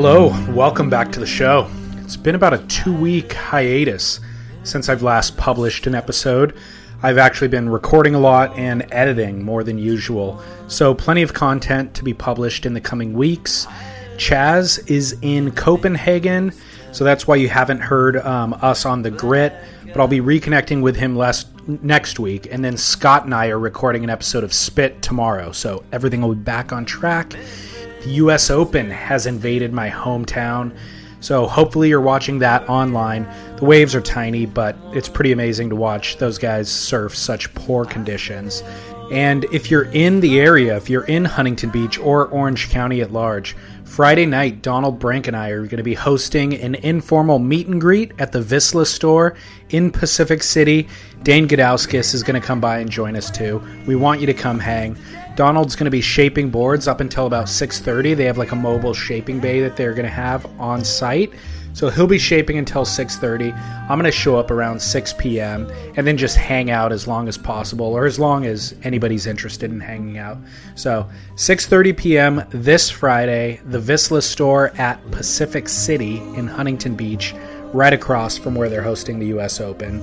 [0.00, 1.68] Hello, welcome back to the show.
[1.96, 4.20] It's been about a two week hiatus
[4.62, 6.56] since I've last published an episode.
[7.02, 11.94] I've actually been recording a lot and editing more than usual, so plenty of content
[11.94, 13.66] to be published in the coming weeks.
[14.18, 16.52] Chaz is in Copenhagen,
[16.92, 19.52] so that's why you haven't heard um, us on the grit,
[19.84, 23.58] but I'll be reconnecting with him less, next week, and then Scott and I are
[23.58, 27.34] recording an episode of Spit tomorrow, so everything will be back on track.
[28.02, 30.76] The US Open has invaded my hometown.
[31.20, 33.28] So hopefully you're watching that online.
[33.56, 37.84] The waves are tiny, but it's pretty amazing to watch those guys surf such poor
[37.84, 38.62] conditions.
[39.10, 43.10] And if you're in the area, if you're in Huntington Beach or Orange County at
[43.10, 47.68] large, Friday night, Donald Brink and I are going to be hosting an informal meet
[47.68, 49.34] and greet at the Vissla store
[49.70, 50.88] in Pacific City.
[51.22, 53.62] Dane Gudauskas is going to come by and join us too.
[53.86, 54.96] We want you to come hang.
[55.38, 58.16] Donald's going to be shaping boards up until about 6:30.
[58.16, 61.32] They have like a mobile shaping bay that they're going to have on site.
[61.74, 63.52] So he'll be shaping until 6:30.
[63.88, 65.70] I'm going to show up around 6 p.m.
[65.94, 69.70] and then just hang out as long as possible or as long as anybody's interested
[69.70, 70.38] in hanging out.
[70.74, 72.44] So 6:30 p.m.
[72.50, 77.32] this Friday, the Vissla store at Pacific City in Huntington Beach,
[77.72, 80.02] right across from where they're hosting the US Open.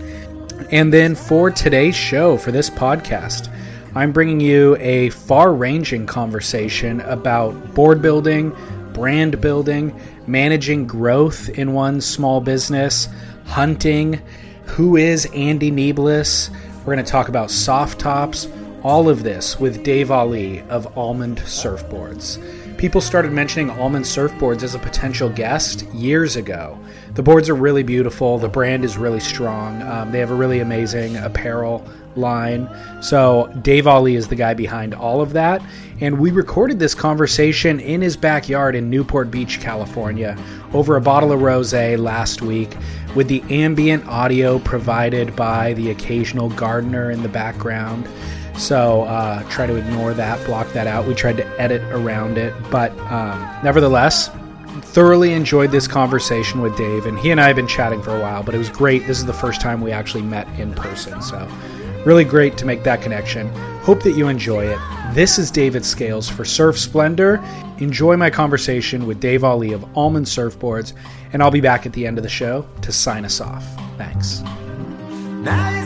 [0.72, 3.52] And then for today's show for this podcast,
[3.98, 8.54] I'm bringing you a far ranging conversation about board building,
[8.92, 13.08] brand building, managing growth in one small business,
[13.46, 14.22] hunting,
[14.66, 16.50] who is Andy Nieblas.
[16.80, 18.50] We're going to talk about soft tops,
[18.84, 22.78] all of this with Dave Allee of Almond Surfboards.
[22.78, 26.78] People started mentioning Almond Surfboards as a potential guest years ago.
[27.14, 28.40] The boards are really beautiful.
[28.40, 29.82] The brand is really strong.
[29.84, 32.70] Um, they have a really amazing apparel line.
[33.02, 35.62] So, Dave Allee is the guy behind all of that.
[36.02, 40.38] And we recorded this conversation in his backyard in Newport Beach, California,
[40.74, 42.76] over a bottle of rose last week
[43.16, 48.08] with the ambient audio provided by the occasional gardener in the background.
[48.58, 51.06] So, uh, try to ignore that, block that out.
[51.06, 52.54] We tried to edit around it.
[52.70, 54.30] But um, nevertheless,
[54.82, 58.20] thoroughly enjoyed this conversation with Dave, and he and I have been chatting for a
[58.22, 59.06] while, but it was great.
[59.08, 61.48] This is the first time we actually met in person, so
[62.06, 63.48] really great to make that connection.
[63.82, 64.80] Hope that you enjoy it.
[65.14, 67.44] This is David Scales for Surf Splendor.
[67.80, 70.94] Enjoy my conversation with Dave Allee of Almond Surfboards,
[71.34, 73.66] and I'll be back at the end of the show to sign us off.
[73.98, 74.42] Thanks.
[75.44, 75.86] Now you're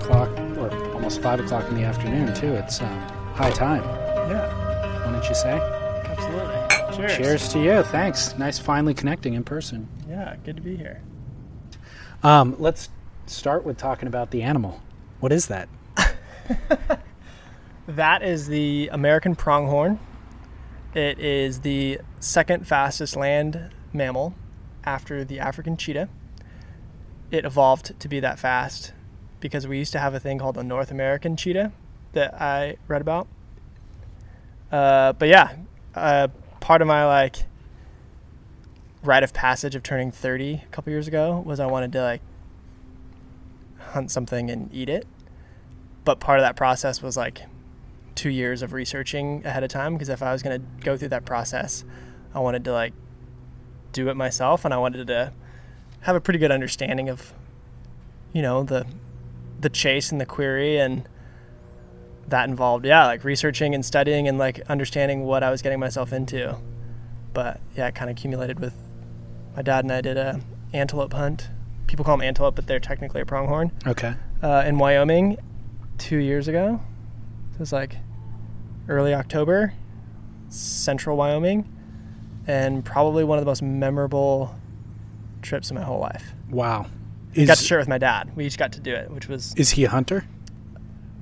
[0.00, 0.28] o'clock
[0.58, 2.54] or almost five o'clock in the afternoon too.
[2.54, 2.98] It's um,
[3.34, 3.82] high time.
[4.30, 5.58] Yeah, Why don't you say?
[6.04, 6.96] absolutely.
[6.96, 7.16] Cheers.
[7.16, 7.82] Cheers to you.
[7.84, 8.36] Thanks.
[8.38, 9.88] Nice finally connecting in person.
[10.08, 11.00] Yeah, good to be here.
[12.22, 12.88] Um, let's
[13.26, 14.80] start with talking about the animal.
[15.20, 15.68] What is that?
[17.88, 19.98] That is the American pronghorn.
[20.94, 24.34] It is the second fastest land mammal
[24.84, 26.10] after the African cheetah.
[27.30, 28.92] It evolved to be that fast
[29.40, 31.72] because we used to have a thing called the North American cheetah
[32.12, 33.28] that I read about.
[34.70, 35.56] Uh, but yeah,
[35.94, 36.28] uh,
[36.60, 37.44] part of my like
[39.02, 42.20] rite of passage of turning 30 a couple years ago was I wanted to like
[43.78, 45.06] hunt something and eat it.
[46.04, 47.42] But part of that process was like
[48.14, 51.08] two years of researching ahead of time because if I was going to go through
[51.08, 51.84] that process,
[52.34, 52.92] I wanted to like
[53.92, 55.32] do it myself and I wanted to
[56.00, 57.32] have a pretty good understanding of,
[58.32, 58.86] you know, the
[59.60, 61.08] the chase and the query and
[62.28, 66.12] that involved yeah like researching and studying and like understanding what I was getting myself
[66.12, 66.56] into.
[67.32, 68.74] But yeah, it kind of accumulated with
[69.56, 70.40] my dad and I did a
[70.72, 71.48] antelope hunt.
[71.86, 74.14] People call them antelope, but they're technically a pronghorn Okay.
[74.42, 75.38] uh, in Wyoming
[75.96, 76.80] two years ago.
[77.54, 77.96] It was like
[78.88, 79.72] early October,
[80.48, 81.66] central Wyoming,
[82.46, 84.54] and probably one of the most memorable
[85.42, 86.32] trips in my whole life.
[86.50, 86.86] Wow.
[87.34, 88.30] Got to Is, share it with my dad.
[88.36, 90.24] We each got to do it, which was is he a hunter?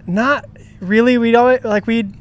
[0.06, 0.44] not
[0.80, 1.18] really.
[1.18, 2.14] We'd always like we'd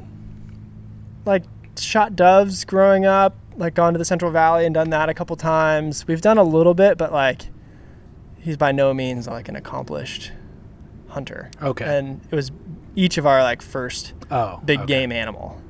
[1.25, 1.43] like
[1.77, 5.35] shot doves growing up, like gone to the Central Valley and done that a couple
[5.35, 6.07] times.
[6.07, 7.43] We've done a little bit, but like
[8.39, 10.31] he's by no means like an accomplished
[11.09, 11.49] hunter.
[11.61, 11.85] Okay.
[11.85, 12.51] And it was
[12.95, 14.87] each of our like first Oh, big okay.
[14.87, 15.61] game animal.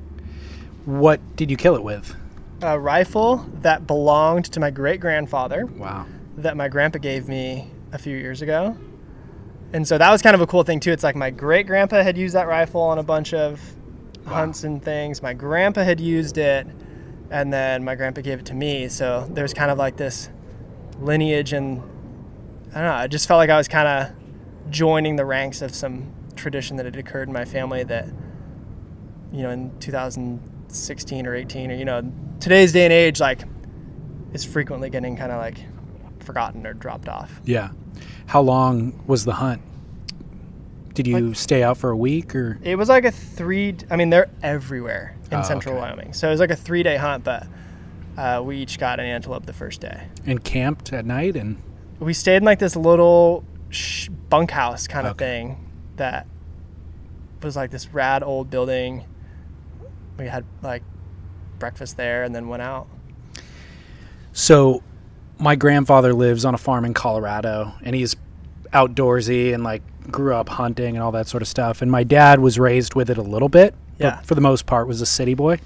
[0.84, 2.14] What did you kill it with?
[2.62, 6.06] A rifle that belonged to my great grandfather Wow.
[6.38, 8.76] that my grandpa gave me a few years ago.
[9.72, 10.92] And so that was kind of a cool thing too.
[10.92, 13.60] It's like my great grandpa had used that rifle on a bunch of
[14.26, 15.22] hunts and things.
[15.22, 16.66] My grandpa had used it,
[17.30, 18.88] and then my grandpa gave it to me.
[18.88, 20.28] So there's kind of like this
[21.00, 21.82] lineage, and
[22.70, 22.92] I don't know.
[22.92, 26.86] I just felt like I was kind of joining the ranks of some tradition that
[26.86, 28.06] had occurred in my family that,
[29.32, 33.42] you know, in 2016 or 18 or you know today's day and age, like
[34.32, 35.58] is frequently getting kind of like
[36.22, 37.40] forgotten or dropped off.
[37.44, 37.70] Yeah.
[38.26, 39.62] How long was the hunt?
[40.94, 42.58] Did you stay out for a week or?
[42.62, 43.76] It was like a three.
[43.90, 45.82] I mean, they're everywhere in Oh, central okay.
[45.82, 46.12] Wyoming.
[46.14, 47.46] So it was like a three day hunt, but
[48.16, 50.08] uh, we each got an antelope the first day.
[50.24, 51.62] And camped at night and
[52.00, 55.24] We stayed in like this little sh- bunkhouse kind of Okay.
[55.26, 56.26] thing that
[57.42, 59.04] was like this rad old building.
[60.18, 60.82] We had like
[61.58, 62.86] breakfast there and then went out.
[64.32, 64.82] So,
[65.38, 68.16] my grandfather lives on a farm in Colorado, and he's
[68.72, 71.82] outdoorsy and like grew up hunting and all that sort of stuff.
[71.82, 74.16] And my dad was raised with it a little bit, Yeah.
[74.16, 75.58] but for the most part was a city boy.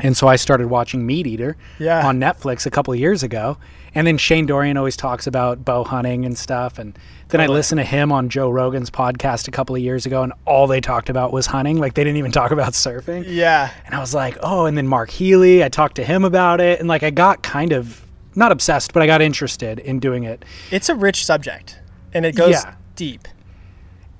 [0.00, 2.06] And so I started watching Meat Eater Yeah.
[2.06, 3.56] on Netflix a couple of years ago.
[3.94, 6.78] And then Shane Dorian always talks about bow hunting and stuff.
[6.78, 6.98] And
[7.28, 10.32] then I listened to him on Joe Rogan's podcast a couple of years ago, and
[10.46, 11.76] all they talked about was hunting.
[11.76, 13.24] Like they didn't even talk about surfing.
[13.28, 13.70] Yeah.
[13.84, 16.80] And I was like, oh, and then Mark Healey, I talked to him about it.
[16.80, 18.02] And like I got kind of,
[18.34, 20.44] not obsessed, but I got interested in doing it.
[20.70, 21.78] It's a rich subject
[22.14, 22.74] and it goes Yeah.
[22.96, 23.28] deep.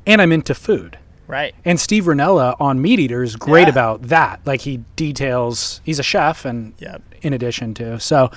[0.07, 0.99] And I'm into food.
[1.29, 1.55] Right.
[1.65, 3.69] And Steve Rinella on Meat Eater is great Yeah.
[3.71, 4.41] about that.
[4.45, 6.99] Like he details, he's a chef, and Yeah.
[7.23, 7.99] in addition to.
[8.01, 8.31] So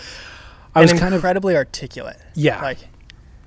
[0.75, 2.17] I was kind of, incredibly articulate.
[2.35, 2.77] yeah, Like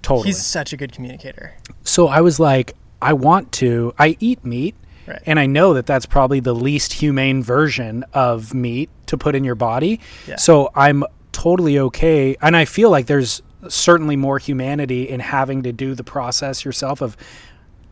[0.02, 0.26] totally.
[0.28, 1.54] he's such a good communicator.
[1.84, 4.74] so I was like, I want to, I eat meat.
[5.06, 5.22] Right.
[5.24, 9.42] And I know that that's probably the least humane version of meat to put in
[9.44, 10.00] your body.
[10.26, 10.36] Yeah.
[10.36, 11.02] So I'm
[11.42, 12.36] totally okay.
[12.42, 17.00] And I feel like there's certainly more humanity in having to do the process yourself
[17.00, 17.16] of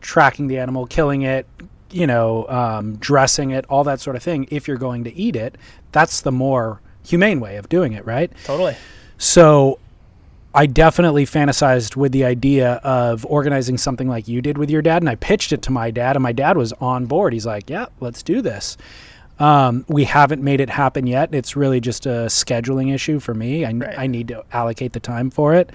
[0.01, 1.47] tracking the animal, killing it,
[1.89, 4.47] you know, um, dressing it, all that sort of thing.
[4.51, 5.57] If you're going to eat it,
[5.93, 8.29] that's the more humane way of doing it, right?
[8.43, 8.75] Totally.
[9.17, 9.79] So
[10.53, 15.01] I definitely fantasized with the idea of organizing something like you did with your dad.
[15.01, 17.31] And I pitched it to my dad, and my dad was on board.
[17.31, 18.75] He's like, yeah, let's do this.
[19.39, 21.33] Um, we haven't made it happen yet.
[21.33, 23.65] It's really just a scheduling issue for me.
[23.65, 23.99] I, Right.
[23.99, 25.71] I need to allocate the time for it.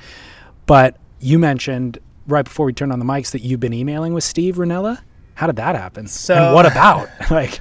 [0.66, 4.24] But you mentioned right before we turned on the mics that you've been emailing with
[4.24, 5.00] Steve Rinella.
[5.34, 6.06] How did that happen?
[6.08, 7.08] So- and what about?
[7.30, 7.60] like,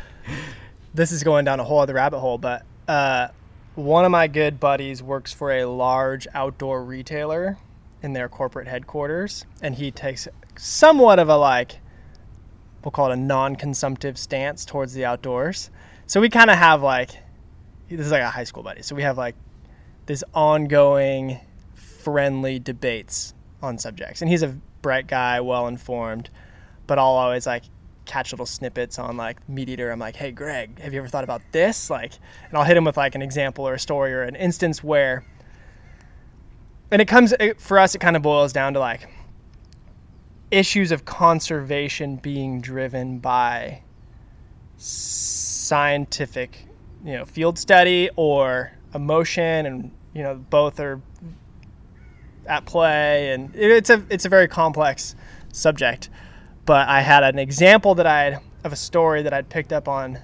[0.94, 3.28] this is going down a whole other rabbit hole, but uh,
[3.76, 7.58] one of my good buddies works for a large outdoor retailer
[8.04, 10.28] in their corporate headquarters, and he takes
[10.58, 11.80] somewhat of a like,
[12.84, 15.70] we'll call it a non-consumptive stance towards the outdoors.
[16.12, 17.12] So we kind of have like,
[17.88, 18.82] this is like a high school buddy.
[18.82, 19.34] So we have like
[20.08, 21.40] this ongoing
[21.74, 24.50] friendly debates on subjects, and he's a
[24.82, 26.30] bright guy, well informed,
[26.86, 27.64] but I'll always like
[28.04, 29.90] catch little snippets on like meat eater.
[29.90, 31.90] I'm like hey greg have you ever thought about this?
[31.90, 32.12] Like
[32.50, 35.24] and i'll hit him with like an example or a story or an instance where
[36.92, 39.08] and it comes it, for us it kind of boils down to like
[40.50, 43.82] issues of conservation being driven by
[45.72, 46.68] scientific
[47.06, 51.00] you know field study or emotion and you know both are
[52.46, 55.16] at play and it's a it's a very complex
[55.54, 56.10] subject
[56.66, 59.88] but I had an example that I had of a story that I'd picked up
[59.88, 60.20] on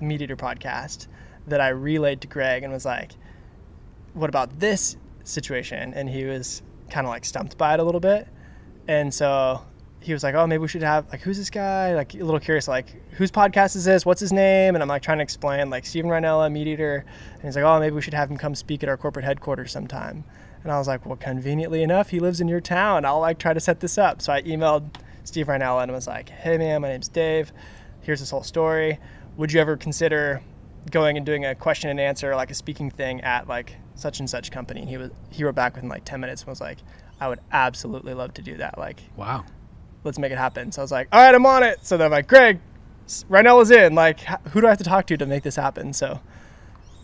[0.00, 1.06] the Meat Eater podcast
[1.46, 3.12] that I relayed to Greg and was like,
[4.14, 8.00] "What about this situation?" And he was kind of like stumped by it a little
[8.00, 8.28] bit,
[8.88, 9.62] and so
[10.00, 12.40] he was like, "Oh, maybe we should have like who's this guy?" Like a little
[12.40, 14.06] curious, like whose podcast is this?
[14.06, 14.74] What's his name?
[14.74, 17.80] And I'm like trying to explain like Steven Rinella, Meat Eater, and he's like, "Oh,
[17.80, 20.24] maybe we should have him come speak at our corporate headquarters sometime."
[20.62, 23.04] And I was like, "Well, conveniently enough, he lives in your town.
[23.04, 26.28] I'll like try to set this up." So I emailed Steve Rinella and was like,
[26.28, 27.52] "Hey man, my name's Dave.
[28.00, 28.98] Here's this whole story.
[29.36, 30.42] Would you ever consider
[30.90, 34.30] going and doing a question and answer, like a speaking thing at like such and
[34.30, 36.78] such company?" And he was he wrote back within like 10 minutes and was like,
[37.20, 38.78] "I would absolutely love to do that.
[38.78, 39.44] Like, wow.
[40.06, 42.06] Let's make it happen." So I was like, "All right, I'm on it." So then
[42.06, 42.58] I'm like, "Greg,
[43.06, 43.94] S- Rinella's in.
[43.94, 44.20] Like,
[44.50, 46.20] who do I have to talk to to make this happen?" So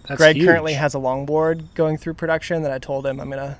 [0.08, 0.46] That's Greg huge.
[0.48, 3.58] currently has a longboard going through production that I told him I'm gonna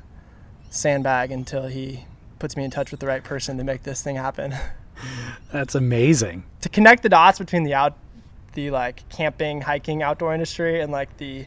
[0.70, 2.06] sandbag until he
[2.38, 4.54] puts me in touch with the right person to make this thing happen.
[5.52, 6.44] That's amazing.
[6.62, 7.96] to connect the dots between the out,
[8.54, 11.46] the like camping, hiking, outdoor industry and like the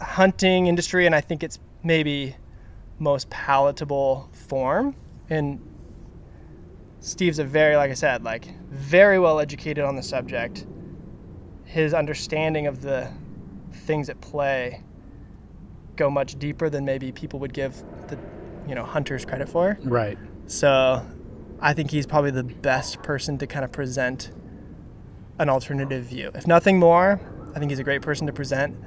[0.00, 2.36] hunting industry and I think it's maybe
[2.98, 4.94] most palatable form
[5.30, 5.60] and
[7.04, 10.66] Steve's a very like I said, like very well educated on the subject.
[11.66, 13.12] His understanding of the
[13.72, 14.82] things at play
[15.96, 17.76] go much deeper than maybe people would give
[18.08, 18.18] the
[18.66, 19.78] you know hunters credit for.
[19.82, 20.16] Right.
[20.46, 21.06] So
[21.60, 24.30] I think he's probably the best person to kind of present
[25.38, 26.30] an alternative view.
[26.34, 27.20] If nothing more,
[27.54, 28.78] I think he's a great person to present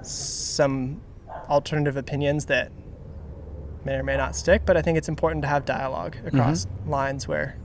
[0.00, 1.02] some
[1.50, 2.72] alternative opinions that
[3.84, 7.26] may or may not stick, but I think it's important to have dialogue across lines
[7.26, 7.56] where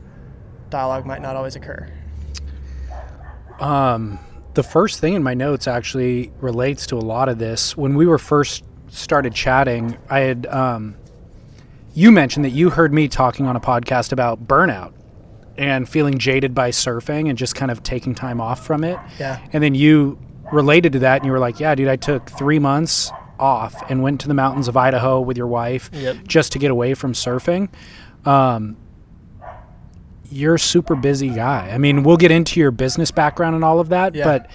[0.69, 1.91] dialogue might not always occur.
[3.59, 4.19] Um,
[4.53, 7.75] the first thing in my notes actually relates to a lot of this.
[7.77, 10.95] When we were first started chatting, I had um,
[11.93, 14.93] you mentioned that you heard me talking on a podcast about burnout
[15.57, 18.99] and feeling jaded by surfing and just kind of taking time off from it.
[19.19, 19.39] Yeah.
[19.53, 20.19] And then you
[20.51, 24.01] related to that and you were like, "Yeah, dude, I took 3 months off and
[24.01, 26.17] went to the mountains of Idaho with your wife Yep.
[26.27, 27.69] just to get away from surfing."
[28.25, 28.77] Um,
[30.29, 31.69] you're a super busy guy.
[31.73, 34.25] I mean, we'll get into your business background and all of that, Yeah.
[34.25, 34.49] but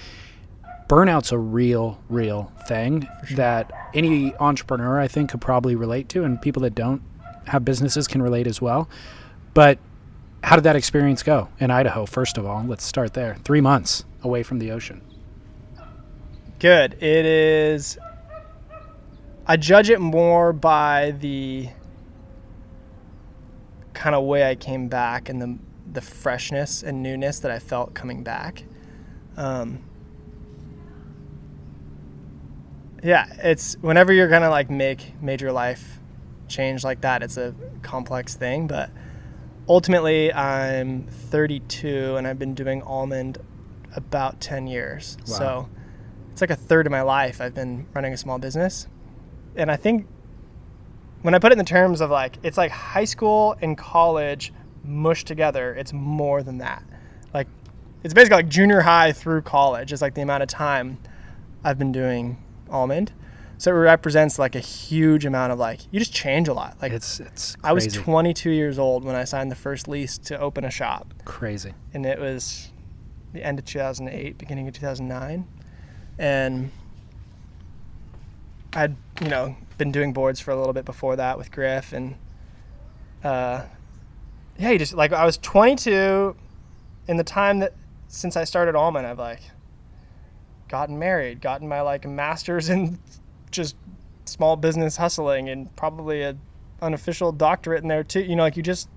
[0.89, 6.41] burnout's a real, real thing that any entrepreneur I think could probably relate to, and
[6.43, 7.01] people that don't
[7.47, 8.89] have businesses can relate as well.
[9.55, 9.79] But
[10.45, 12.05] how did that experience go in Idaho?
[12.05, 13.37] First of all, let's start there.
[13.45, 15.01] Three months away from the ocean.
[16.59, 16.95] Good.
[17.03, 17.97] It is.
[19.47, 21.69] I judge it more by the
[23.95, 25.59] kind of way I came back and the
[25.93, 28.65] the freshness and newness that I felt coming back.
[29.37, 29.85] Um,
[33.03, 35.99] yeah, it's whenever you're gonna like make major life
[36.49, 38.67] change like that, it's a complex thing.
[38.67, 38.91] But
[39.69, 43.39] ultimately, I'm 32 and I've been doing almond
[43.95, 45.19] about 10 years.
[45.27, 45.35] Wow.
[45.35, 45.69] So
[46.31, 48.87] it's like a third of my life I've been running a small business.
[49.56, 50.06] And I think
[51.23, 54.52] when I put it in the terms of like, it's like high school and college
[54.85, 56.82] mushed together, it's more than that.
[57.32, 57.47] Like,
[58.02, 60.99] it's basically like junior high through college is like the amount of time
[61.62, 63.12] I've been doing almond.
[63.59, 66.76] So it represents like a huge amount of like, you just change a lot.
[66.82, 67.61] Like, It's it's crazy.
[67.62, 71.14] I was 22 years old when I signed the first lease to open a shop
[71.25, 71.73] crazy.
[71.94, 72.73] and it was
[73.32, 75.47] the end of 2008, beginning of 2009,
[76.18, 76.71] and
[78.75, 82.14] I'd you know been doing boards for a little bit before that with Griff, and
[83.23, 83.62] uh,
[84.59, 86.37] yeah, you just like I was 22,
[87.09, 87.75] in the time that
[88.09, 89.41] since I started Almond, I've like
[90.69, 92.99] gotten married, gotten my like master's in
[93.50, 93.76] just
[94.25, 96.37] small business hustling, and probably a
[96.81, 98.21] unofficial doctorate in there too.
[98.21, 98.88] You know, like you just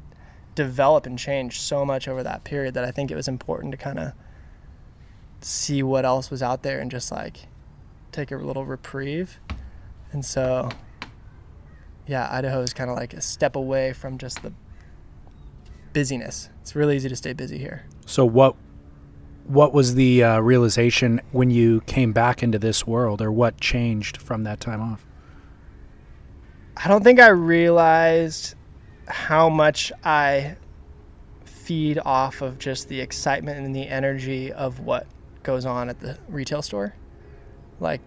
[0.55, 3.77] develop and change so much over that period that I think it was important to
[3.77, 4.13] kind of
[5.41, 7.47] see what else was out there and just like
[8.11, 9.37] take a little reprieve.
[10.15, 10.69] And so,
[12.07, 14.53] yeah, Idaho is kind of like a step away from just the
[15.91, 16.47] busyness.
[16.61, 17.85] It's really easy to stay busy here.
[18.05, 18.55] So what
[19.43, 24.15] what was the uh, realization when you came back into this world, or what changed
[24.15, 25.05] from that time off?
[26.77, 28.55] I don't think I realized
[29.09, 30.55] how much I
[31.43, 35.07] feed off of just the excitement and the energy of what
[35.43, 36.95] goes on at the retail store.
[37.81, 37.99] Like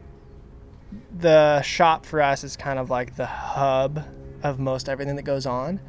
[1.18, 4.04] the shop for us is kind of like the hub
[4.42, 5.80] of most everything that goes on.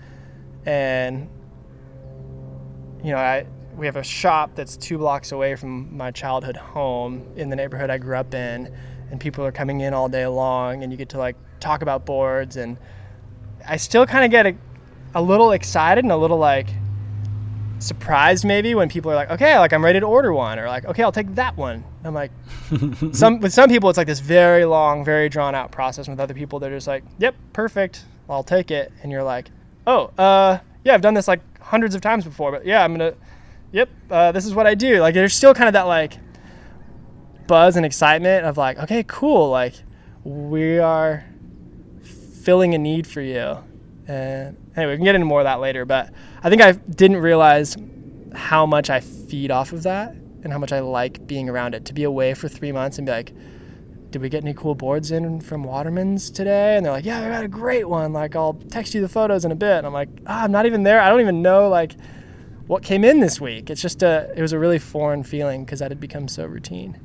[0.65, 1.29] And
[3.03, 7.25] you know, I we have a shop that's 2 blocks away from my childhood home
[7.37, 8.75] in the neighborhood I grew up in
[9.09, 12.05] and people are coming in all day long and you get to like talk about
[12.05, 12.77] boards and
[13.65, 14.55] I still kind of get a,
[15.15, 16.69] a little excited and a little like
[17.79, 20.85] surprised maybe when people are like okay like I'm ready to order one or like
[20.85, 22.31] okay I'll take that one I'm like
[23.11, 26.21] some with some people it's like this very long very drawn out process and with
[26.21, 29.49] other people they're just like yep perfect I'll take it and you're like
[29.87, 33.13] oh uh yeah I've done this like hundreds of times before but yeah I'm gonna
[33.71, 36.17] yep uh, this is what I do like there's still kind of that like
[37.47, 39.73] buzz and excitement of like okay cool like
[40.23, 41.23] we are
[42.49, 43.57] filling a need for you.
[44.07, 45.85] And anyway, we can get into more of that later.
[45.85, 46.11] But
[46.43, 47.75] I think I didn't realize
[48.33, 50.11] how much I feed off of that
[50.43, 51.85] and how much I like being around it.
[51.85, 53.33] To be away for three months and be like,
[54.11, 56.75] did we get any cool boards in from Waterman's today?
[56.75, 58.11] And they're like, yeah, we got a great one.
[58.13, 59.77] Like, I'll text you the photos in a bit.
[59.77, 60.99] And I'm like, ah, I'm not even there.
[60.99, 61.93] I don't even know like
[62.67, 63.69] what came in this week.
[63.69, 66.97] It's just a, it was a really foreign feeling because that had become so routine.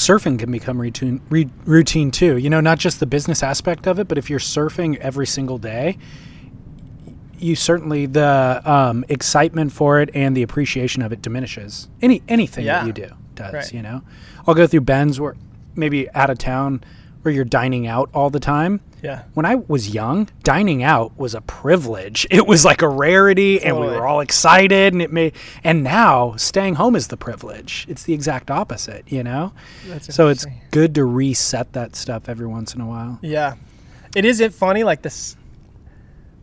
[0.00, 2.38] Surfing can become routine, re- routine too.
[2.38, 5.58] You know, not just the business aspect of it, but if you're surfing every single
[5.58, 5.98] day,
[7.38, 11.88] you certainly the um, excitement for it and the appreciation of it diminishes.
[12.00, 12.80] Any anything Yeah.
[12.80, 13.52] that you do does.
[13.54, 13.72] Right.
[13.74, 14.02] You know,
[14.46, 15.36] I'll go through bends where
[15.74, 16.82] maybe out of town
[17.22, 18.80] where you're dining out all the time.
[19.02, 19.24] Yeah.
[19.34, 22.26] When I was young, dining out was a privilege.
[22.30, 24.92] It was like a rarity, and we were all excited.
[24.92, 25.34] And it made.
[25.64, 27.86] And now, staying home is the privilege.
[27.88, 29.10] It's the exact opposite.
[29.10, 29.52] You know.
[29.86, 33.18] That's So it's good to reset that stuff every once in a while.
[33.22, 33.54] Yeah,
[34.14, 35.36] it is it funny like this,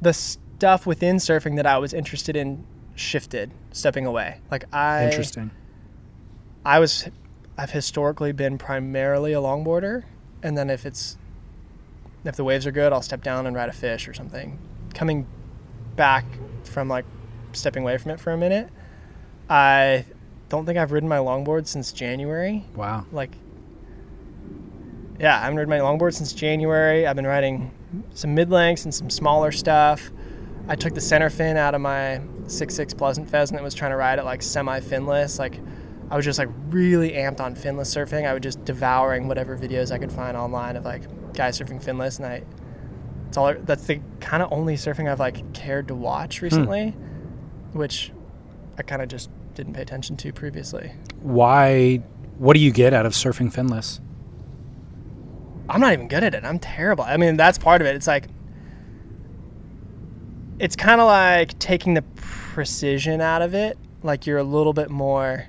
[0.01, 2.65] the stuff within surfing that I was interested in
[2.97, 4.39] shifted, stepping away.
[4.51, 5.51] Like I, Interesting.
[6.65, 7.07] I was,
[7.57, 10.03] I've historically been primarily a longboarder,
[10.43, 11.17] and then if it's,
[12.23, 14.59] if the waves are good, I'll step down and ride a fish or something.
[14.93, 15.25] Coming
[15.95, 16.25] back
[16.63, 17.05] from like
[17.53, 18.69] stepping away from it for a minute,
[19.49, 20.05] I
[20.49, 23.05] don't think I've ridden my longboard since January Wow.
[23.11, 23.31] like
[25.19, 27.07] yeah, I haven't ridden my longboard since January.
[27.07, 27.71] I've been riding
[28.13, 30.11] some mid lengths and some smaller stuff.
[30.67, 33.91] I took the center fin out of my six six Pleasant Pheasant and was trying
[33.91, 35.39] to ride it like semi finless.
[35.39, 35.59] Like
[36.09, 38.25] I was just like really amped on finless surfing.
[38.25, 42.17] I was just devouring whatever videos I could find online of like guys surfing finless,
[42.17, 42.43] and I
[43.27, 46.45] it's all that's the kind of only surfing I've like cared to watch hmm.
[46.45, 46.89] recently,
[47.73, 48.11] which
[48.77, 50.93] I kind of just didn't pay attention to previously.
[51.21, 51.97] Why?
[52.37, 53.99] What do you get out of surfing finless?
[55.69, 56.45] I'm not even good at it.
[56.45, 57.03] I'm terrible.
[57.03, 57.95] I mean, that's part of it.
[57.95, 58.27] It's like
[60.59, 63.77] it's kind of like taking the precision out of it.
[64.03, 65.47] Like you're a little bit more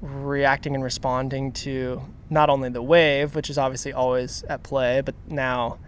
[0.00, 5.14] reacting and responding to not only the wave, which is obviously always at play, but
[5.28, 5.78] now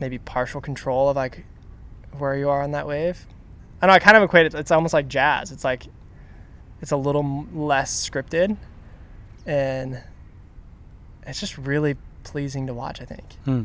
[0.00, 1.44] maybe partial control of like
[2.16, 3.26] where you are on that wave.
[3.80, 4.54] I know I kind of equate it.
[4.54, 5.52] It's almost like jazz.
[5.52, 5.86] It's like
[6.80, 8.56] it's a little less scripted,
[9.46, 10.02] and
[11.26, 13.00] it's just really pleasing to watch.
[13.00, 13.34] I think.
[13.44, 13.64] Hmm.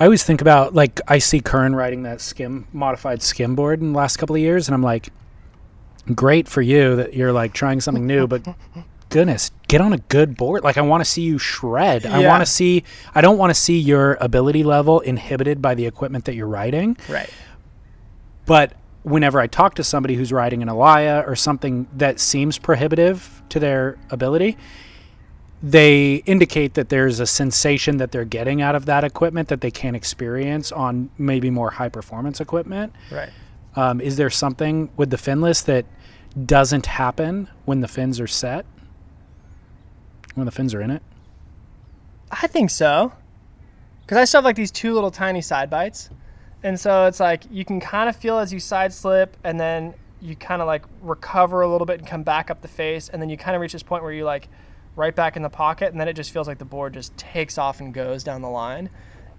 [0.00, 3.92] I always think about like I see Curran riding that skim modified skim board in
[3.92, 5.08] the last couple of years, and I'm like,
[6.14, 8.46] great for you that you're like trying something new, but
[9.10, 10.64] goodness, get on a good board.
[10.64, 12.06] Like I want to see you shred.
[12.06, 12.84] I want to see.
[13.14, 16.96] I don't want to see your ability level inhibited by the equipment that you're riding.
[17.08, 17.30] Right.
[18.46, 23.42] But whenever I talk to somebody who's riding an Alaia or something that seems prohibitive
[23.50, 24.56] to their ability,
[25.62, 29.70] they indicate that there's a sensation that they're getting out of that equipment that they
[29.70, 32.92] can't experience on maybe more high performance equipment.
[33.10, 33.30] Right.
[33.74, 35.84] Um, is there something with the finless that
[36.46, 38.66] doesn't happen when the fins are set?
[40.34, 41.02] When the fins are in it?
[42.30, 43.12] I think so.
[44.02, 46.10] Because I still have like these two little tiny side bites.
[46.62, 49.94] And so it's like you can kind of feel as you side slip and then
[50.20, 53.08] you kind of like recover a little bit and come back up the face.
[53.08, 54.48] And then you kind of reach this point where you like
[54.96, 55.92] right back in the pocket.
[55.92, 58.48] And then it just feels like the board just takes off and goes down the
[58.48, 58.90] line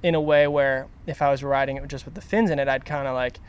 [0.01, 2.67] in a way where if I was riding it just with the fins in it,
[2.67, 3.39] I'd kind of like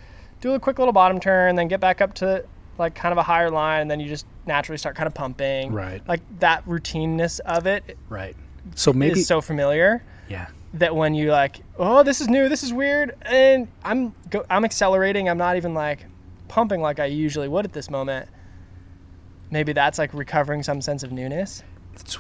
[0.41, 2.45] do a quick little bottom turn, then get back up to
[2.81, 3.83] like kind of a higher line.
[3.83, 5.73] And then you just naturally start kind of pumping.
[5.73, 6.03] Right.
[6.09, 8.35] Like that routineness of it Right.
[8.75, 10.49] So maybe is so familiar yeah.
[10.75, 14.65] that when you like, oh, this is new, this is weird, and I'm go- I'm
[14.65, 16.05] accelerating, I'm not even like
[16.49, 18.29] pumping like I usually would at this moment.
[19.51, 21.63] Maybe that's like recovering some sense of newness.
[21.95, 22.19] It's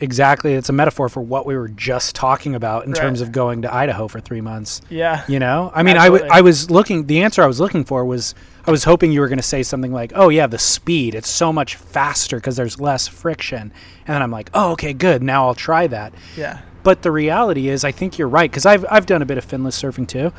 [0.00, 0.54] exactly.
[0.54, 3.00] It's a metaphor for what we were just talking about in Right.
[3.00, 4.80] terms of going to Idaho for 3 months.
[4.88, 5.24] Yeah.
[5.28, 6.38] You know, I mean, I, w- Absolutely.
[6.38, 7.06] I was looking.
[7.06, 8.34] The answer I was looking for was
[8.68, 11.14] I was hoping you were going to say something like, "Oh yeah, the speed.
[11.14, 13.72] It's so much faster because there's less friction."
[14.06, 15.22] And then I'm like, "Oh, okay, good.
[15.22, 16.60] Now I'll try that." Yeah.
[16.82, 19.46] But the reality is, I think you're right because I've I've done a bit of
[19.46, 20.34] finless surfing too.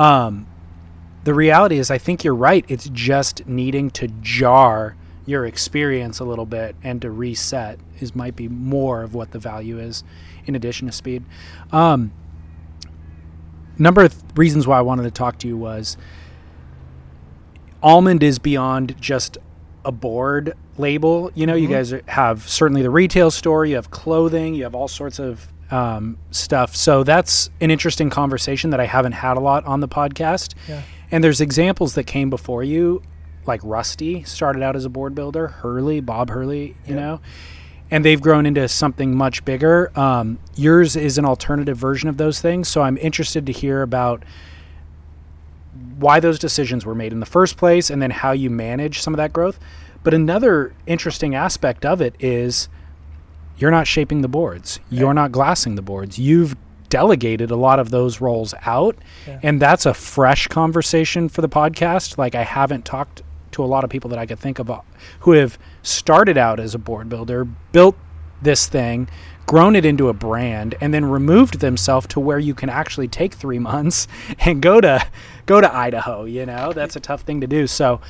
[0.00, 0.46] Um,
[1.24, 2.64] the reality is, I think you're right.
[2.68, 4.94] It's just needing to jar
[5.26, 9.40] your experience a little bit and to reset is might be more of what the
[9.40, 10.04] value is,
[10.46, 11.24] in addition to speed.
[11.72, 12.12] Um,
[13.76, 15.96] number of th- reasons why I wanted to talk to you was
[17.82, 19.38] Almond is beyond just
[19.84, 21.30] a board label.
[21.34, 24.88] You know, you guys have certainly the retail store, you have clothing, you have all
[24.88, 26.76] sorts of um, stuff.
[26.76, 30.54] So that's an interesting conversation that I haven't had a lot on the podcast.
[30.68, 30.82] Yeah.
[31.10, 33.02] And there's examples that came before you,
[33.46, 37.20] like Rusty started out as a board builder, Hurley, Bob Hurley, you know,
[37.90, 39.90] and they've grown into something much bigger.
[39.98, 42.68] Um, yours is an alternative version of those things.
[42.68, 44.24] So I'm interested to hear about
[46.02, 49.14] why those decisions were made in the first place and then how you manage some
[49.14, 49.58] of that growth.
[50.02, 52.68] But another interesting aspect of it is
[53.56, 56.18] you're not shaping the boards, you're not glassing the boards.
[56.18, 56.56] You've
[56.88, 58.96] delegated a lot of those roles out.
[59.26, 59.40] Yeah.
[59.42, 62.18] And that's a fresh conversation for the podcast.
[62.18, 64.80] Like, I haven't talked to a lot of people that I could think of uh,
[65.20, 67.96] who have started out as a board builder, built
[68.42, 69.08] this thing,
[69.46, 73.34] grown it into a brand, and then removed themselves to where you can actually take
[73.34, 74.08] three months
[74.40, 75.06] and go to
[75.46, 76.24] go to Idaho.
[76.24, 77.66] You know, that's a tough thing to do.
[77.66, 78.00] So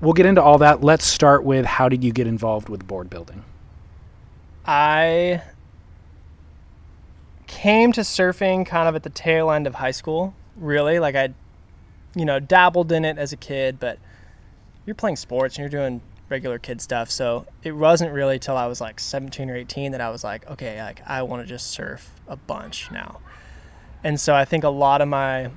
[0.00, 0.82] we'll get into all that.
[0.82, 3.44] Let's start with how did you get involved with board building?
[4.66, 5.42] I
[7.46, 10.98] came to surfing kind of at the tail end of high school, really.
[10.98, 11.34] Like I,
[12.14, 13.98] you know, dabbled in it as a kid, but
[14.86, 17.10] you're playing sports and you're doing regular kid stuff.
[17.10, 20.48] So it wasn't really till I was like 17 or 18 that I was like,
[20.50, 23.20] okay, like I want to just surf a bunch now.
[24.02, 25.50] And so I think a lot of my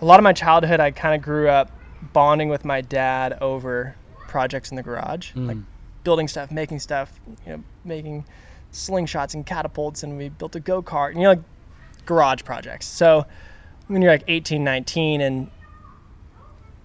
[0.00, 1.70] a lot of my childhood I kind of grew up
[2.12, 3.94] bonding with my dad over
[4.26, 5.64] projects in the garage, like mm.
[6.02, 8.24] building stuff, making stuff, you know, making
[8.72, 11.42] slingshots and catapults and we built a go-kart, and you know, like
[12.06, 12.86] garage projects.
[12.86, 13.26] So
[13.86, 15.50] when you're like 18, 19 and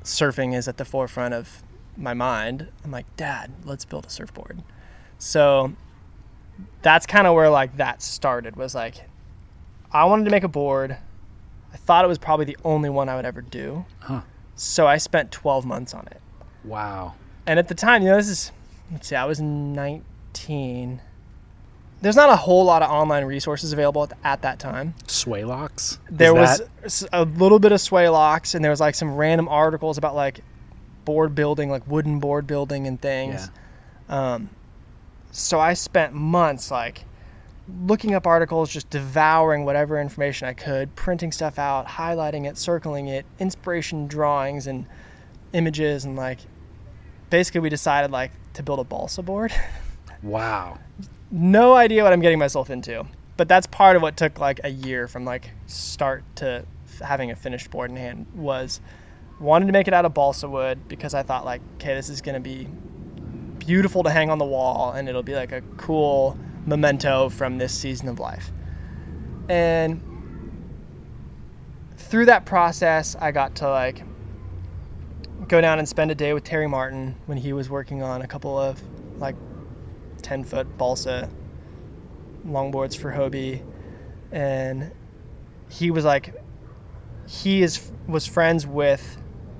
[0.04, 1.64] surfing is at the forefront of
[1.98, 4.62] my mind, I'm like, Dad, let's build a surfboard.
[5.18, 5.74] So
[6.82, 9.04] that's kind of where like that started was like,
[9.92, 10.98] I wanted to make a board.
[11.74, 13.86] I thought it was probably the only one I would ever do.
[14.00, 14.22] Huh.
[14.56, 16.22] So I spent 12 months on it.
[16.64, 17.14] Wow.
[17.46, 18.52] And at the time, you know, this is,
[18.92, 21.02] let's see, I was 19.
[22.02, 24.94] There's not a whole lot of online resources available at, at that time.
[25.08, 25.98] Swaylocks?
[26.12, 29.98] There was that- a little bit of Swaylocks, and there was like some random articles
[29.98, 30.42] about like
[31.08, 33.50] board building, like wooden board building and things.
[34.10, 34.50] Um,
[35.32, 37.06] so I spent months like
[37.86, 43.08] looking up articles, just devouring whatever information I could, printing stuff out, highlighting it, circling
[43.08, 44.86] it, inspiration drawings and
[45.54, 46.40] images, and like
[47.30, 49.54] basically we decided like to build a balsa board.
[50.22, 50.78] wow.
[51.32, 53.06] no idea what I'm getting myself into.
[53.38, 56.66] But that's part of what took like a year from like start to
[57.02, 58.82] having a finished board in hand was
[59.40, 62.22] wanted to make it out of balsa wood because I thought like, okay, this is
[62.22, 62.68] gonna be
[63.60, 67.78] beautiful to hang on the wall and it'll be like a cool memento from this
[67.78, 68.52] season of life.
[69.50, 70.02] And
[71.98, 74.04] through that process, I got to like
[75.48, 78.28] go down and spend a day with Terry Martin when he was working on a
[78.28, 78.82] couple of
[79.18, 79.36] like
[80.22, 81.30] 10 foot balsa
[82.46, 83.62] longboards for Hobie.
[84.32, 84.92] And
[85.70, 86.34] he was like,
[87.28, 89.18] he is was friends with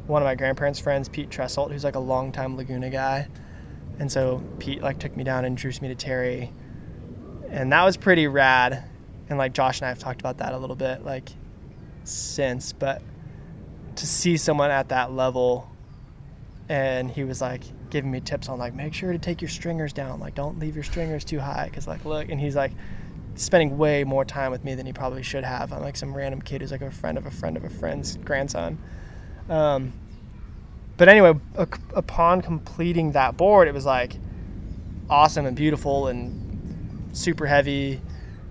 [0.08, 3.28] one of my grandparents' friends, Pete Tresselt, who's like a longtime Laguna guy.
[4.00, 6.52] And so Pete like took me down and introduced me to Terry.
[7.50, 8.84] And that was pretty rad.
[9.30, 11.30] And like Josh and I have talked about that a little bit like
[12.04, 13.02] since, but
[13.98, 15.70] to see someone at that level
[16.70, 19.94] and he was like giving me tips on like make sure to take your stringers
[19.94, 22.74] down like don't leave your stringers too high because like look and he's like
[23.36, 26.42] spending way more time with me than he probably should have i'm like some random
[26.42, 28.78] kid who's like a friend of a friend of a friend's grandson
[29.50, 29.94] um,
[30.98, 31.34] but anyway
[31.96, 34.16] upon completing that board it was like
[35.10, 38.02] awesome and beautiful and super heavy.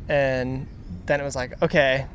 [0.08, 0.66] And
[1.06, 2.06] then it was like okay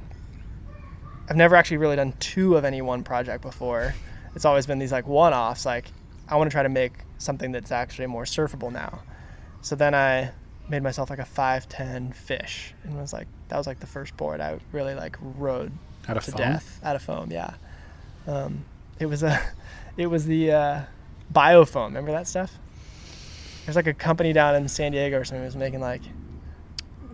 [1.29, 3.93] i've never actually really done two of any one project before.
[4.35, 5.85] It's always been these like one-offs like
[6.27, 9.01] i want to try to make something that's actually more surfable now.
[9.61, 10.31] So then i
[10.69, 14.39] made myself like a 510 fish and was like that was like the first board
[14.39, 15.71] i really like rode
[16.07, 16.37] Out of to foam?
[16.37, 16.79] death.
[16.83, 17.53] Out of foam yeah.
[18.27, 18.63] Um,
[19.01, 19.39] it was a
[19.97, 20.81] it was the uh,
[21.33, 22.57] biofoam remember that stuff
[23.65, 26.01] there's like a company down in san diego or something that was making like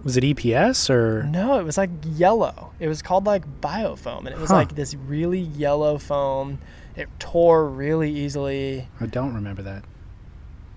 [0.04, 1.23] Was it EPS or?
[1.23, 2.71] no, it was like yellow.
[2.80, 4.58] It was called like biofoam, and it was Huh.
[4.58, 6.60] like this really yellow foam.
[6.95, 9.84] It tore really easily, I don't remember that.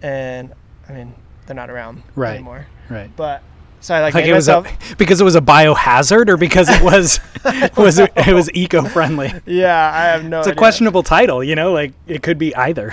[0.03, 0.53] and
[0.89, 1.15] I mean
[1.47, 2.35] they're not around Right.
[2.35, 2.67] anymore.
[2.89, 3.11] Right.
[3.15, 3.43] But
[3.81, 4.65] so I like, Like it was a
[4.99, 7.19] because it was a biohazard or because it was
[7.77, 9.33] was it, it was eco friendly.
[9.47, 10.41] yeah, I have no.
[10.41, 11.73] It's a questionable title, you know.
[11.73, 12.93] Like it could be either.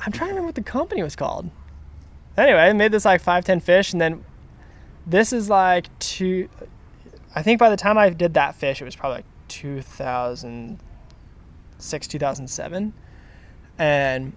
[0.00, 1.48] I'm trying to remember what the company was called.
[2.36, 4.24] Anyway, I made this like five ten fish, and then
[5.06, 6.48] this is like two.
[7.34, 12.92] I think by the time I did that fish, it was probably like 2006, 2007,
[13.78, 14.32] and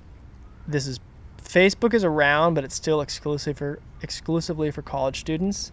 [0.68, 1.00] this is
[1.48, 5.72] Facebook is around, but it's still exclusive for exclusively for college students.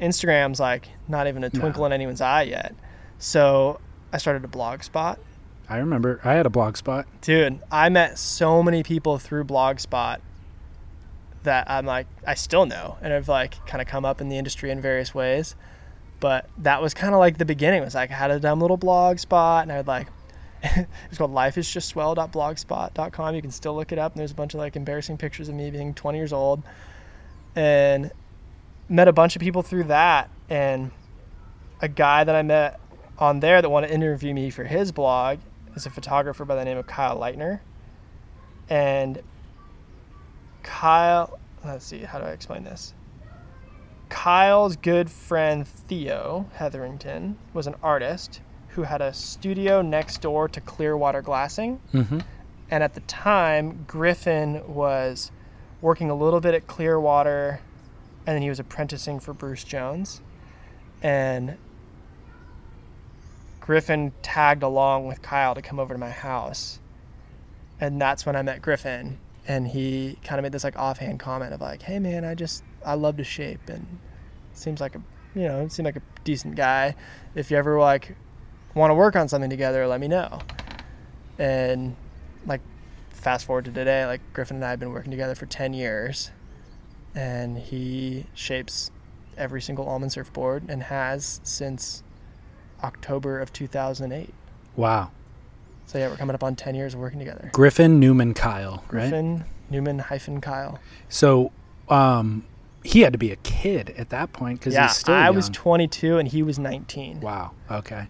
[0.00, 2.74] Instagram's like not even a twinkle in anyone's eye yet,
[3.18, 3.80] so
[4.12, 5.18] I started a blog spot.
[5.68, 7.06] I remember I had a blog spot.
[7.20, 10.18] Dude, I met so many people through Blogspot
[11.42, 14.38] that I'm like, I still know, and have like kind of come up in the
[14.38, 15.56] industry in various ways.
[16.20, 17.82] But that was kind of like the beginning.
[17.82, 20.08] It was like I had a dumb little blog spot, and I would like,
[20.76, 23.34] it was called lifeisjustswell.blogspot.com.
[23.34, 25.54] You can still look it up, and there's a bunch of like embarrassing pictures of
[25.54, 26.62] me being 20 years old,
[27.54, 28.10] and
[28.88, 30.90] met a bunch of people through that, and
[31.80, 32.80] a guy that I met
[33.18, 35.38] on there that wanted to interview me for his blog
[35.74, 37.60] is a photographer by the name of Kyle Leitner.
[38.68, 39.22] And
[40.62, 42.94] Kyle, let's see, how do I explain this?
[44.08, 48.40] Kyle's good friend Theo Hetherington was an artist
[48.76, 51.80] who had a studio next door to Clearwater Glassing.
[51.94, 52.20] Mm-hmm.
[52.70, 55.32] And at the time, Griffin was
[55.80, 57.60] working a little bit at Clearwater
[58.26, 60.20] and then he was apprenticing for Bruce Jones.
[61.02, 61.56] And
[63.60, 66.78] Griffin tagged along with Kyle to come over to my house.
[67.80, 69.18] And that's when I met Griffin.
[69.48, 72.62] And he kind of made this like offhand comment of like, hey man, I just,
[72.84, 73.86] I love to shape and
[74.52, 75.02] seems like a,
[75.34, 76.94] you know, seemed like a decent guy.
[77.34, 78.16] If you ever like
[78.76, 80.40] want to work on something together, let me know.
[81.38, 81.96] And
[82.46, 82.60] like,
[83.10, 86.30] fast forward to today, like Griffin and I have been working together for 10 years.
[87.14, 88.90] And he shapes
[89.36, 92.02] every single almond surfboard and has since
[92.84, 94.32] October of 2008.
[94.76, 95.10] Wow.
[95.86, 97.50] So yeah, we're coming up on 10 years of working together.
[97.52, 99.08] Griffin, Newman, Kyle, right?
[99.08, 100.78] Griffin, Newman hyphen Kyle.
[101.08, 101.52] So,
[101.88, 102.44] um,
[102.86, 105.48] he had to be a kid at that point because Yeah, he's still I was
[105.50, 107.20] 22 and he was 19.
[107.20, 107.50] wow.
[107.70, 108.08] Okay.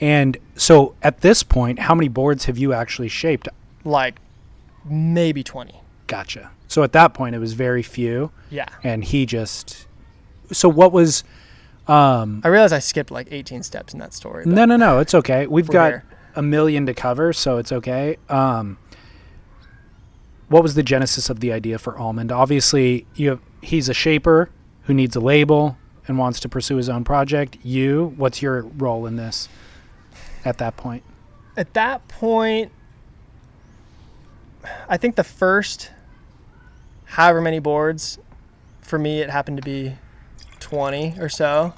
[0.00, 3.48] And so, at this point, how many boards have you actually shaped?
[3.84, 4.20] Like
[4.84, 5.80] maybe 20.
[6.06, 6.50] Gotcha.
[6.68, 8.68] So at that point, it was very few, Yeah.
[8.84, 9.86] and he just.
[10.52, 11.24] So what was?
[11.86, 14.44] Um, I realize I skipped like 18 steps in that story.
[14.46, 14.98] no, no, no.
[15.00, 15.46] It's okay.
[15.56, 16.04] We've got here.
[16.36, 18.16] a million to cover, so it's okay.
[18.28, 18.76] Um,
[20.48, 22.30] what was the genesis of the idea for Almond?
[22.32, 24.50] Obviously, you have, he's a shaper
[24.82, 27.58] who needs a label and wants to pursue his own project.
[27.62, 29.48] You, what's your role in this?
[30.44, 31.02] At that point,
[31.56, 32.70] At that point,
[34.88, 35.90] I think the first
[37.04, 38.18] however many boards,
[38.80, 39.94] for me, it happened to be
[40.60, 41.74] 20 or so,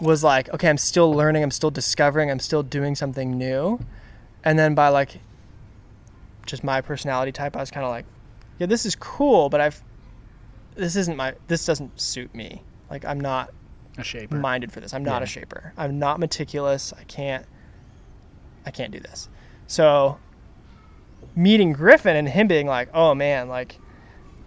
[0.00, 3.80] was like, okay, I'm still learning, I'm still discovering, I'm still doing something new.
[4.44, 5.20] And then by like
[6.46, 8.04] just my personality type, I was kind of like,
[8.58, 9.82] yeah, this is cool, but I've,
[10.78, 12.62] this isn't my, this doesn't suit me.
[12.90, 13.50] Like, I'm not
[13.98, 14.36] a shaper.
[14.36, 14.94] minded for this.
[14.94, 15.24] I'm not Yeah.
[15.24, 15.72] a shaper.
[15.76, 16.92] I'm not meticulous.
[16.98, 17.44] I can't
[18.64, 19.28] I can't do this.
[19.66, 20.18] So
[21.34, 23.78] meeting Griffin and him being like, "Oh man, like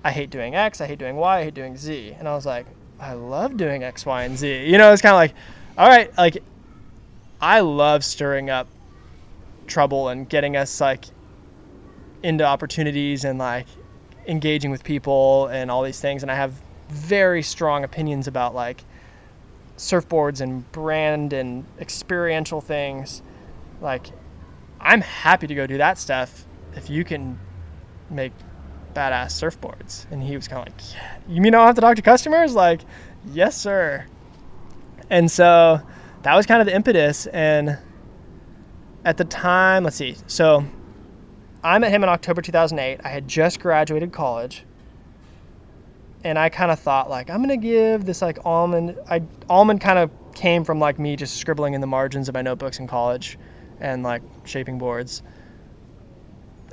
[0.03, 2.45] I hate doing X, I hate doing Y, I hate doing Z." And I was
[2.45, 2.65] like,
[2.99, 5.33] "I love doing X, Y, and Z." You know, it's kind of like,
[5.77, 6.37] "All right, like
[7.41, 8.67] I love stirring up
[9.67, 11.05] trouble and getting us like
[12.23, 13.67] into opportunities and like
[14.27, 16.53] engaging with people and all these things and I have
[16.89, 18.84] very strong opinions about like
[19.77, 23.21] surfboards and brand and experiential things.
[23.81, 24.07] Like
[24.84, 27.39] i'm happy to go do that stuff if you can
[28.10, 28.34] make
[28.93, 30.05] badass surfboards.
[30.12, 31.17] And he was kind of like yeah.
[31.27, 32.53] you mean i don't have to talk to customers?
[32.53, 32.81] Like
[33.31, 34.05] yes sir.
[35.10, 35.81] And so
[36.23, 37.77] that was kind of the impetus and
[39.03, 40.63] at the time let's see so
[41.63, 44.65] i met him in october 2008 i had just graduated college
[46.24, 48.97] and I kind of thought like I'm gonna give this like almond.
[49.10, 52.41] I almond kind of came from like me just scribbling in the margins of my
[52.41, 53.38] notebooks in college,
[53.80, 55.24] and like shaping boards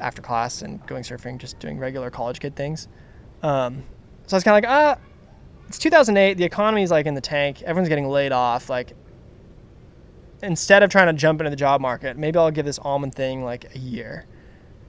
[0.01, 2.88] after class and going surfing, just doing regular college kid things.
[3.42, 3.83] Um,
[4.27, 4.98] so I was kind of like, ah,
[5.66, 6.35] it's 2008.
[6.35, 7.62] The economy's like in the tank.
[7.62, 8.68] Everyone's getting laid off.
[8.68, 8.92] Like
[10.42, 13.42] instead of trying to jump into the job market, maybe I'll give this almond thing
[13.42, 14.27] like a year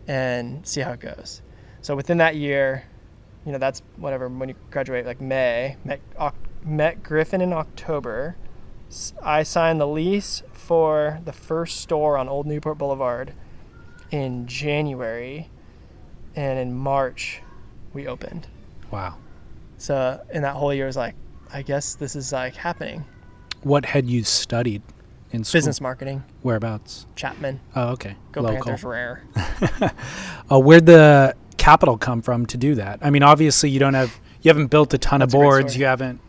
[0.09, 1.43] and see how it goes.
[1.81, 2.83] So within that year,
[3.45, 5.77] you know, that's whatever when you graduate, like May.
[5.85, 8.35] Met, Oc- met Griffin in October.
[9.23, 13.33] I signed the lease for the first store on Old Newport Boulevard
[14.09, 15.47] in January,
[16.35, 17.43] and in March,
[17.93, 18.47] we opened.
[18.89, 19.17] Wow.
[19.77, 21.13] So in that whole year, was like,
[21.53, 23.05] I guess this is like happening.
[23.61, 24.81] What had you studied
[25.31, 25.57] in school?
[25.59, 27.05] Business marketing, Whereabouts?
[27.15, 28.15] Chapman, Oh, okay.
[28.31, 28.63] go Local.
[28.63, 29.23] Panthers, rare.
[30.51, 32.97] Uh, where'd the capital come from to do that?
[33.03, 35.77] I mean, obviously you don't have you haven't built a ton That's of boards.
[35.77, 36.19] You haven't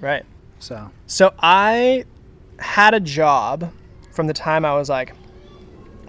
[0.00, 0.24] Right.
[0.58, 2.04] so So I
[2.58, 3.70] had a job
[4.12, 5.12] from the time I was like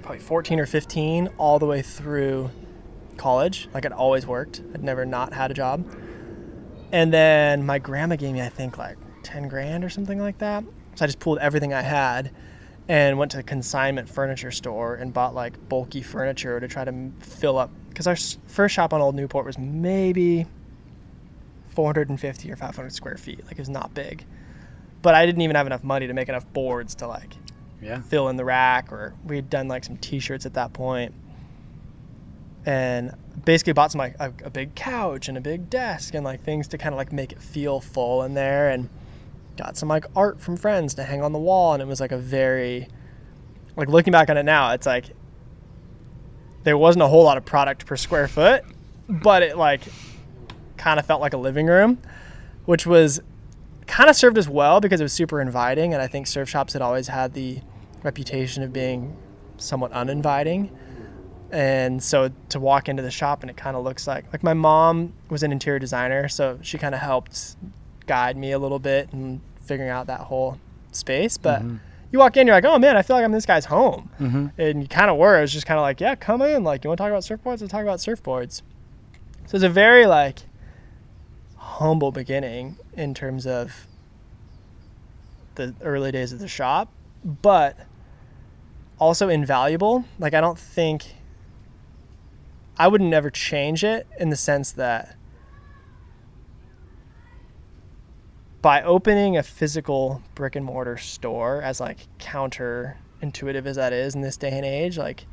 [0.02, 2.50] probably 14 or 15 all the way through
[3.18, 3.68] college.
[3.74, 4.62] Like I'd always worked.
[4.74, 5.86] I'd never not had a job.
[6.94, 10.64] And then my grandma gave me I think like 10 grand or something like that.
[10.98, 12.32] So I just pulled everything I had
[12.90, 17.12] and went to the consignment furniture store and bought like bulky furniture to try to
[17.20, 18.16] fill up because our
[18.48, 20.46] first shop on Old Newport was maybe
[21.70, 23.44] 450 or 500 square feet.
[23.46, 24.26] Like it was not big
[25.02, 27.36] but I didn't even have enough money to make enough boards to like
[27.82, 28.02] yeah.
[28.02, 31.14] fill in the rack or we had done like some t-shirts at that point
[32.66, 36.42] and basically bought some like a, a big couch and a big desk and like
[36.42, 38.90] things to kind of like make it feel full in there and
[39.58, 42.12] got some like art from friends to hang on the wall and it was like
[42.12, 42.88] a very
[43.76, 45.06] like looking back on it now it's like
[46.64, 48.64] there wasn't a whole lot of product per square foot
[49.08, 49.82] but it like
[50.78, 51.98] kind of felt like a living room,
[52.66, 53.20] which was
[53.88, 55.94] kind of served as well because it was super inviting.
[55.94, 57.60] And I think surf shops had always had the
[58.04, 59.18] reputation of being
[59.58, 60.76] somewhat uninviting.
[61.52, 64.54] And so to walk into the shop and it kind of looks like like my
[64.54, 67.56] mom was an interior designer, so she kind of helped
[68.08, 70.60] guide me a little bit and figuring out that whole
[70.92, 71.38] space.
[71.38, 71.78] But mm-hmm.
[72.12, 74.10] you walk in, you're like, oh man, I feel like I'm in this guy's home,
[74.20, 74.48] mm-hmm.
[74.58, 75.38] and you kind of were.
[75.38, 76.64] It was just kind of like, yeah, come in.
[76.64, 77.62] Like, you want to talk about surfboards?
[77.62, 78.62] Let's talk about surfboards.
[79.46, 80.40] So it's a very like
[81.56, 83.88] humble beginning in terms of
[85.56, 86.90] the early days of the shop,
[87.24, 87.78] but
[89.00, 90.06] also invaluable.
[90.20, 91.16] Like I don't think
[92.78, 95.17] I would never change it in the sense that
[98.62, 104.22] by opening a physical brick and mortar store as like counterintuitive as that is in
[104.22, 105.26] this day and age, like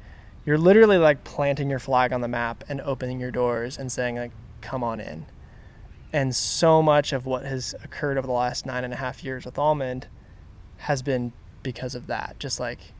[0.44, 4.16] you're literally like planting your flag on the map and opening your doors and saying
[4.16, 5.26] like come on in.
[6.12, 9.44] And so much of what has occurred over the last nine and a half years
[9.44, 10.06] with Almond
[10.76, 11.32] has been
[11.62, 12.36] because of that.
[12.38, 12.92] Just like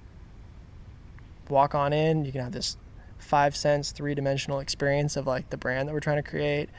[1.49, 2.77] walk on in, you can have this
[3.19, 6.71] five sense, three dimensional experience of like the brand that we're trying to create,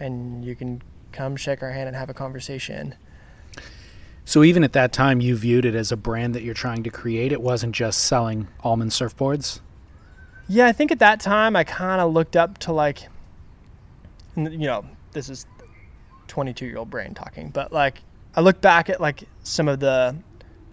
[0.00, 0.80] and you can
[1.14, 2.94] come shake our hand and have a conversation.
[4.26, 6.90] So even at that time, you viewed it as a brand that you're trying to
[6.90, 7.30] create.
[7.32, 9.60] It wasn't just selling almond surfboards.
[10.48, 13.08] Yeah, I think at that time I kind of looked up to like,
[14.36, 15.46] you know, this is
[16.28, 18.00] 22 year old brain talking, but like
[18.34, 20.16] I look back at like some of the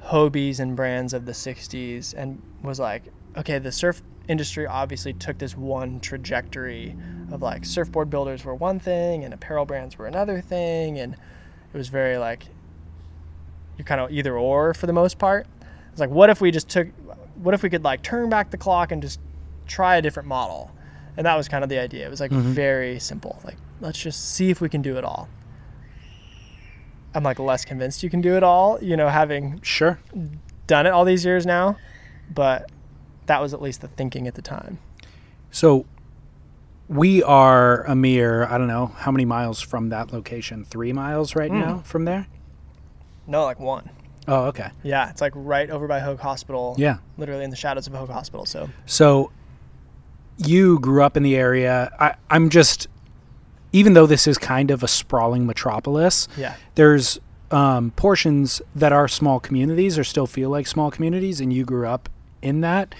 [0.03, 3.03] Hobies and brands of the 60s and was like,
[3.37, 6.95] okay, the surf industry obviously took this one trajectory
[7.31, 10.99] of like surfboard builders were one thing and apparel brands were another thing.
[10.99, 12.45] And it was very like,
[13.77, 15.47] you kind of either or for the most part.
[15.91, 16.87] It's like, what if we just took,
[17.35, 19.19] what if we could like turn back the clock and just
[19.67, 20.71] try a different model?
[21.17, 22.05] And that was kind of the idea.
[22.05, 22.53] It was like mm-hmm.
[22.53, 23.39] very simple.
[23.43, 25.27] Like, let's just see if we can do it all.
[27.13, 29.99] I'm like less convinced you can do it all, you know, having Sure.
[30.67, 31.75] done it all these years now,
[32.33, 32.69] but
[33.25, 34.79] that was at least the thinking at the time.
[35.51, 35.85] So
[36.87, 40.65] we are a mere, I don't know, how many miles from that location?
[40.65, 42.27] Three miles right now from there?
[43.27, 43.89] No, like one.
[44.27, 44.69] Oh, okay.
[44.83, 46.75] Yeah, it's like right over by Hoag Hospital.
[46.77, 46.97] Yeah.
[47.17, 48.45] Literally in the shadows of Hoag Hospital.
[48.45, 49.31] So So
[50.37, 51.91] you grew up in the area.
[51.99, 52.87] I, I'm just,
[53.71, 57.19] even though this is kind of a sprawling metropolis, yeah, there's
[57.51, 61.87] um, portions that are small communities or still feel like small communities, and you grew
[61.87, 62.09] up
[62.41, 62.93] in that.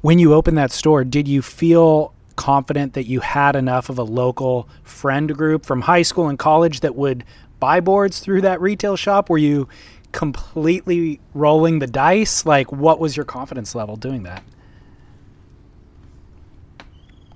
[0.00, 4.04] When you opened that store, did you feel confident that you had enough of a
[4.04, 7.24] local friend group from high school and college that would
[7.58, 9.28] buy boards through that retail shop?
[9.28, 9.68] Were you
[10.12, 12.46] completely rolling the dice?
[12.46, 14.42] Like, what was your confidence level doing that?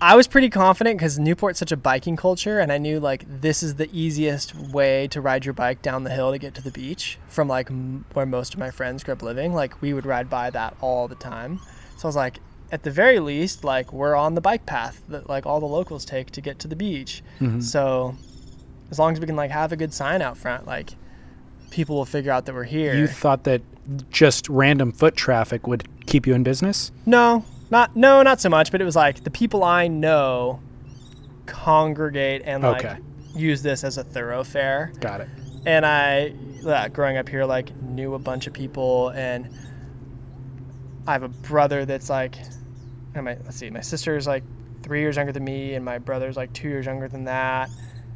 [0.03, 3.63] I was pretty confident because Newport's such a biking culture, and I knew like this
[3.63, 6.73] is the easiest way to ride your bike down the hill to get to the
[6.73, 9.55] beach from like m- where most of my friends grew up living.
[9.55, 11.61] Like we would ride by that all the time.
[11.99, 12.41] So I was like,
[12.73, 16.05] at the very least, like we're on the bike path that like all the locals
[16.05, 17.23] take to get to the beach.
[17.39, 17.61] Mm-hmm.
[17.61, 18.17] So
[18.91, 20.95] as long as we can like have a good sign out front, like
[21.71, 22.97] people will figure out that we're here.
[22.97, 23.63] You thought that
[24.11, 26.91] just random foot traffic would keep you in business?
[27.07, 28.71] No, not no, not so much.
[28.71, 30.61] But it was like the people I know
[31.47, 32.99] congregate and like Okay.
[33.35, 34.93] use this as a thoroughfare.
[35.01, 35.29] Got it.
[35.67, 36.35] And I,
[36.67, 39.49] uh, growing up here, like knew a bunch of people, and
[41.07, 42.37] I have a brother that's like,
[43.15, 44.45] my let's see, my sister's like
[44.83, 47.71] three years younger than me, and my brother's like two years younger than that,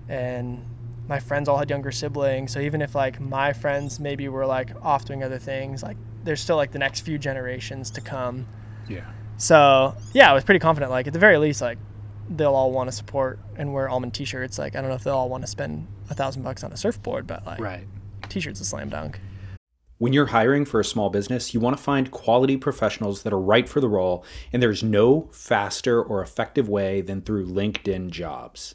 [0.09, 0.65] and
[1.09, 2.53] my friends all had younger siblings.
[2.53, 6.41] So even if like my friends maybe were like off doing other things, like there's
[6.41, 8.47] still like the next few generations to come.
[8.89, 9.05] Yeah.
[9.39, 10.91] So yeah, I was pretty confident.
[10.91, 11.79] Like at the very least, like
[12.29, 14.59] they'll all want to support and wear almond t-shirts.
[14.59, 16.77] Like I don't know if they'll all want to spend a thousand bucks on a
[16.77, 17.87] surfboard, but like Right.
[18.29, 19.21] t-shirts a slam dunk.
[19.99, 23.41] When you're hiring for a small business, you want to find quality professionals that are
[23.41, 28.75] right for the role, and there's no faster or effective way than through LinkedIn jobs.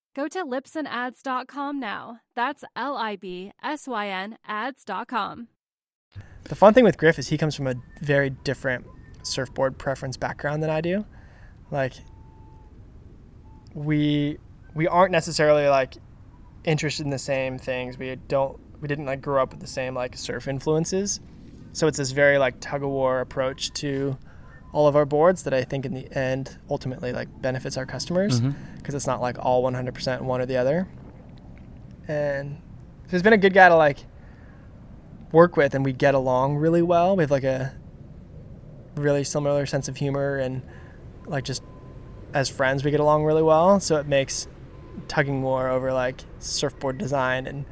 [0.15, 2.19] Go to libsynads.com now.
[2.35, 5.47] That's L I B S Y N ads.com.
[6.43, 8.85] The fun thing with Griff is he comes from a very different
[9.23, 11.05] surfboard preference background than I do.
[11.69, 11.93] Like
[13.73, 14.37] we
[14.75, 15.95] we aren't necessarily like
[16.63, 17.97] interested in the same things.
[17.97, 21.21] We don't we didn't like grow up with the same like surf influences.
[21.73, 24.17] So it's this very like tug of war approach to
[24.73, 28.39] all of our boards that I think in the end ultimately like benefits our customers
[28.39, 28.51] mm-hmm.
[28.77, 30.87] because it's not like all 100% one or the other.
[32.07, 32.61] And
[33.05, 33.99] so he's been a good guy to like
[35.31, 37.15] work with and we get along really well.
[37.15, 37.73] We have like a
[38.95, 40.61] really similar sense of humor and
[41.25, 41.63] like just
[42.33, 43.79] as friends we get along really well.
[43.81, 44.47] So it makes
[45.07, 47.65] tugging more over like surfboard design and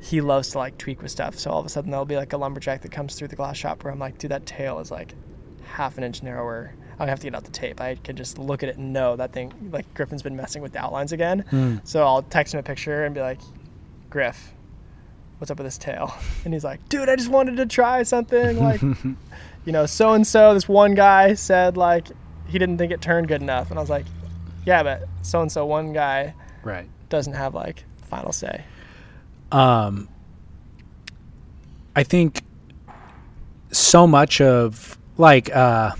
[0.00, 1.38] he loves to like tweak with stuff.
[1.38, 3.56] So all of a sudden there'll be like a lumberjack that comes through the glass
[3.56, 5.14] shop where I'm like, dude, that tail is like
[5.76, 6.72] half an inch narrower.
[6.94, 7.80] I don't have to get out the tape.
[7.82, 10.72] I can just look at it and know that thing like Griffin's been messing with
[10.72, 11.80] the outlines again.
[11.84, 13.38] So I'll text him a picture and be like,
[14.08, 14.52] Griff,
[15.38, 16.14] what's up with this tail?
[16.46, 18.58] And he's like, dude, I just wanted to try something.
[18.58, 18.80] Like,
[19.66, 22.08] you know, so and so, this one guy said like
[22.48, 23.68] he didn't think it turned good enough.
[23.70, 24.06] And I was like,
[24.64, 26.88] yeah, but so and so one guy Right.
[27.10, 28.64] doesn't have like final say.
[29.52, 30.08] um,
[31.94, 32.42] I think
[33.72, 35.92] so much of like uh,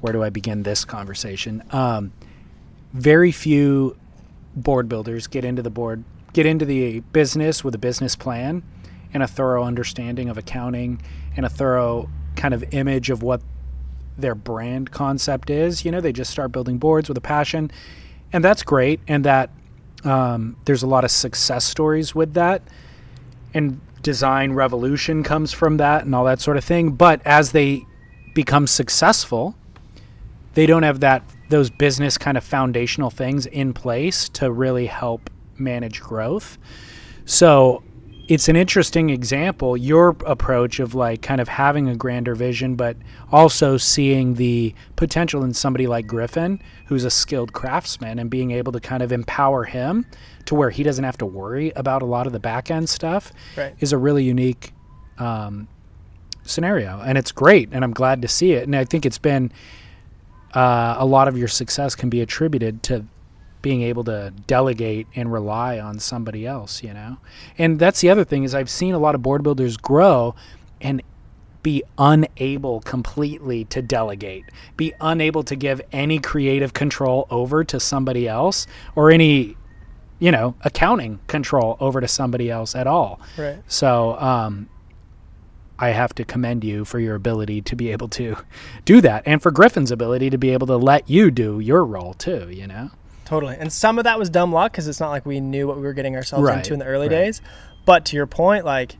[0.00, 1.62] where do I begin this conversation?
[1.70, 2.12] Um,
[2.92, 3.96] very few
[4.56, 8.62] board builders get into the board get into the business with a business plan
[9.12, 11.00] and a thorough understanding of accounting
[11.36, 13.42] and a thorough kind of image of what
[14.16, 15.84] their brand concept is.
[15.84, 17.70] You know, they just start building boards with a passion,
[18.32, 19.00] and that's great.
[19.08, 19.50] And that
[20.04, 22.62] um, there's a lot of success stories with that,
[23.52, 26.92] and design revolution comes from that, and all that sort of thing.
[26.92, 27.84] But as they
[28.34, 29.54] become successful,
[30.54, 35.28] they don't have that those business kind of foundational things in place to really help
[35.58, 36.58] manage growth.
[37.24, 37.82] So
[38.30, 42.96] it's an interesting example your approach of like kind of having a grander vision but
[43.32, 48.70] also seeing the potential in somebody like griffin who's a skilled craftsman and being able
[48.70, 50.06] to kind of empower him
[50.50, 53.32] to where he doesn't have to worry about a lot of the back end stuff
[53.56, 53.74] Right.
[53.78, 54.72] is a really unique
[55.18, 55.68] um,
[56.42, 59.52] scenario and it's great and i'm glad to see it and i think it's been
[60.54, 63.04] uh, a lot of your success can be attributed to
[63.62, 67.18] being able to delegate and rely on somebody else, you know?
[67.58, 70.34] And that's the other thing is I've seen a lot of board builders grow
[70.80, 71.02] and
[71.62, 74.46] be unable completely to delegate,
[74.78, 79.56] be unable to give any creative control over to somebody else or any,
[80.20, 83.20] you know, accounting control over to somebody else at all.
[83.36, 83.58] Right.
[83.66, 84.68] So, um,
[85.80, 88.36] I have to commend you for your ability to be able to
[88.84, 92.12] do that and for Griffin's ability to be able to let you do your role
[92.12, 92.90] too, you know?
[93.24, 93.56] Totally.
[93.58, 95.82] And some of that was dumb luck because it's not like we knew what we
[95.82, 97.16] were getting ourselves Right, into in the early right.
[97.16, 97.40] days.
[97.86, 98.96] But to your point, like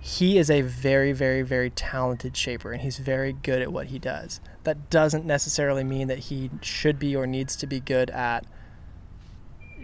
[0.00, 3.98] he is a very, very, very talented shaper and he's very good at what he
[3.98, 4.40] does.
[4.62, 8.44] That doesn't necessarily mean that he should be or needs to be good at,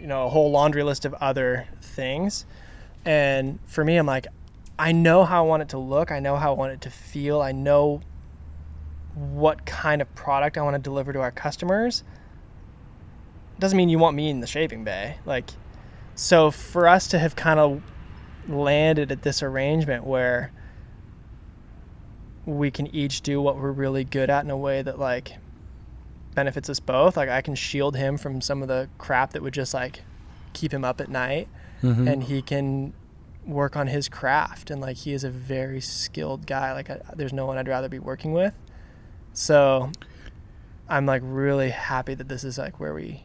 [0.01, 2.47] you know, a whole laundry list of other things.
[3.05, 4.27] And for me, I'm like,
[4.79, 6.11] I know how I want it to look.
[6.11, 7.43] I know how I want it to feel.
[7.43, 8.01] I know
[9.15, 12.05] what kind of product I want to deliver to our customers
[13.59, 15.19] doesn't mean you want me in the shaving bay.
[15.27, 15.51] Like,
[16.15, 17.83] so for us to have kind of
[18.49, 20.51] landed at this arrangement where
[22.47, 25.37] we can each do what we're really good at in a way that like
[26.35, 27.17] benefits us both.
[27.17, 30.03] Like I can shield him from some of the crap that would just like
[30.53, 31.49] keep him up at night
[31.83, 32.09] mm-hmm.
[32.09, 32.93] and he can
[33.47, 36.73] work on his craft and like he is a very skilled guy.
[36.73, 38.55] Like I, there's no one I'd rather be working with.
[39.33, 39.91] So
[40.89, 43.23] I'm like really happy that this is like where we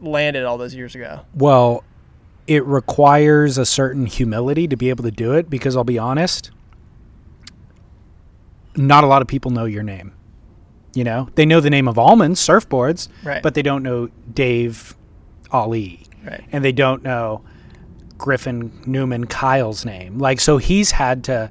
[0.00, 1.22] landed all those years ago.
[1.34, 1.84] Well,
[2.46, 6.50] it requires a certain humility to be able to do it because I'll be honest,
[8.76, 10.12] not a lot of people know your name.
[10.96, 13.42] You know, they know the name of Almond surfboards, Right.
[13.42, 14.96] but they don't know Dave
[15.52, 16.42] Allee, Right.
[16.52, 17.42] and they don't know
[18.16, 20.18] Griffin Newman Kyle's name.
[20.18, 21.50] Like, so he's had to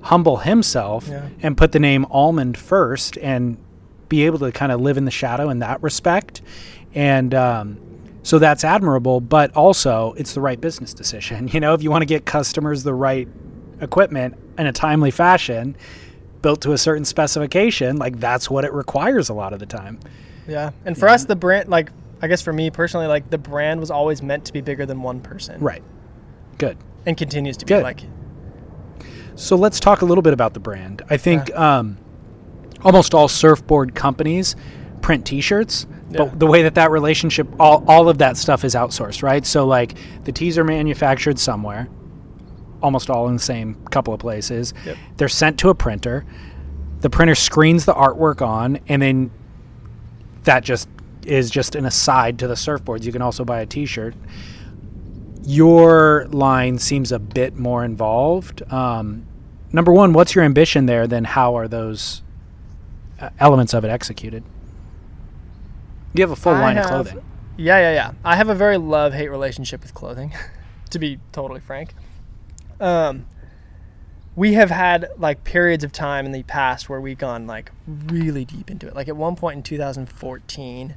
[0.00, 1.28] humble himself Yeah.
[1.40, 3.56] and put the name Almond first and
[4.08, 6.42] be able to kind of live in the shadow in that respect.
[6.96, 7.78] And um,
[8.24, 11.46] so that's admirable, but also it's the right business decision.
[11.52, 13.28] You know, if you want to get customers the right
[13.80, 15.76] equipment in a timely fashion,
[16.44, 19.98] built to a certain specification, like that's what it requires a lot of the time.
[20.46, 20.72] Yeah.
[20.84, 21.90] And for us, the brand, like,
[22.20, 25.00] I guess for me personally, like, the brand was always meant to be bigger than
[25.02, 25.58] one person.
[25.58, 25.82] Right.
[26.58, 26.76] Good.
[27.06, 27.70] And continues to be.
[27.70, 27.82] Good.
[27.82, 28.02] Like,
[29.36, 31.00] So let's talk a little bit about the brand.
[31.08, 31.96] I think um,
[32.84, 34.54] almost all surfboard companies
[35.00, 36.24] print T-shirts, Yeah.
[36.24, 39.46] but the way that that relationship, all, all of that stuff is outsourced, right?
[39.46, 41.88] So like the tees are manufactured somewhere,
[42.84, 44.72] almost all in the same couple of places.
[44.86, 44.96] Yep.
[45.16, 46.24] They're sent to a printer.
[47.00, 49.30] The printer screens the artwork on, and then
[50.44, 50.88] that just
[51.26, 53.04] is just an aside to the surfboards.
[53.04, 54.14] You can also buy a T-shirt
[55.46, 58.62] your line seems a bit more involved.
[58.72, 59.26] Um,
[59.72, 61.06] number one, what's your ambition there?
[61.06, 62.22] Then how are those
[63.20, 64.42] uh, elements of it executed?
[66.14, 67.24] You have a full I line have- of clothing.
[67.56, 68.12] Yeah, yeah, yeah.
[68.24, 70.34] I have a very love hate relationship with clothing,
[70.90, 71.94] to be totally frank.
[72.84, 73.24] Um,
[74.36, 78.44] we have had like periods of time in the past where we've gone like really
[78.44, 78.94] deep into it.
[78.94, 80.94] Like at one point in 2014,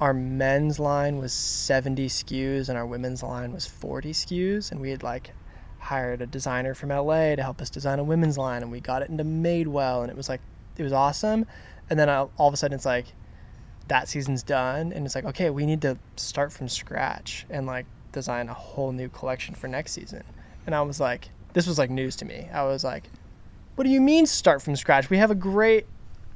[0.00, 4.90] our men's line was 70 SKUs and our women's line was 40 SKUs, and we
[4.90, 5.32] had like
[5.80, 9.02] hired a designer from LA to help us design a women's line, and we got
[9.02, 10.40] it into Madewell, and it was like
[10.78, 11.44] it was awesome.
[11.90, 13.06] And then all all of a sudden, it's like
[13.88, 17.86] that season's done and it's like okay we need to start from scratch and like
[18.12, 20.22] design a whole new collection for next season
[20.68, 23.04] and i was like this was like news to me i was like
[23.74, 25.86] what do you mean start from scratch we have a great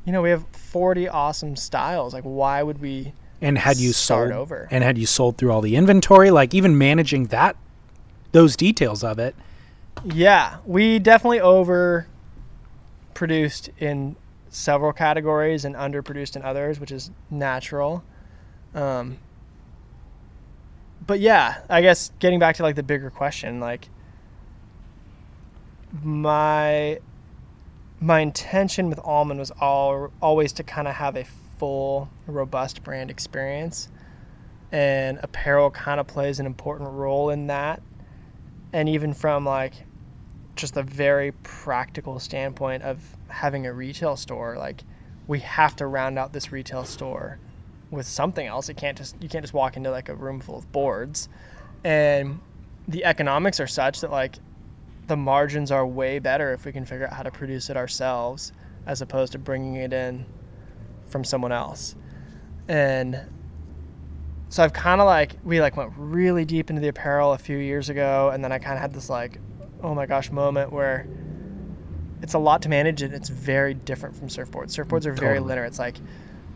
[0.07, 3.13] you know we have 40 awesome styles like why would we
[3.43, 4.69] And had you start sold over.
[4.71, 7.57] and had you sold through all the inventory, like even managing that,
[8.33, 9.35] those details of it.
[10.05, 12.07] Yeah, we definitely over
[13.15, 14.17] produced in
[14.49, 18.03] several categories and underproduced in others, which is natural.
[18.75, 19.19] Um,
[21.07, 23.89] but yeah, I guess getting back to like the bigger question, like
[26.03, 26.99] my
[28.01, 31.25] my intention with Almond was all always to kind of have a
[31.59, 33.89] full, robust brand experience,
[34.73, 37.83] and apparel kind of plays an important role in that.
[38.73, 39.75] And even from like
[40.57, 44.83] just a very practical standpoint of having a retail store, like
[45.29, 47.39] we have to round out this retail store
[47.91, 48.69] with something else.
[48.69, 51.29] It can't just you can't just walk into like a room full of boards,
[51.85, 52.41] and
[52.89, 54.37] the economics are such that like
[55.07, 58.53] the margins are way better if we can figure out how to produce it ourselves
[58.87, 60.25] as opposed to bringing it in
[61.07, 61.95] from someone else.
[62.69, 63.21] And
[64.49, 67.57] so I've kind of like we like went really deep into the apparel a few
[67.59, 69.39] years ago and then I kind of had this like
[69.83, 71.07] oh my gosh moment where
[72.23, 74.71] it's a lot to manage and it's very different from surfboards.
[74.71, 75.49] Surfboards are very Totally.
[75.49, 75.65] linear.
[75.65, 75.97] It's like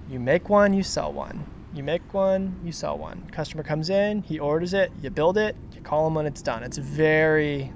[0.09, 1.45] you make one, you sell one.
[1.75, 3.29] You make one, you sell one.
[3.33, 6.63] Customer comes in, he orders it, you build it, you call him when it's done.
[6.63, 7.73] It's very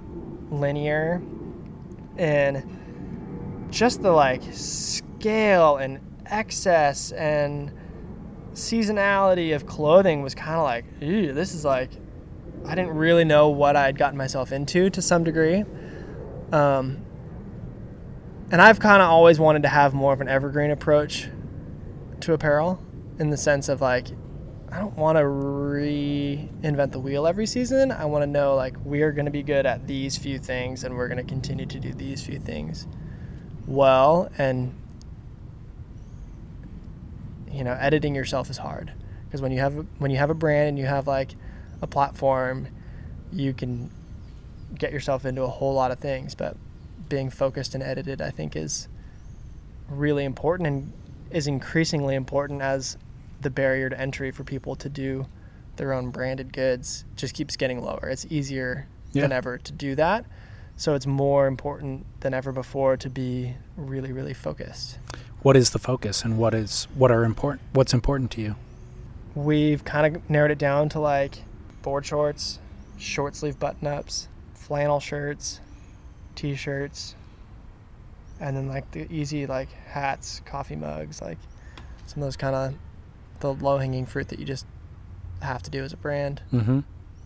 [0.50, 1.22] linear
[2.16, 7.72] and just the like scale and excess and
[8.52, 11.90] seasonality of clothing was kind of like, ew, this is like,
[12.66, 15.64] I didn't really know what I'd gotten myself into to some degree.
[16.52, 17.04] Um,
[18.50, 21.28] and I've kind of always wanted to have more of an evergreen approach
[22.20, 22.84] to apparel
[23.18, 24.08] in the sense of like,
[24.72, 27.90] I don't want to reinvent the wheel every season.
[27.90, 30.84] I want to know like we are going to be good at these few things
[30.84, 32.86] and we're going to continue to do these few things
[33.66, 34.74] well and
[37.50, 38.92] you know editing yourself is hard
[39.24, 41.34] because when you have when you have a brand and you have like
[41.82, 42.66] a platform
[43.32, 43.90] you can
[44.76, 46.56] get yourself into a whole lot of things but
[47.08, 48.88] being focused and edited i think is
[49.88, 50.92] really important and
[51.30, 52.96] is increasingly important as
[53.40, 55.26] the barrier to entry for people to do
[55.76, 60.24] their own branded goods just keeps getting lower it's easier than ever to do that
[60.76, 64.98] so it's more important than ever before to be really really focused
[65.42, 67.62] What is the focus, and what is what are important?
[67.72, 68.56] What's important to you?
[69.34, 71.36] we've kind of narrowed it down to like
[71.82, 72.58] board shorts,
[72.98, 75.60] short sleeve button ups, flannel shirts,
[76.34, 77.14] t shirts,
[78.40, 81.38] and then like the easy like hats, coffee mugs, like
[82.06, 82.74] some of those kind of
[83.40, 84.66] the low hanging fruit that you just
[85.42, 86.42] have to do as a brand.
[86.52, 86.80] Mm-hmm.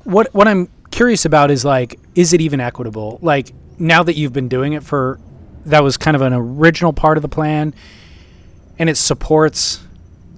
[0.05, 3.19] what what I'm curious about is like, is it even equitable?
[3.21, 5.19] Like now that you've been doing it for,
[5.67, 7.75] that was kind of an original part of the plan,
[8.79, 9.81] and it supports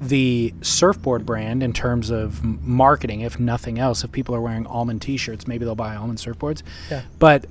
[0.01, 3.23] the surfboard brand in terms of marketing.
[3.23, 6.63] If nothing else, if people are wearing almond T-shirts, maybe they'll buy almond surfboards.
[6.91, 7.03] Yeah.
[7.19, 7.47] But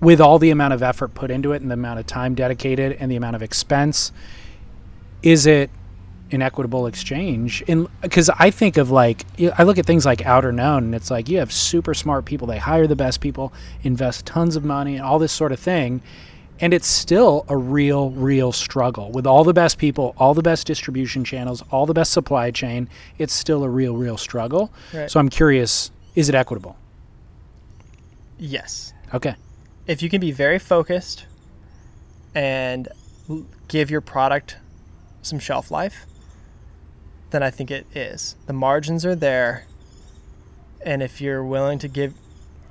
[0.00, 2.96] with all the amount of effort put into it and the amount of time dedicated
[3.00, 4.12] and the amount of expense,
[5.22, 5.70] is it
[6.30, 7.62] an equitable exchange?
[7.62, 9.24] In because I think of like
[9.56, 12.46] i look at things like Outerknown, and it's like you have super smart people.
[12.46, 13.52] They hire the best people,
[13.82, 16.02] invest tons of money, and all this sort of thing.
[16.60, 20.66] And it's still a real, real struggle with all the best people, all the best
[20.66, 22.88] distribution channels, all the best supply chain.
[23.16, 24.72] It's still a real, real struggle.
[24.92, 25.08] Right.
[25.08, 26.76] So I'm curious: is it equitable?
[28.38, 28.92] Yes.
[29.14, 29.34] Okay.
[29.86, 31.24] if you can be very focused
[32.34, 32.88] and
[33.68, 34.56] give your product
[35.22, 36.06] some shelf life,
[37.30, 38.36] then I think it is.
[38.46, 39.66] The margins are there.
[40.84, 42.14] And if you're willing to give,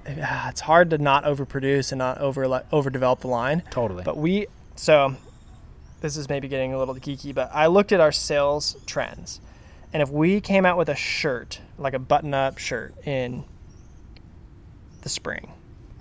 [0.08, 3.64] ah, it's hard to not overproduce and not over overdevelop the line.
[3.70, 4.04] Totally.
[4.04, 5.16] But we, so
[6.02, 9.42] this is maybe getting a little geeky, but I looked at our sales trends.
[9.94, 13.44] And if we came out with a shirt, like a button up shirt in
[15.02, 15.52] the spring,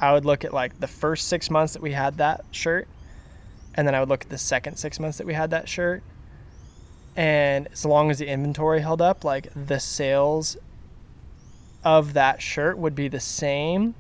[0.01, 2.89] I would look at like the first six months that we had that shirt.
[3.75, 6.03] And then I would look at the second six months that we had that shirt.
[7.17, 10.57] And as long as the inventory held up, like the sales
[11.83, 13.95] of that shirt would be the same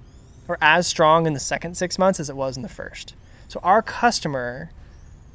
[0.48, 3.14] or as strong in the second six months as it was in the first.
[3.48, 4.70] So our customer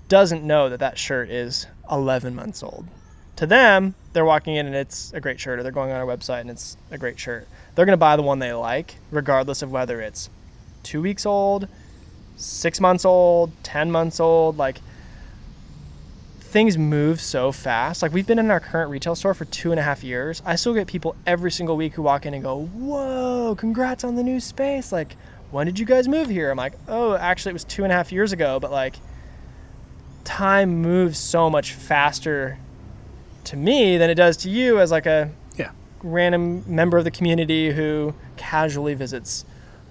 [0.09, 2.88] doesn't know that that shirt is 11 months old.
[3.38, 6.05] To them, they're walking in and it's a great shirt, or they're going on our
[6.05, 7.47] website and it's a great shirt.
[7.73, 10.29] They're going to buy the one they like, regardless of whether it's
[10.84, 11.67] two weeks old,
[12.36, 14.57] six months old, 10 months old.
[14.57, 14.82] Like,
[16.51, 18.01] things move so fast.
[18.01, 20.41] Like, we've been in our current retail store for two and a half years.
[20.45, 24.15] I still get people every single week who walk in and go, Whoa, congrats on
[24.15, 24.91] the new space.
[24.91, 25.15] Like,
[25.51, 26.51] when did you guys move here?
[26.51, 28.95] I'm like, Oh, actually, it was two and a half years ago, but like,
[30.23, 32.57] time moves so much faster
[33.45, 35.71] to me than it does to you as like a Yeah.
[36.03, 39.45] random member of the community who casually visits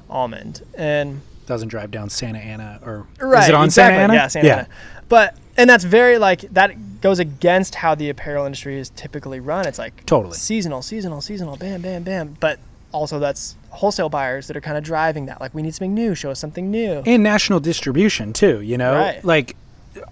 [0.08, 0.62] Almond.
[0.74, 3.94] And Doesn't drive down Santa Ana or right, is it on exactly.
[3.96, 4.14] Santa Ana?
[4.14, 4.68] Yeah, Santa Ana.
[5.08, 9.66] But and that's very like that goes against how the apparel industry is typically run.
[9.66, 10.34] It's like Totally.
[10.34, 12.36] seasonal, seasonal, seasonal, bam, bam, bam.
[12.40, 12.58] But
[12.92, 15.40] also that's wholesale buyers that are kind of driving that.
[15.40, 17.02] Like we need something new, show us something new.
[17.06, 18.61] and national distribution too.
[18.61, 19.24] You know, Right.
[19.24, 19.56] like,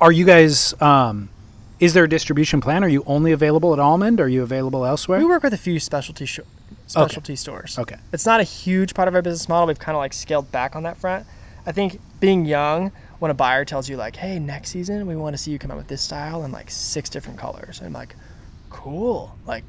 [0.01, 0.81] are you guys?
[0.81, 1.29] Um,
[1.81, 2.83] is there a distribution plan?
[2.83, 4.21] Are you only available at Almond?
[4.21, 5.19] Are you available elsewhere?
[5.21, 6.41] We work with a few specialty sh-
[6.89, 7.79] specialty stores.
[7.79, 7.97] Okay.
[8.13, 9.69] It's not a huge part of our business model.
[9.69, 11.27] We've kind of like scaled back on that front.
[11.67, 15.35] I think being young, when a buyer tells you like, "Hey, next season we want
[15.35, 18.15] to see you come out with this style in like six different colors," I'm like,
[18.71, 19.65] "Cool." Like,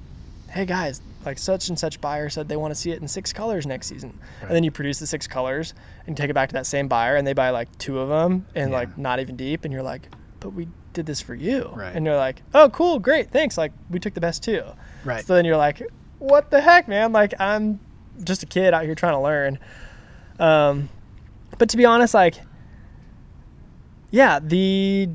[0.49, 3.31] hey guys, like such and such buyer said they want to see it in six
[3.33, 5.73] colors next season, and then you produce the six colors
[6.07, 8.45] and take it back to that same buyer, and they buy like two of them
[8.55, 8.77] and Yeah.
[8.77, 10.07] like not even deep, and you're like,
[10.39, 11.95] "But we did this for you," Right.
[11.95, 14.63] and they're like, "Oh, cool, great, thanks." Like we took the best two.
[15.05, 15.25] Right.
[15.25, 15.81] So then you're like,
[16.19, 17.11] what the heck, man?
[17.13, 17.79] Like I'm
[18.23, 19.57] just a kid out here trying to learn.
[20.39, 20.89] Um,
[21.57, 22.35] but to be honest, like,
[24.11, 25.09] yeah, the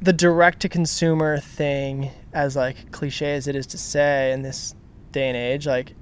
[0.00, 4.74] the direct to consumer thing, as like cliche as it is to say in this
[5.12, 5.94] day and age, like,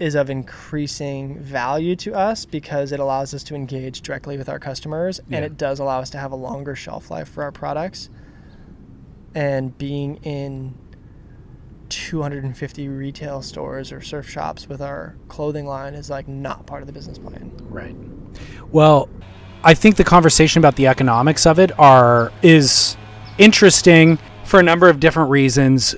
[0.00, 4.58] is of increasing value to us because it allows us to engage directly with our
[4.58, 5.38] customers, Yeah.
[5.38, 8.08] and it does allow us to have a longer shelf life for our products.
[9.34, 10.74] And being in
[11.90, 16.86] 250 retail stores or surf shops with our clothing line is like not part of
[16.86, 17.50] the business plan.
[17.68, 17.96] Right.
[18.70, 19.08] Well,
[19.64, 22.96] I think the conversation about the economics of it are is
[23.38, 25.94] interesting for a number of different reasons.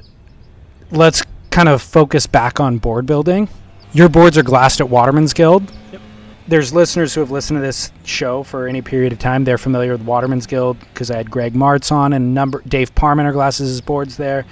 [0.90, 3.48] Let's kind of focus back on board building.
[3.92, 5.70] Your boards are glassed at Waterman's Guild.
[5.92, 6.00] Yep.
[6.48, 9.44] There's listeners who have listened to this show for any period of time.
[9.44, 13.32] They're familiar with Waterman's Guild because I had Greg Martz on and number Dave Parmenter
[13.32, 14.46] glasses his boards there.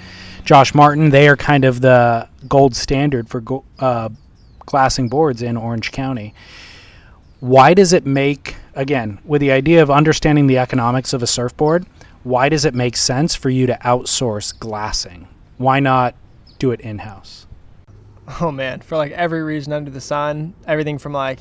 [0.45, 4.09] Josh Martin, they are kind of the gold standard for go, uh,
[4.65, 6.33] glassing boards in Orange County
[7.39, 11.85] why does it make again with the idea of understanding the economics of a surfboard
[12.23, 15.27] why does it make sense for you to outsource glassing?
[15.57, 16.15] Why not
[16.57, 17.47] do it in-house?
[18.41, 21.39] Oh man, for like every reason under the sun, everything from like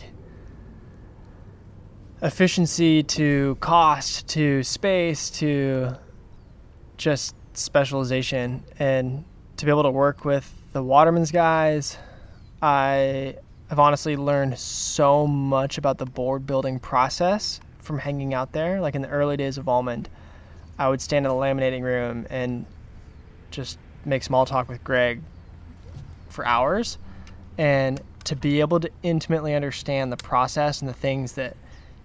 [2.23, 5.97] efficiency to cost to space to
[6.97, 8.65] just specialization.
[8.79, 9.25] And
[9.59, 11.99] to be able to work with the Waterman's guys,
[12.63, 13.37] I
[13.69, 18.81] have honestly learned so much about the board building process from hanging out there.
[18.81, 20.09] Like in the early days of Almond,
[20.79, 22.65] I would stand in the laminating room and
[23.51, 25.21] just make small talk with Greg
[26.29, 26.99] for hours
[27.59, 31.57] and to be able to intimately understand the process and the things that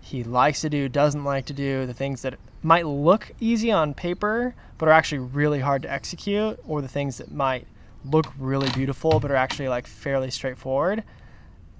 [0.01, 3.93] he likes to do, doesn't like to do, the things that might look easy on
[3.93, 7.67] paper but are actually really hard to execute, or the things that might
[8.05, 11.03] look really beautiful but are actually like fairly straightforward.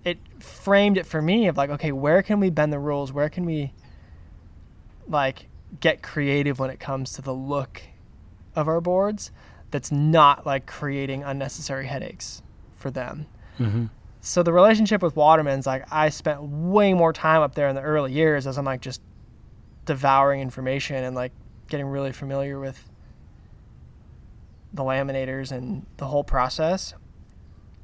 [0.04, 3.14] It framed it for me of like, okay, where can we bend the rules?
[3.14, 3.74] Where can we
[5.08, 5.47] like
[5.80, 7.82] get creative when it comes to the look
[8.56, 9.32] of our boards
[9.72, 12.43] that's not like creating unnecessary headaches
[12.76, 13.26] for them.
[13.60, 13.86] Mm-hmm.
[14.22, 17.82] So the relationship with Waterman's like I spent way more time up there in the
[17.82, 19.01] early years as I'm like just
[19.86, 21.32] devouring information and like
[21.68, 22.89] getting really familiar with
[24.74, 26.93] the laminators and the whole process.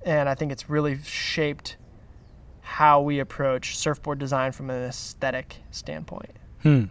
[0.05, 1.77] And I think it's really shaped
[2.69, 6.29] how we approach surfboard design from an aesthetic standpoint.
[6.61, 6.83] Hmm.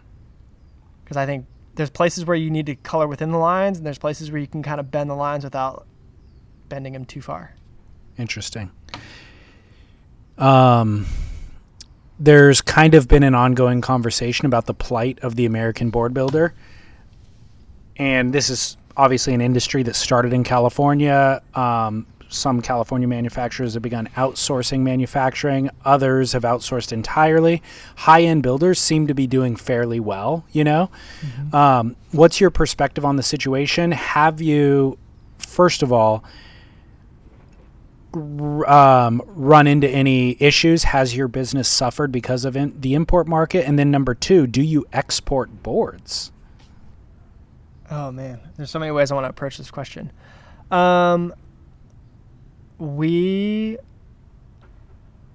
[1.01, 3.97] Because I think there's places where you need to color within the lines, and there's
[3.97, 5.87] places where you can kind of bend the lines without
[6.67, 7.55] bending them too far.
[8.17, 8.71] Interesting.
[10.37, 11.05] Um,
[12.19, 16.53] there's kind of been an ongoing conversation about the plight of the American board builder.
[17.95, 21.41] And this is obviously an industry that started in California.
[21.55, 25.69] Um, some California manufacturers have begun outsourcing manufacturing.
[25.83, 27.61] Others have outsourced entirely.
[27.95, 30.89] High end builders seem to be doing fairly well, you know?
[31.51, 33.91] Um, what's your perspective on the situation?
[33.91, 34.97] Have you,
[35.39, 36.23] first of all,
[38.13, 40.83] um, run into any issues?
[40.83, 43.67] Has your business suffered because of in- the import market?
[43.67, 46.31] And then number two, do you export boards?
[47.91, 50.11] Oh man, there's so many ways I want to approach this question.
[50.69, 51.33] Um,
[52.79, 53.77] we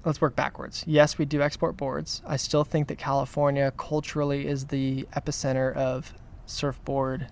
[0.04, 0.84] let's work backwards.
[0.86, 2.20] Yes, we do export boards.
[2.26, 6.12] I still think that California culturally is the epicenter of
[6.46, 7.28] surfboard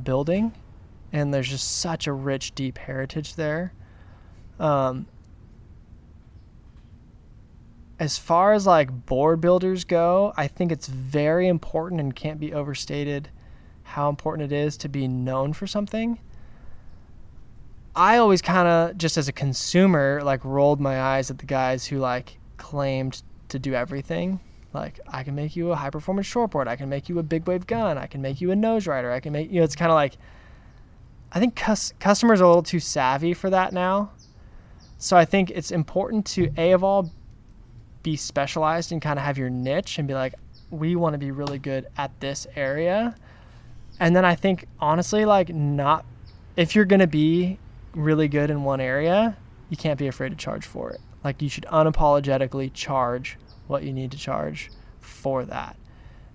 [0.00, 0.52] building,
[1.12, 3.72] and there's just such a rich, deep heritage there.
[4.58, 5.06] Um,
[7.98, 12.52] as far as like board builders go, I think it's very important and can't be
[12.52, 13.30] overstated
[13.82, 16.18] how important it is to be known for something.
[17.94, 21.86] I always kind of just as a consumer like rolled my eyes at the guys
[21.86, 24.40] who like claimed to do everything.
[24.72, 27.48] Like I can make you a high performance shortboard, I can make you a big
[27.48, 29.74] wave gun, I can make you a nose rider, I can make you know it's
[29.74, 30.16] kind of like
[31.32, 34.12] I think cus- customers are a little too savvy for that now.
[34.98, 37.10] So I think it's important to a of all
[38.02, 40.34] be specialized and kind of have your niche and be like
[40.70, 43.16] we want to be really good at this area.
[43.98, 46.04] And then I think honestly like not
[46.56, 47.58] if you're going to be
[47.94, 49.36] really good in one area,
[49.68, 51.00] you can't be afraid to charge for it.
[51.22, 54.70] Like you should unapologetically charge what you need to charge
[55.00, 55.76] for that.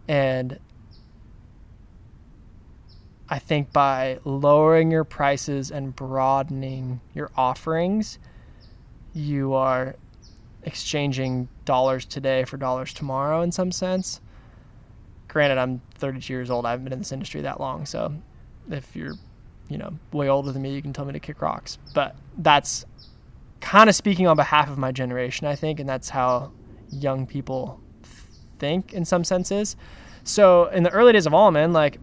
[0.08, 0.60] And
[3.28, 8.20] I think by lowering your prices and broadening your offerings,
[9.14, 9.96] you are
[10.64, 14.22] exchanging dollars today for dollars tomorrow in some sense.
[15.28, 16.66] Granted, I'm 32 years old.
[16.66, 17.86] I haven't been in this industry that long.
[17.86, 18.14] So
[18.70, 19.16] if you're,
[19.70, 21.78] you know, way older than me, you can tell me to kick rocks.
[21.94, 22.86] But that's
[23.62, 25.80] kind of speaking on behalf of my generation, I think.
[25.80, 26.52] And that's how
[26.90, 27.80] young people
[28.60, 29.76] think in some senses.
[30.24, 32.00] So in the early days of Almond, like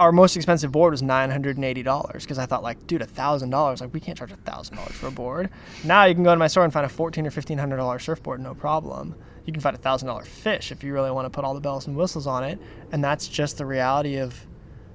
[0.00, 3.02] our most expensive board was nine hundred and eighty dollars because I thought like, dude,
[3.02, 5.50] a thousand dollars, like we can't charge a thousand dollars for a board.
[5.84, 7.98] Now you can go to my store and find a fourteen or fifteen hundred dollar
[7.98, 9.14] surfboard, no problem.
[9.46, 11.60] You can find a thousand dollar fish if you really want to put all the
[11.60, 12.58] bells and whistles on it,
[12.92, 14.34] and that's just the reality of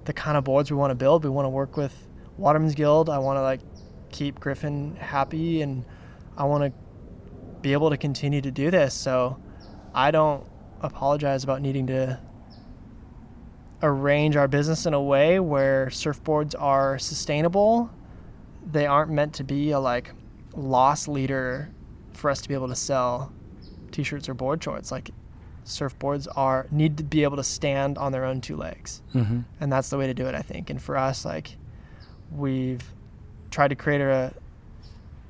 [0.05, 1.23] the kind of boards we want to build.
[1.23, 3.09] We want to work with Waterman's Guild.
[3.09, 3.61] I want to like
[4.11, 5.85] keep Griffin happy, and
[6.37, 6.73] I want to
[7.61, 8.93] be able to continue to do this.
[8.93, 9.41] So
[9.93, 10.45] I don't
[10.81, 12.19] apologize about needing to
[13.81, 17.89] arrange our business in a way where surfboards are sustainable.
[18.71, 20.11] They aren't meant to be a like
[20.53, 21.71] loss leader
[22.13, 23.31] for us to be able to sell
[23.91, 24.91] t-shirts or board shorts.
[24.91, 25.11] Like
[25.65, 29.01] surfboards are need to be able to stand on their own two legs.
[29.13, 29.41] Mm-hmm.
[29.59, 30.69] And that's the way to do it, I think.
[30.69, 31.57] And for us like
[32.31, 32.83] we've
[33.51, 34.33] tried to create a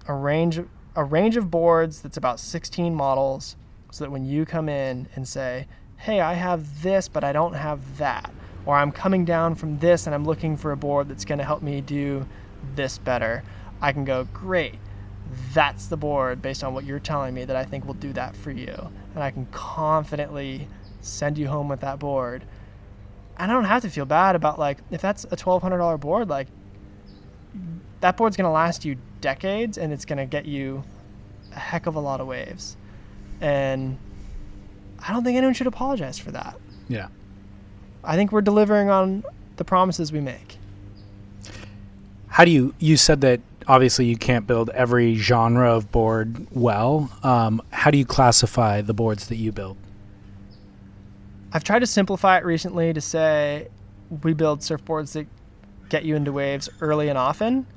[0.07, 0.59] a range
[0.95, 3.55] a range of boards that's about 16 models
[3.91, 5.67] so that when you come in and say,
[5.97, 8.31] "Hey, I have this, but I don't have that,"
[8.65, 11.45] or I'm coming down from this and I'm looking for a board that's going to
[11.45, 12.25] help me do
[12.75, 13.43] this better,
[13.81, 14.75] I can go, "Great.
[15.53, 18.35] That's the board based on what you're telling me that I think will do that
[18.35, 20.67] for you." And I can confidently
[21.01, 22.43] send you home with that board.
[23.37, 26.47] And I don't have to feel bad about like if that's a $1200 board like
[28.01, 30.83] that board's going to last you decades and it's going to get you
[31.53, 32.77] a heck of a lot of waves.
[33.41, 33.97] And
[34.99, 36.57] I don't think anyone should apologize for that.
[36.87, 37.07] Yeah.
[38.03, 39.23] I think we're delivering on
[39.57, 40.57] the promises we make.
[42.27, 42.73] How do you?
[42.79, 47.09] You said that obviously you can't build every genre of board well.
[47.23, 49.77] Um, how do you classify the boards that you build?
[51.53, 53.69] I've tried to simplify it recently to say
[54.23, 55.27] we build surfboards that
[55.87, 57.67] get you into waves early and often,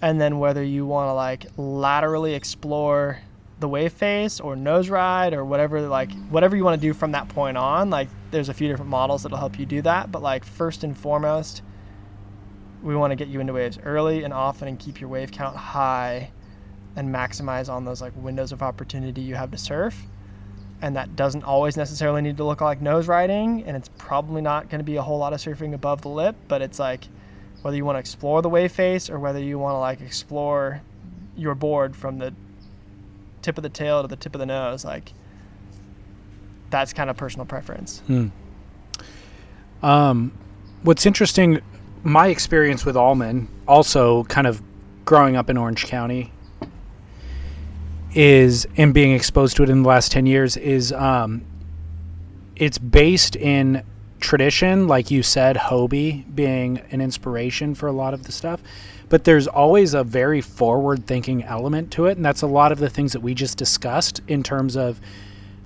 [0.00, 3.20] and then whether you want to like laterally explore
[3.60, 7.10] the wave face or nose ride or whatever like whatever you want to do from
[7.10, 10.22] that point on like there's a few different models that'll help you do that but
[10.22, 11.60] like first and foremost
[12.82, 15.56] we want to get you into waves early and often and keep your wave count
[15.56, 16.30] high
[16.96, 19.96] and maximize on those like windows of opportunity you have to surf.
[20.80, 24.68] And that doesn't always necessarily need to look like nose riding and it's probably not
[24.68, 27.08] going to be a whole lot of surfing above the lip but it's like
[27.62, 30.80] whether you want to explore the wave face or whether you want to like explore
[31.36, 32.32] your board from the
[33.42, 35.12] tip of the tail to the tip of the nose like
[36.70, 38.02] that's kind of personal preference.
[39.82, 40.32] Um,
[40.82, 41.60] what's interesting,
[42.10, 44.62] my experience with Almond, also kind of
[45.04, 46.32] growing up in Orange County,
[48.14, 51.44] is and being exposed to it in the last ten years is um,
[52.56, 53.82] it's based in
[54.20, 58.60] tradition, like you said, Hobie being an inspiration for a lot of the stuff.
[59.08, 62.16] But there's always a very forward thinking element to it.
[62.16, 65.00] And that's a lot of the things that we just discussed in terms of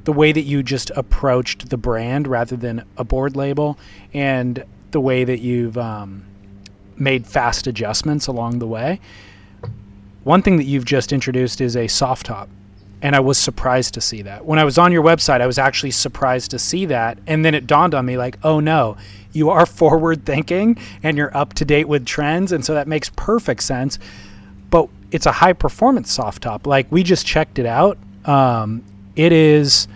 [0.04, 3.78] the way that you just approached the brand rather than a board label
[4.12, 6.24] and the way that you've um,
[6.96, 9.00] made fast adjustments along the way.
[10.24, 12.48] One thing that you've just introduced is a soft top.
[13.00, 14.44] And I was surprised to see that.
[14.44, 17.18] When I was on your website, I was actually surprised to see that.
[17.26, 18.96] And then it dawned on me like, oh no,
[19.32, 22.52] you are forward thinking and you're up to date with trends.
[22.52, 23.98] And so that makes perfect sense.
[24.70, 26.66] But it's a high performance soft top.
[26.66, 27.98] Like we just checked it out.
[28.24, 28.84] Um,
[29.16, 29.88] it is,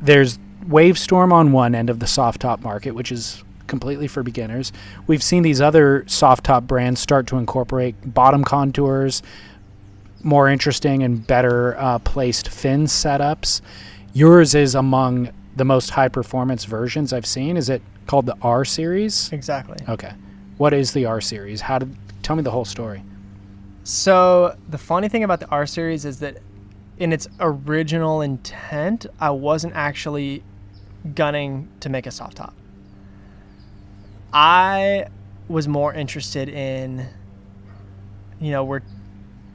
[0.00, 3.42] there's Wavestorm on one end of the soft top market, which is
[3.72, 4.70] completely for beginners.
[5.06, 9.22] We've seen these other soft top brands start to incorporate bottom contours,
[10.22, 13.62] more interesting and better uh, placed fin setups.
[14.12, 17.56] Yours is among the most high performance versions I've seen.
[17.56, 19.32] Is it called the R series?
[19.32, 20.12] exactly Okay.
[20.58, 21.62] What is the R series?
[21.62, 23.02] How did tell me the whole story?
[23.84, 26.36] So the funny thing about the R series is that
[26.98, 30.44] in its original intent, I wasn't actually
[31.14, 32.52] gunning to make a soft top.
[34.32, 35.06] I
[35.48, 37.06] was more interested in
[38.40, 38.80] you know, we're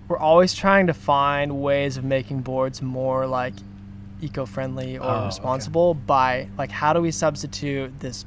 [0.08, 3.54] we're always trying to find ways of making boards more like
[4.22, 5.26] eco-friendly or Oh, okay.
[5.26, 8.26] responsible by like how do we substitute this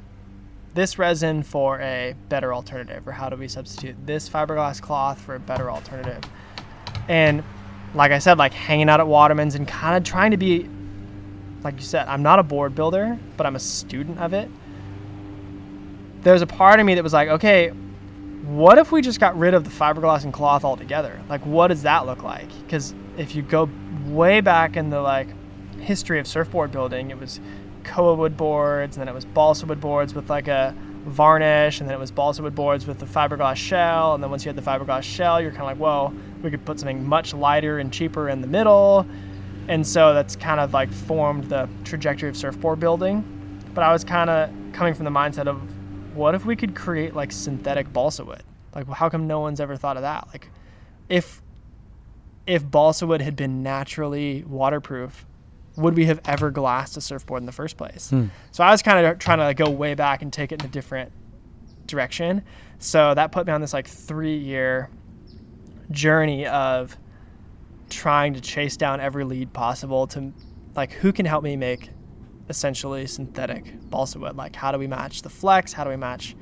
[0.73, 3.07] this resin for a better alternative?
[3.07, 6.23] Or how do we substitute this fiberglass cloth for a better alternative?
[7.09, 7.43] And
[7.93, 10.65] like i said like hanging out at waterman's and kind of trying to be
[11.61, 14.49] like you said i'm not a board builder but i'm a student of it
[16.21, 17.71] there's a part of me that was like okay
[18.43, 21.21] what if we just got rid of the fiberglass and cloth altogether?
[21.29, 22.49] Like what does that look like?
[22.63, 23.69] Because if you go
[24.07, 25.27] way back in the like
[25.79, 27.39] history of surfboard building it was
[27.83, 31.89] koa wood boards and then it was balsa wood boards with like a varnish and
[31.89, 34.55] then it was balsa wood boards with the fiberglass shell and then once you had
[34.55, 36.13] the fiberglass shell you're kind of like well
[36.43, 39.05] we could put something much lighter and cheaper in the middle.
[39.67, 43.23] And so that's kind of like formed the trajectory of surfboard building.
[43.73, 45.61] But i was kind of coming from the mindset of
[46.13, 48.43] what if we could create like synthetic balsa wood?
[48.75, 50.27] Like how come no one's ever thought of that?
[50.29, 50.49] Like
[51.09, 51.41] if
[52.47, 55.25] if balsa wood had been naturally waterproof
[55.77, 58.09] would we have ever glassed a surfboard in the first place?
[58.09, 58.25] Hmm.
[58.51, 60.67] So i was kind of trying to like, go way back and take it in
[60.67, 61.11] a different
[61.85, 62.43] direction.
[62.79, 64.89] So that put me on this like three year
[65.91, 66.97] journey of
[67.89, 70.31] trying to chase down every lead possible to
[70.75, 71.89] like who can help me make
[72.51, 74.35] essentially synthetic balsa wood.
[74.35, 75.73] Like how do we match the flex?
[75.73, 76.35] How do we match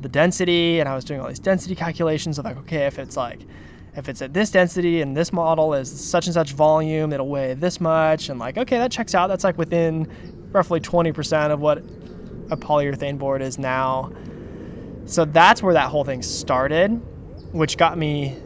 [0.00, 0.80] the density?
[0.80, 3.40] And i was doing all these density calculations of like okay if it's like
[3.96, 7.54] if it's at this density and this model is such and such volume it'll weigh
[7.54, 8.28] this much.
[8.28, 9.28] And like okay that checks out.
[9.28, 10.10] That's like within
[10.52, 11.78] roughly 20% of what
[12.50, 14.12] a polyurethane board is now.
[15.06, 17.00] So that's where that whole thing started
[17.52, 18.36] which got me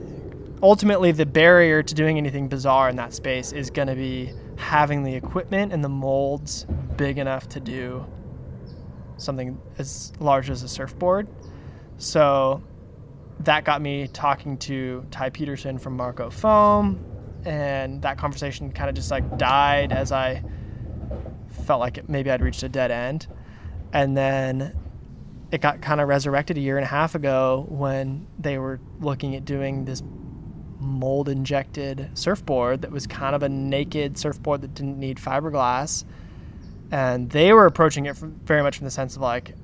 [0.62, 5.02] ultimately the barrier to doing anything bizarre in that space is going to be having
[5.02, 8.06] the equipment and the molds big enough to do
[9.16, 11.26] something as large as a surfboard.
[11.96, 12.62] So
[13.40, 17.04] that got me talking to Ty Peterson from Marko Foam,
[17.44, 20.42] and that conversation kind of just like died as I
[21.64, 23.26] felt like it, maybe I'd reached a dead end.
[23.92, 24.78] And then
[25.50, 29.34] it got kind of resurrected a year and a half ago when they were looking
[29.34, 30.02] at doing this
[30.80, 36.04] mold injected surfboard that was kind of a naked surfboard that didn't need fiberglass
[36.90, 39.54] and they were approaching it from, very much from the sense of like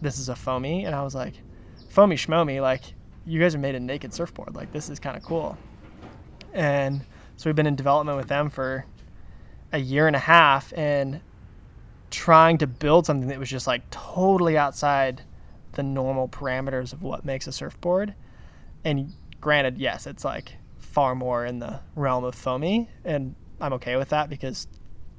[0.00, 1.34] this is a foamy and i was like
[1.88, 2.82] foamy schmomy like
[3.26, 4.54] you guys are made a naked surfboard.
[4.54, 5.56] Like this is kind of cool.
[6.52, 7.02] And
[7.36, 8.84] so we've been in development with them for
[9.72, 11.20] a year and a half and
[12.10, 15.22] trying to build something that was just like totally outside
[15.72, 18.14] the normal parameters of what makes a surfboard.
[18.84, 20.54] And granted, yes, it's like
[20.90, 24.66] far more in the realm of foamy, and I'm okay with that because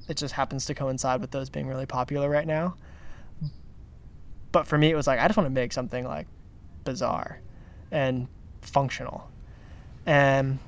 [0.08, 2.76] it just happens to coincide with those being really popular right now.
[4.50, 6.26] But for me, it was like I just want to make something like
[6.84, 7.40] bizarre
[7.90, 8.28] and
[8.60, 9.30] functional.
[10.04, 10.58] And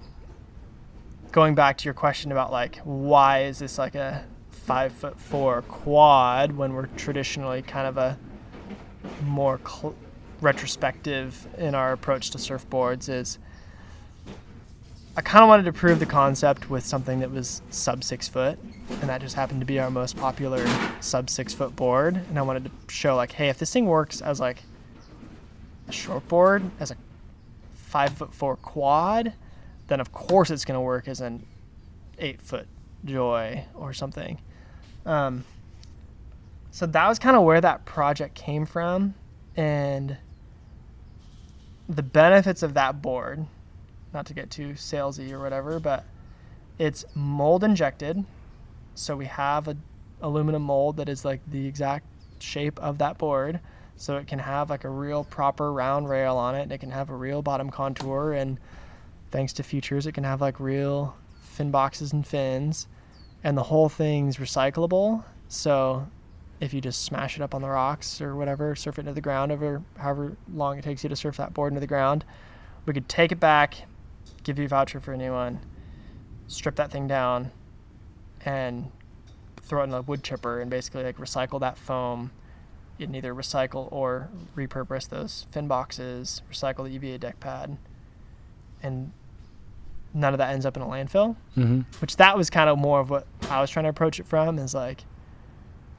[1.33, 5.63] going back to your question about like why is this like a five foot four
[5.63, 8.19] quad when we're traditionally kind of a
[9.25, 9.97] more cl-
[10.41, 13.39] retrospective in our approach to surfboards is
[15.17, 18.59] I kind of wanted to prove the concept with something that was sub six foot,
[19.01, 20.67] and that just happened to be our most popular
[21.01, 22.17] sub six foot board.
[22.17, 24.65] And I wanted to show like, hey, if this thing works as like
[25.87, 26.97] a short board, as a
[27.75, 29.35] five foot four quad,
[29.87, 31.47] then of course it's going to work as an
[32.19, 32.67] eight foot
[33.05, 34.41] joy or something.
[35.07, 35.45] Um,
[36.73, 39.15] so that was kind of where that project came from,
[39.57, 40.17] and
[41.89, 43.47] the benefits of that board
[44.15, 46.05] not to get too salesy or whatever, but
[46.79, 48.25] it's mold injected.
[48.95, 49.77] So we have a
[50.23, 52.07] aluminum mold that is like the exact
[52.39, 53.61] shape of that board.
[53.97, 56.91] So it can have like a real proper round rail on it and it can
[56.91, 58.59] have a real bottom contour and
[59.31, 62.89] thanks to Futures it can have like real fin boxes and fins
[63.45, 65.25] and the whole thing's recyclable.
[65.49, 66.07] So
[66.61, 69.21] if you just smash it up on the rocks or whatever, surf it into the
[69.21, 72.25] ground over however long it takes you to surf that board into the ground,
[72.87, 73.77] we could take it back,
[74.45, 75.61] give you a voucher for a new one,
[76.47, 77.51] strip that thing down,
[78.45, 78.91] and
[79.63, 82.31] throw it in a wood chipper and basically like recycle that foam.
[82.99, 87.77] You can either recycle or repurpose those fin boxes, recycle the EVA deck pad,
[88.83, 89.11] and
[90.13, 91.35] none of that ends up in a landfill.
[91.57, 91.81] Mm-hmm.
[92.01, 94.59] Which that was kind of more of what I was trying to approach it from
[94.61, 95.05] is like,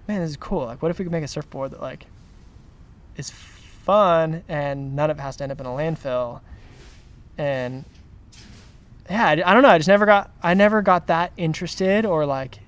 [0.08, 0.66] man, this is cool.
[0.66, 2.06] Like, what if we could make a surfboard that like
[3.18, 6.42] is fun and none of it has to end up in a landfill,
[7.38, 7.84] and
[9.10, 9.70] yeah, I, I don't know.
[9.70, 12.60] I just never got I never got that interested or like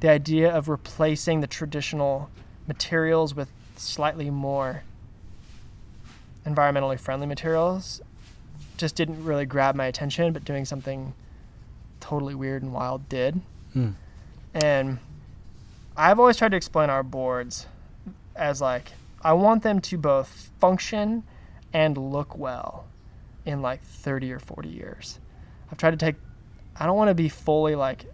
[0.00, 2.30] the idea of replacing the traditional
[2.66, 4.82] materials with slightly more
[6.46, 8.00] environmentally friendly materials
[8.76, 11.12] just didn't really grab my attention, but doing something
[12.00, 13.40] totally weird and wild did.
[13.72, 13.90] Hmm.
[14.54, 14.98] And
[15.96, 17.66] I've always tried to explain our boards
[18.36, 21.24] as like I want them to both function
[21.72, 22.86] and look well
[23.44, 25.18] in like 30 or 40 years.
[25.70, 26.16] I've tried to take.
[26.76, 28.06] I don't want to be fully like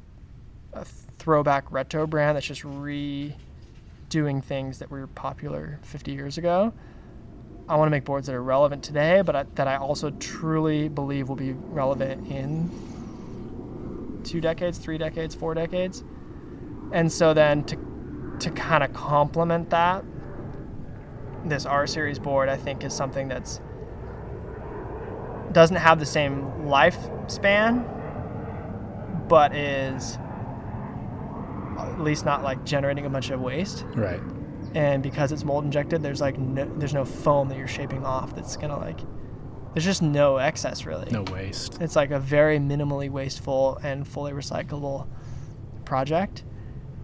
[0.73, 0.85] a
[1.19, 3.35] throwback retro brand that's just redoing
[4.43, 6.73] things that were popular 50 years ago.
[7.69, 10.89] I want to make boards that are relevant today, but I, that I also truly
[10.89, 12.71] believe will be relevant in
[14.25, 16.05] two decades, three decades, four decades.
[16.93, 17.79] And so then to
[18.41, 20.05] to kind of complement that,
[21.45, 23.61] this R series board I think is something that's
[25.55, 27.89] doesn't have the same lifespan,
[29.29, 30.19] but is
[31.79, 33.87] at least not like generating a bunch of waste.
[33.95, 34.21] Right.
[34.75, 38.35] And because it's mold injected, there's like no, there's no foam that you're shaping off
[38.35, 39.01] that's gonna like.
[39.73, 41.11] There's just no excess really.
[41.11, 41.81] No waste.
[41.81, 45.07] It's like a very minimally wasteful and fully recyclable
[45.85, 46.45] project.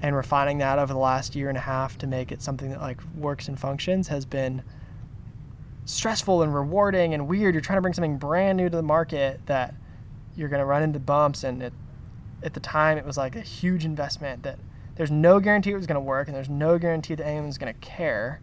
[0.03, 2.81] And refining that over the last year and a half to make it something that
[2.81, 4.63] like works and functions has been
[5.85, 7.55] stressful and rewarding and weird.
[7.55, 9.75] You're trying to bring something brand new to the market that
[10.37, 11.45] you're going to run into bumps.
[11.45, 11.73] And it,
[12.43, 14.59] at the time, it was like a huge investment that
[14.97, 17.73] there's no guarantee it was going to work and there's no guarantee that anyone's going
[17.73, 18.41] to care.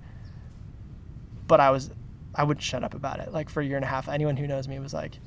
[1.48, 1.92] But I was,
[2.36, 3.32] I wouldn't shut up about it.
[3.32, 5.20] Like for a year and a half, anyone who knows me was like,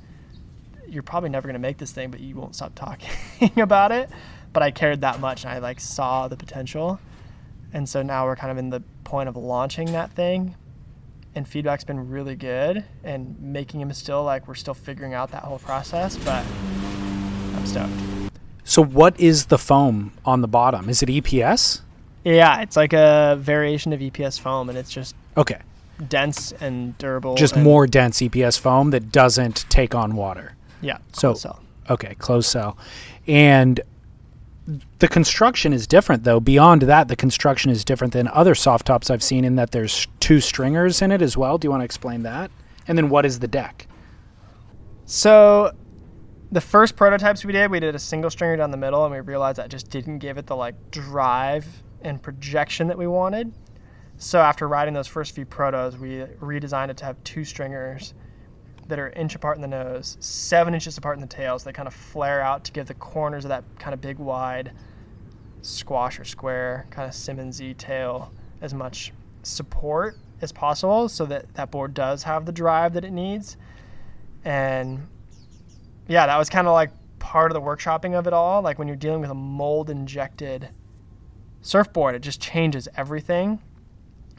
[0.86, 3.10] you're probably never going to make this thing, but you won't stop talking
[3.56, 4.10] about it.
[4.52, 7.00] But I cared that much and I like saw the potential.
[7.72, 10.56] And so now we're kind of in the point of launching that thing
[11.34, 15.42] and feedback's been really good and making him still like we're still figuring out that
[15.42, 16.44] whole process but
[17.56, 17.92] i'm stoked
[18.64, 20.88] So, what is the foam on the bottom?
[20.88, 21.80] Is it EPS?
[22.24, 25.58] yeah it's like a variation of eps foam and it's just Okay.
[26.08, 30.54] dense and durable Just and- more dense EPS foam that doesn't take on water.
[30.80, 31.58] yeah So- so
[31.88, 32.76] Okay, closed cell.
[33.26, 33.80] And
[34.98, 36.40] the construction is different though.
[36.40, 40.06] Beyond that, the construction is different than other soft tops I've seen in that there's
[40.20, 41.58] two stringers in it as well.
[41.58, 42.50] Do you want to explain that?
[42.86, 43.86] And then what is the deck?
[45.10, 45.74] so
[46.52, 49.18] the first prototypes we did we did a single stringer down the middle and we
[49.18, 51.66] realized that just didn't give it the like drive
[52.02, 53.52] and projection that we wanted
[54.18, 58.14] so after writing those first few protos we redesigned it to have two stringers
[58.90, 61.64] that are inch apart in the nose, seven inches apart in the tails.
[61.64, 64.72] They kind of flare out to give the corners of that kind of big, wide
[65.62, 69.12] squash or square kind of Simmonsy tail as much
[69.42, 73.56] support as possible, so that that board does have the drive that it needs.
[74.44, 75.06] And
[76.08, 78.62] yeah, that was kind of like part of the workshopping of it all.
[78.62, 80.68] Like when you're dealing with a mold injected
[81.62, 83.60] surfboard, it just changes everything.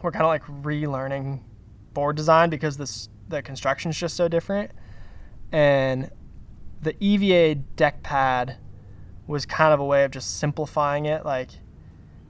[0.02, 1.41] We're kind of like relearning
[1.93, 4.72] board design because this the construction is just so different.
[5.52, 6.12] And
[6.82, 8.58] the EVA deck pad
[9.28, 11.50] was kind of a way of just simplifying it, like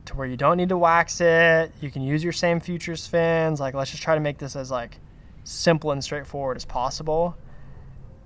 [0.06, 1.74] to where you don't need to wax it.
[1.82, 3.60] You can use your same futures fins.
[3.60, 4.98] Like let's just try to make this as like
[5.44, 7.36] simple and straightforward as possible.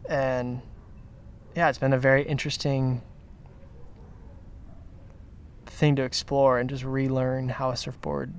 [0.07, 0.61] And
[1.55, 3.01] yeah, it's been a very interesting
[5.65, 8.33] thing to explore and just relearn how a surfboard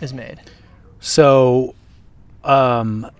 [0.00, 0.40] is made.
[1.00, 1.74] So,
[2.42, 3.10] um,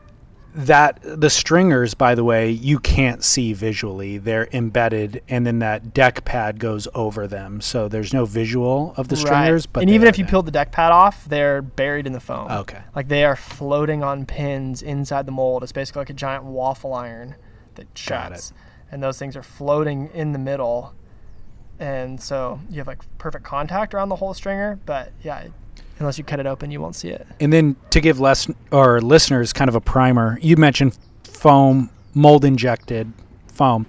[0.54, 4.18] that the stringers, by the way, you can't see visually.
[4.18, 7.60] They're embedded, and then that deck pad goes over them.
[7.60, 9.66] So there's no visual of the stringers.
[9.66, 9.72] Right.
[9.72, 10.30] But and even if you there.
[10.30, 12.50] peel the deck pad off, they're buried in the foam.
[12.50, 15.62] okay, Like they are floating on pins inside the mold.
[15.64, 17.34] It's basically like a giant waffle iron
[17.74, 18.52] that Got shuts.
[18.92, 20.94] And those things are floating in the middle.
[21.78, 25.48] And so you have like perfect contact around the whole stringer, but yeah,
[25.98, 27.26] unless you cut it open, you won't see it.
[27.40, 32.44] and then to give less or listeners kind of a primer, you mentioned foam, mold
[32.44, 33.12] injected
[33.48, 33.86] foam,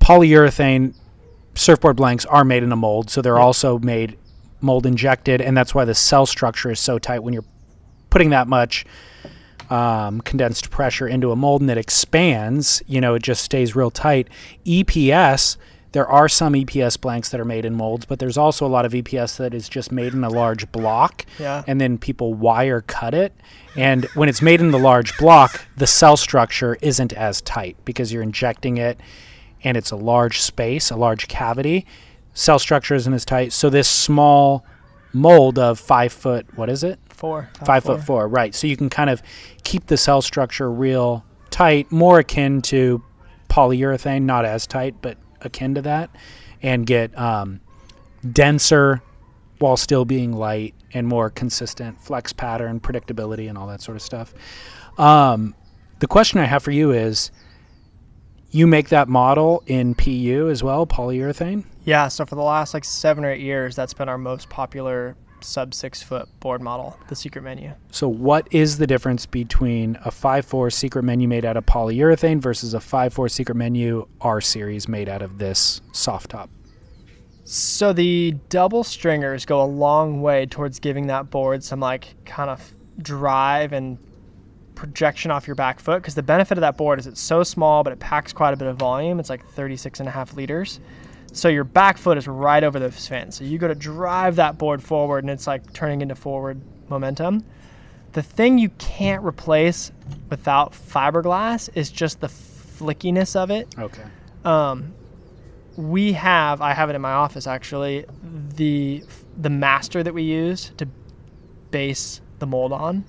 [0.00, 0.94] polyurethane
[1.54, 4.16] surfboard blanks are made in a mold, so they're also made
[4.60, 7.44] mold injected, and that's why the cell structure is so tight when you're
[8.10, 8.84] putting that much
[9.70, 12.82] um, condensed pressure into a mold and it expands.
[12.86, 14.28] You know, it just stays real tight.
[14.64, 15.56] EPS.
[15.96, 18.84] There are some EPS blanks that are made in molds, but there's also a lot
[18.84, 21.62] of EPS that is just made in a large block Yeah.
[21.66, 23.32] and then people wire cut it.
[23.76, 28.12] And when it's made in the large block, the cell structure isn't as tight because
[28.12, 29.00] you're injecting it
[29.64, 31.86] and it's a large space, a large cavity.
[32.34, 33.54] Cell structure isn't as tight.
[33.54, 34.66] So this small
[35.14, 36.98] mold of five foot, what is it?
[37.08, 37.48] Four.
[37.64, 38.54] Five foot four, right.
[38.54, 39.22] So you can kind of
[39.64, 43.02] keep the cell structure real tight, more akin to
[43.48, 45.16] polyurethane, not as tight, but
[45.46, 46.10] akin to that,
[46.62, 47.60] and get um,
[48.32, 49.02] denser
[49.58, 54.02] while still being light and more consistent flex pattern, predictability, and all that sort of
[54.02, 54.34] stuff.
[54.98, 55.54] Um,
[55.98, 57.30] the question I have for you is
[58.50, 61.64] you make that model in PU as well, polyurethane?
[61.84, 65.16] Yeah, so for the last like seven or eight years, that's been our most popular
[65.44, 67.72] sub six foot board model, the secret menu.
[67.90, 72.74] So, what is the difference between a 5.4 secret menu made out of polyurethane versus
[72.74, 76.50] a 5.4 secret menu R series made out of this soft top?
[77.48, 82.50] So the double stringers go a long way towards giving that board some like kind
[82.50, 83.98] of drive and
[84.74, 87.84] projection off your back foot because the benefit of that board is it's so small
[87.84, 89.20] but it packs quite a bit of volume.
[89.20, 90.80] It's like 36 and a half liters.
[91.36, 93.30] So your back foot is right over the fin.
[93.30, 97.44] So you go to drive that board forward and it's like turning into forward momentum.
[98.12, 99.92] The thing you can't replace
[100.30, 104.02] without fiberglass is just the flickiness of it Okay.
[104.44, 104.94] um,
[105.76, 108.06] we have I have it in my office actually
[108.56, 109.02] the
[109.36, 110.88] the master that we use to
[111.70, 113.04] base the mold on.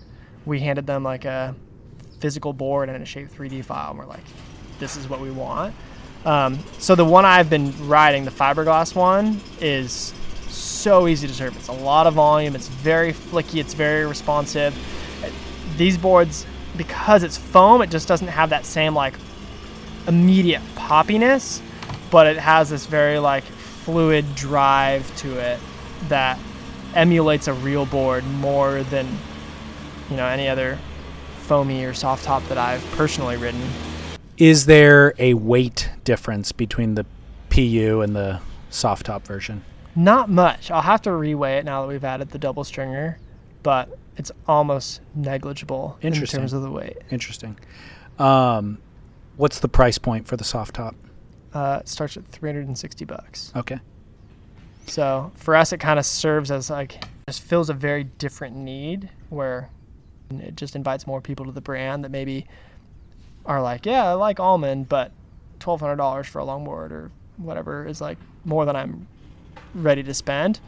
[0.45, 1.55] We handed them like a
[2.19, 4.23] physical board and a shape 3D file, and we're like,
[4.79, 5.73] this is what we want.
[6.27, 10.13] Um, so the one I've been riding, the fiberglass one, is
[10.49, 11.55] so easy to surf.
[11.55, 12.53] It's a lot of volume.
[12.53, 13.61] It's very flicky.
[13.61, 14.77] It's very responsive.
[15.77, 16.45] These boards,
[16.75, 19.13] because it's foam, it just doesn't have that same like
[20.05, 21.61] immediate poppiness,
[22.11, 25.61] but it has this very like fluid drive to it
[26.09, 26.37] that
[26.93, 29.07] emulates a real board more than
[30.09, 30.77] you know any other
[31.43, 33.61] foamy or soft top that I've personally ridden.
[34.37, 37.05] Is there a weight difference between the
[37.49, 38.39] PU and the
[38.69, 39.63] soft top version?
[39.95, 40.69] Not much.
[40.69, 43.17] I'll have to reweigh it now that we've added the double stringer,
[43.63, 46.97] but it's almost negligible in terms of the weight.
[47.09, 47.57] Interesting.
[48.19, 48.77] Um,
[49.37, 50.95] what's the price point for the soft top?
[51.53, 53.51] Uh, it starts at 360 bucks.
[53.55, 53.79] Okay.
[54.85, 59.09] So for us, it kind of serves as like just fills a very different need
[59.29, 59.69] where
[60.29, 62.45] it just invites more people to the brand that maybe
[63.47, 65.11] are like, yeah, I like almond, but
[65.59, 69.07] twelve hundred dollars for a longboard or whatever is like more than I'm
[69.73, 70.59] ready to spend.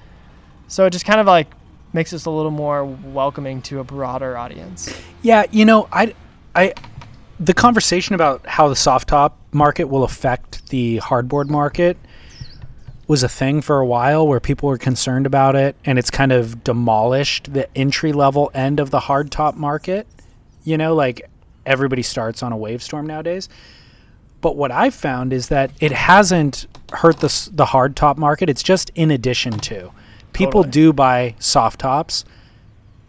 [0.67, 1.47] So it just kind of like
[1.93, 4.93] makes us a little more welcoming to a broader audience.
[5.21, 6.13] Yeah, you know, I,
[6.55, 6.73] I,
[7.39, 11.97] the conversation about how the soft top market will affect the hardboard market
[13.07, 16.31] was a thing for a while where people were concerned about it, and it's kind
[16.31, 20.05] of demolished the entry level end of the hard top market.
[20.63, 21.28] You know, like
[21.69, 23.47] everybody starts on a wave storm nowadays.
[24.41, 28.49] But what I've found is that it hasn't hurt the the hard top market.
[28.49, 29.91] It's just in addition to.
[30.33, 30.71] People Totally.
[30.71, 32.25] do buy soft tops,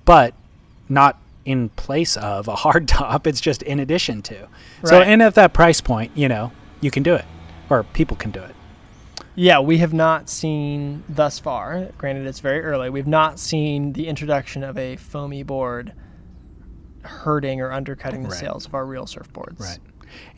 [0.04, 0.34] but
[0.88, 3.26] not in place of a hard top.
[3.26, 4.48] It's just in addition to.
[4.84, 7.24] So, and at that price point, you know, you can do it,
[7.68, 8.54] or people can do it.
[9.36, 11.90] Yeah, we have not seen thus far.
[11.96, 12.90] Granted, it's very early.
[12.90, 15.92] We've not seen the introduction of a foamy board
[17.02, 18.38] hurting or undercutting the Right.
[18.38, 19.60] sales of our real surfboards.
[19.60, 19.78] Right.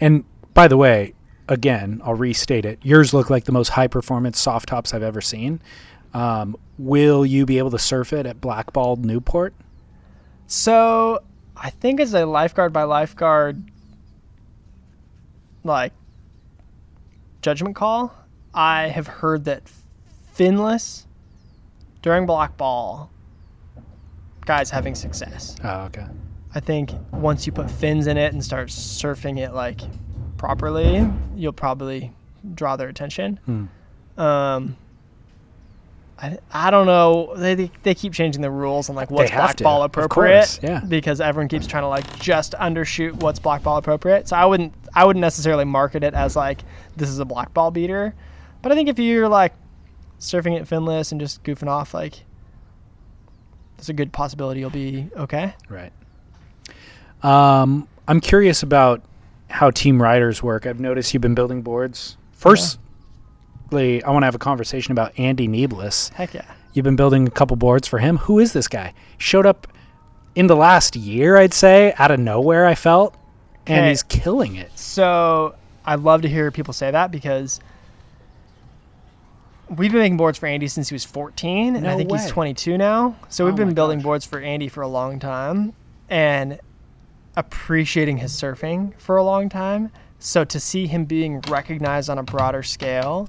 [0.00, 0.24] And
[0.54, 1.14] by the way,
[1.48, 2.78] again, I'll restate it.
[2.82, 5.60] Yours look like the most high performance soft tops I've ever seen.
[6.14, 9.54] Um, will you be able to surf it at Blackballed Newport?
[10.46, 11.22] So
[11.56, 13.62] I think as a lifeguard by lifeguard,
[15.64, 15.92] like
[17.40, 18.14] judgment call,
[18.54, 19.62] I have heard that
[20.34, 21.06] finless
[22.02, 23.10] during black ball,
[24.44, 25.56] guys having success.
[25.64, 26.06] Oh, okay.
[26.54, 29.80] I think once you put fins in it and start surfing it like
[30.36, 32.12] properly, you'll probably
[32.54, 33.38] draw their attention.
[33.46, 34.20] Hmm.
[34.20, 34.76] Um,
[36.22, 37.34] I, I don't know.
[37.36, 40.40] They, they keep changing the rules on like what's black to, ball appropriate.
[40.40, 40.80] course, yeah.
[40.86, 44.28] Because everyone keeps trying to like just undershoot what's black ball appropriate.
[44.28, 46.62] So I wouldn't I wouldn't necessarily market it as like
[46.96, 48.14] this is a black ball beater.
[48.60, 49.54] But I think if you're like
[50.20, 52.24] surfing it finless and just goofing off, like
[53.76, 55.54] there's a good possibility you'll be okay.
[55.68, 55.92] Right.
[57.22, 59.02] Um, I'm curious about
[59.50, 60.66] how team riders work.
[60.66, 62.16] I've noticed you've been building boards.
[62.32, 66.08] Firstly, I want to have a conversation about Andy Nieblas.
[66.10, 66.44] Heck yeah.
[66.72, 68.16] You've been building a couple boards for him.
[68.18, 68.94] Who is this guy?
[69.18, 69.68] Showed up
[70.34, 73.14] in the last year, I'd say, out of nowhere, I felt,
[73.66, 73.88] and Okay.
[73.90, 74.70] he's killing it.
[74.78, 75.54] So
[75.84, 77.60] I love to hear people say that because
[79.68, 82.26] we've been making boards for Andy since he was 14, and I No think he's
[82.28, 83.14] 22 now.
[83.28, 84.04] So Oh we've been building gosh.
[84.04, 85.74] boards for Andy for a long time
[86.08, 86.58] and
[87.36, 89.90] appreciating his surfing for a long time.
[90.18, 93.28] So to see him being recognized on a broader scale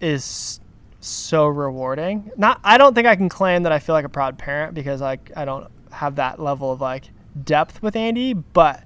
[0.00, 0.60] is
[1.00, 2.30] so rewarding.
[2.36, 5.00] Not I don't think I can claim that I feel like a proud parent because
[5.00, 7.10] like I don't have that level of like
[7.42, 8.84] depth with Andy, but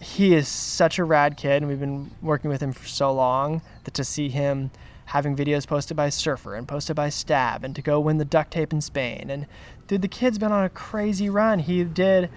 [0.00, 3.62] he is such a rad kid and we've been working with him for so long
[3.84, 4.70] that to see him
[5.06, 8.50] having videos posted by Surfer and posted by Stab and to go win the duct
[8.50, 9.46] tape in Spain and
[9.92, 11.58] dude the kid's been on a crazy run.
[11.58, 12.30] He did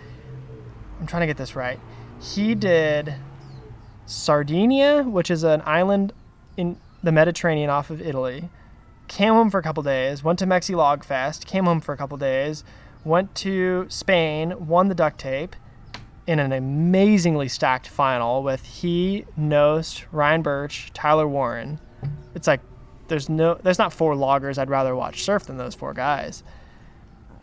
[0.99, 1.79] I'm trying to get this right.
[2.21, 3.15] He did
[4.05, 6.11] Sardinia, which is an island
[6.57, 8.49] in the Mediterranean off of Italy.
[9.07, 11.97] Came home for a couple days, went to Mexi Log Fest, came home for a
[11.97, 12.65] couple days,
[13.05, 15.55] went to Spain, won the duct tape
[16.27, 21.79] in an amazingly stacked final with he, Nost, Ryan Burch, Tyler Warren.
[22.33, 22.59] It's like
[23.07, 26.43] there's no there's not four loggers I'd rather watch surf than those four guys.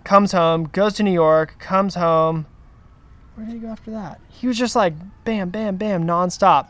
[0.05, 2.47] Comes home, goes to New York, comes home.
[3.35, 4.21] Where did he go after that?
[4.29, 6.69] He was just like bam, bam, bam, nonstop.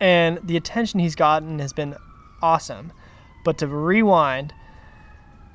[0.00, 1.96] And the attention he's gotten has been
[2.42, 2.92] awesome.
[3.44, 4.52] But to rewind,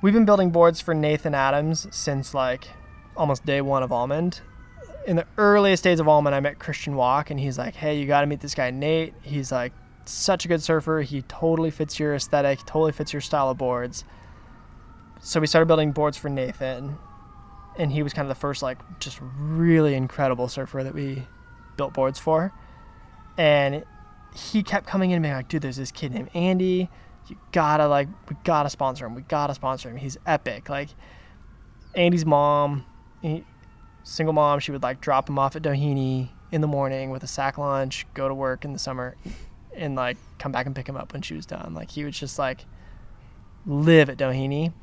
[0.01, 2.67] we've been building boards for Nathan Adams since like
[3.15, 4.41] almost day one of Almond.
[5.05, 8.05] In the earliest days of Almond, I met Christian Wach, and he's like, "Hey, you
[8.05, 9.13] got to meet this guy Nate.
[9.21, 9.73] He's like
[10.05, 11.01] such a good surfer.
[11.01, 14.03] He totally fits your aesthetic, totally fits your style of boards."
[15.21, 16.97] So we started building boards for Nathan,
[17.77, 21.25] and he was kind of the first like just really incredible surfer that we
[21.77, 22.51] built boards for.
[23.37, 23.85] And
[24.35, 26.89] he kept coming in and being like, dude, there's this kid named Andy.
[27.27, 29.13] You gotta like, we gotta sponsor him.
[29.13, 29.97] We gotta sponsor him.
[29.97, 30.69] He's epic.
[30.69, 30.89] Like,
[31.95, 32.85] Andy's mom,
[34.03, 37.27] single mom, she would like drop him off at Doheny in the morning with a
[37.27, 39.15] sack lunch, go to work in the summer,
[39.75, 41.73] and like come back and pick him up when she was done.
[41.73, 42.65] Like he would just like
[43.65, 44.73] live at Doheny,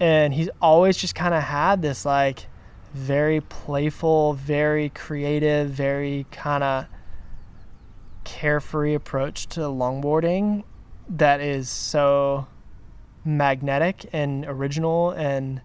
[0.00, 2.46] and he's always just kind of had this like
[2.94, 6.86] very playful, very creative, very kind of
[8.24, 10.64] carefree approach to longboarding
[11.08, 12.46] that is so
[13.24, 15.60] magnetic and original and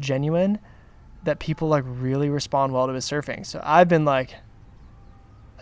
[0.00, 0.58] genuine
[1.22, 3.46] that people like really respond well to his surfing.
[3.46, 4.34] So I've been like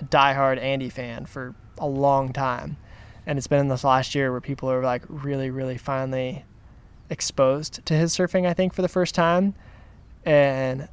[0.01, 2.77] a diehard Andy fan for a long time.
[3.27, 6.45] And it's been in this last year where people are like really, really finally
[7.11, 9.55] exposed to his surfing, I think, for the first time.
[10.25, 10.89] And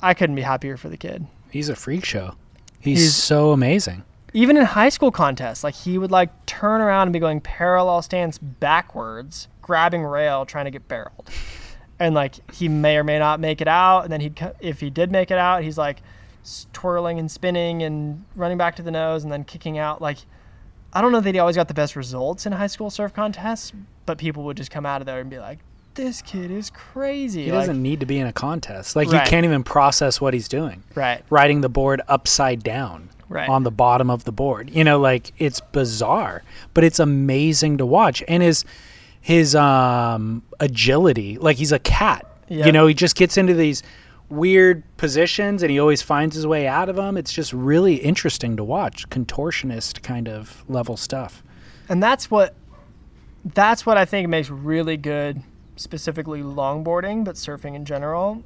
[0.00, 1.26] I couldn't be happier for the kid.
[1.50, 2.34] He's a freak show.
[2.80, 4.04] He's, He's- so amazing.
[4.34, 8.02] even in high school contests, like he would like turn around and be going parallel
[8.02, 11.28] stance backwards, grabbing rail, trying to get barreled.
[11.98, 14.90] And like he may or may not make it out, and then he'd if he
[14.90, 16.02] did make it out, he's like
[16.74, 20.02] twirling and spinning and running back to the nose and then kicking out.
[20.02, 20.18] Like
[20.92, 23.72] I don't know that he always got the best results in high school surf contests,
[24.06, 25.58] but people would just come out of there and be like,
[25.94, 27.44] this kid is crazy.
[27.44, 28.96] He Like, doesn't need to be in a contest.
[28.96, 29.24] Like Right.
[29.24, 30.82] you can't even process what he's doing.
[30.94, 33.48] right, Riding the board upside down right.
[33.48, 34.70] on the bottom of the board.
[34.70, 36.42] You know, like it's bizarre,
[36.74, 38.22] but it's amazing to watch.
[38.28, 38.64] And his
[39.22, 42.26] his um agility, like he's a cat.
[42.48, 42.66] Yeah.
[42.66, 43.82] You know, he just gets into these
[44.28, 47.16] weird positions and he always finds his way out of them.
[47.16, 49.08] It's just really interesting to watch.
[49.08, 51.42] Contortionist kind of level stuff.
[51.88, 52.54] and that's what
[53.54, 55.40] that's what I think makes really good,
[55.76, 58.42] specifically longboarding, but surfing in general,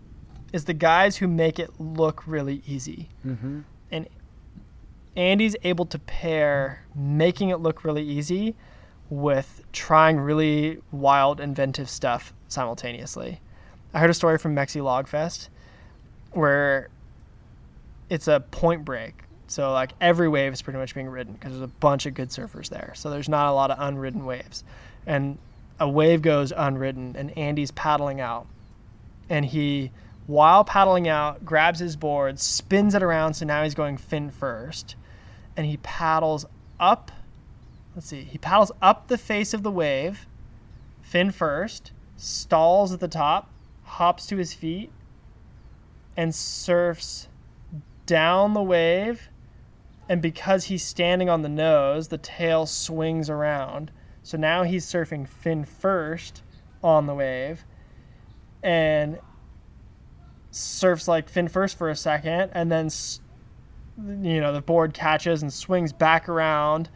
[0.53, 3.09] is the guys who make it look really easy.
[3.27, 3.61] Mm-hmm.
[3.91, 4.09] And
[5.17, 8.55] Andy's able to pair making it look really easy
[9.09, 13.41] with trying really wild, inventive stuff simultaneously.
[13.95, 15.49] I heard a story from Mexi Logfest
[16.33, 16.89] where
[18.09, 19.25] it's a point break.
[19.47, 22.29] So like every wave is pretty much being ridden because there's a bunch of good
[22.29, 22.93] surfers there.
[22.95, 24.65] So there's not a lot of unridden waves.
[25.07, 25.39] And
[25.79, 28.47] a wave goes unridden and Andy's paddling out.
[29.29, 29.91] And he
[30.27, 34.95] while paddling out grabs his board, spins it around so now he's going fin first.
[35.57, 36.47] And he paddles
[36.79, 37.11] up
[37.95, 40.27] let's see, he paddles up the face of the wave,
[41.03, 43.51] fin first, stalls at the top,
[43.85, 44.91] hops to his feet,
[46.21, 47.29] and surfs
[48.05, 49.31] down the wave.
[50.07, 53.91] And because he's standing on the nose, the tail swings around.
[54.23, 56.43] So now he's surfing fin first
[56.85, 57.65] on the wave
[58.63, 59.19] and
[60.51, 62.51] surfs like fin first for a second.
[62.53, 62.91] And then,
[64.23, 66.91] you know, the board catches and swings back around.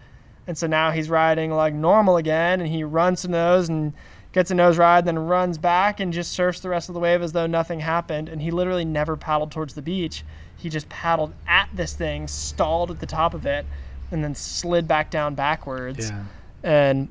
[0.46, 2.60] And so now he's riding like normal again.
[2.60, 3.94] And he runs to nose and
[4.34, 7.22] gets a nose ride, then runs back and just surfs the rest of the wave
[7.22, 8.28] as though nothing happened.
[8.28, 10.24] And he literally never paddled towards the beach.
[10.56, 13.64] He just paddled at this thing, stalled at the top of it,
[14.10, 16.10] and then slid back down backwards.
[16.10, 16.24] Yeah.
[16.64, 17.08] And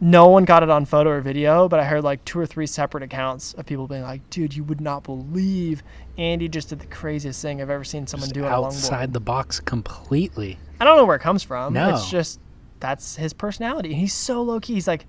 [0.00, 2.66] no one got it on photo or video, but I heard like two or three
[2.66, 5.82] separate accounts of people being like, dude, you would not believe
[6.16, 8.66] Andy just did the craziest thing I've ever seen someone Just do on a longboard.
[8.66, 10.58] outside the box completely.
[10.80, 11.74] I don't know where it comes from.
[11.74, 11.90] No.
[11.94, 12.40] It's just
[12.78, 13.90] that's his personality.
[13.90, 14.74] And he's so low key.
[14.74, 15.06] He's like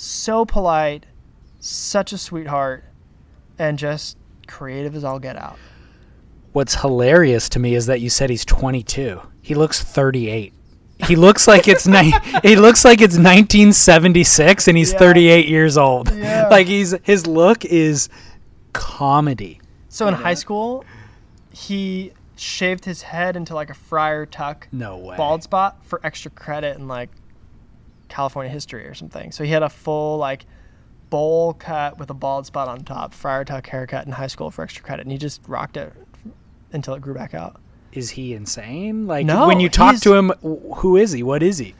[0.00, 1.06] so polite,
[1.58, 2.84] such a sweetheart,
[3.58, 4.16] and just
[4.46, 5.58] creative as all get out.
[6.52, 9.20] What's hilarious to me is that you said he's 22.
[9.42, 10.52] He looks 38.
[11.04, 12.14] He looks like it's ni-
[12.44, 14.98] he looks like it's 1976 and he's Yeah.
[15.00, 16.14] 38 years old.
[16.14, 16.46] Yeah.
[16.48, 18.08] Like he's his look is
[18.72, 19.60] comedy.
[19.88, 20.84] So in high school,
[21.50, 25.16] he shaved his head into like a friar tuck No way.
[25.16, 27.10] bald spot for extra credit and like
[28.08, 29.32] California history or something.
[29.32, 30.46] So he had a full like
[31.10, 34.62] bowl cut with a bald spot on top, friar tuck haircut in high school for
[34.62, 35.92] extra credit, and he just rocked it
[36.72, 37.60] until it grew back out.
[37.92, 39.06] Is he insane?
[39.06, 41.22] Like No, when you talk to him, who is he?
[41.22, 41.74] What is he?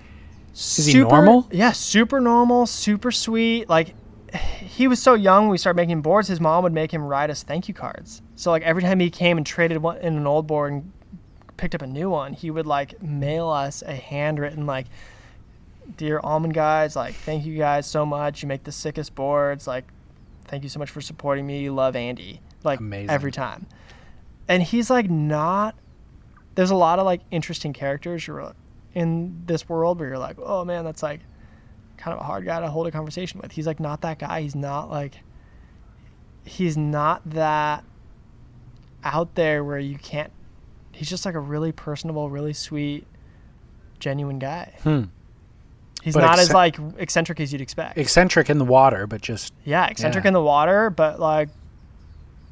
[0.55, 1.49] Is he Super- normal?
[1.51, 3.69] Yeah, super normal, super sweet.
[3.69, 3.95] Like
[4.35, 7.31] he was so young when we started making boards, his mom would make him write
[7.31, 8.23] us thank you cards.
[8.37, 10.93] So like every time he came and traded one in an old board and
[11.57, 14.87] picked up a new one, he would like mail us a handwritten like
[15.97, 18.43] dear almond guys, like thank you guys so much.
[18.43, 19.67] You make the sickest boards.
[19.67, 19.85] Like
[20.47, 21.71] thank you so much for supporting me.
[21.71, 22.41] Love Andy.
[22.65, 23.11] Like Amazing.
[23.11, 23.67] every time.
[24.49, 25.75] And he's like not
[26.55, 28.53] there's a lot of like interesting characters you're
[28.95, 31.21] in this world where you're like, oh man, that's like
[31.97, 33.53] kind of a hard guy to hold a conversation with.
[33.53, 34.41] He's like not that guy.
[34.41, 35.21] He's not like
[36.45, 37.85] he's not that
[39.05, 40.33] out there where you can't
[40.93, 43.07] he's just like a really personable, really sweet,
[44.01, 44.75] genuine guy.
[44.83, 45.05] Hmm.
[46.03, 47.99] He's But not as like eccentric as you'd expect.
[47.99, 50.29] Eccentric in the water, but just yeah, eccentric yeah.
[50.29, 51.49] in the water, but like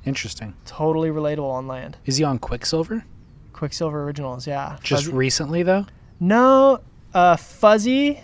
[0.04, 0.54] interesting.
[0.64, 1.96] totally relatable on land.
[2.06, 3.04] Is he on Quiksilver?
[3.52, 4.76] Quiksilver originals, yeah.
[4.82, 5.86] Just Fuzzy- recently though?
[6.18, 6.80] No,
[7.14, 8.14] uh, Fuzzy.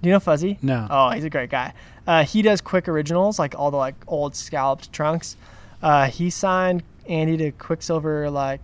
[0.00, 0.58] Do you know Fuzzy?
[0.62, 0.86] No.
[0.88, 1.74] Oh, he's a great guy.
[2.06, 5.36] Uh, he does quick originals, like all the like old scalloped trunks.
[5.82, 8.60] Uh, he signed Andy to Quiksilver like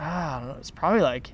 [0.00, 0.56] ah, I don't know.
[0.58, 1.32] It's probably like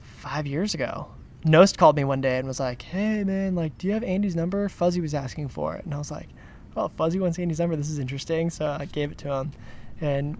[0.00, 1.08] five years ago.
[1.46, 4.34] Nost called me one day and was like, "Hey man, like, do you have Andy's
[4.34, 6.28] number?" Fuzzy was asking for it, and I was like,
[6.76, 7.76] "Oh, Fuzzy wants Andy's number.
[7.76, 9.52] This is interesting." So I gave it to him,
[10.00, 10.38] and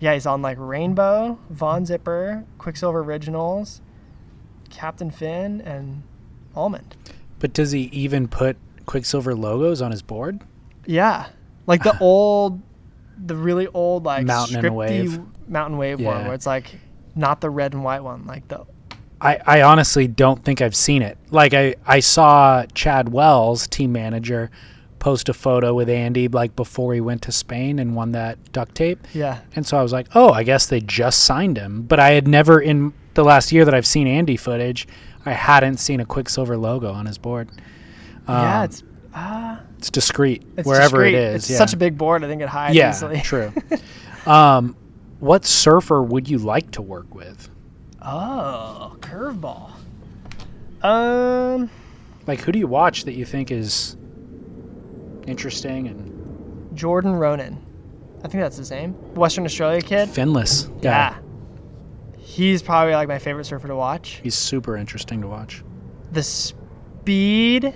[0.00, 3.80] yeah, he's on like Rainbow, Von Zipper, Quiksilver Originals,
[4.70, 6.02] Captain Fin, and
[6.56, 6.96] Almond.
[7.38, 8.56] But does he even put
[8.86, 10.40] Quiksilver logos on his board?
[10.84, 11.28] Yeah,
[11.66, 12.60] like the old,
[13.24, 15.20] the really old like Mountain and scripty Wave.
[15.48, 16.74] mountain wave one, where it's like
[17.14, 18.64] not the red and white one, like the
[19.20, 21.18] I, I honestly don't think I've seen it.
[21.30, 24.50] Like I, I saw Chad Wells, team manager,
[24.98, 28.74] post a photo with Andy like before he went to Spain and won that duct
[28.74, 29.06] tape.
[29.14, 29.40] yeah.
[29.56, 31.82] And so I was like, oh, I guess they just signed him.
[31.82, 34.86] But I had never in the last year that I've seen Andy footage,
[35.26, 37.50] I hadn't seen a Quiksilver logo on his board.
[38.28, 38.82] yeah, Um, it's
[39.14, 41.14] uh, It's discreet It's wherever discreet.
[41.14, 41.42] it is.
[41.42, 41.58] It's yeah.
[41.58, 42.22] such a big board.
[42.24, 43.20] I think it hides yeah, easily.
[43.20, 43.52] true.
[44.26, 44.76] um,
[45.18, 47.50] what surfer would you like to work with?
[48.02, 49.72] Oh, curveball.
[50.82, 51.70] Um,
[52.26, 53.96] Like, who do you watch that you think is
[55.26, 57.58] interesting and Jordan Ronan.
[58.24, 58.92] I think that's his name.
[59.14, 60.08] Western Australia kid.
[60.08, 60.68] finless?
[60.82, 60.90] guy?
[60.90, 61.18] Yeah.
[62.18, 64.20] He's probably like my favorite surfer to watch.
[64.22, 65.62] he's super interesting to watch.
[66.12, 67.74] The speed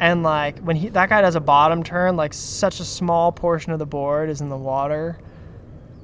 [0.00, 3.72] and like when he that guy does a bottom turn, like such a small portion
[3.72, 5.18] of the board is in the water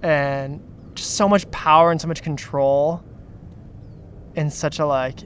[0.02, 0.60] and
[0.94, 3.02] just so much power and so much control
[4.34, 5.20] in such a like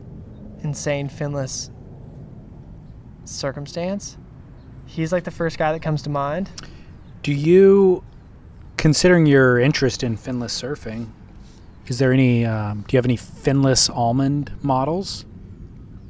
[0.63, 1.71] insane finless
[3.25, 4.17] circumstance.
[4.87, 6.51] He's like the first guy that comes to mind.
[7.23, 8.05] Do you,
[8.77, 11.09] considering your interest in finless surfing,
[11.87, 12.45] is there any?
[12.45, 15.25] Um, do you have any finless almond models?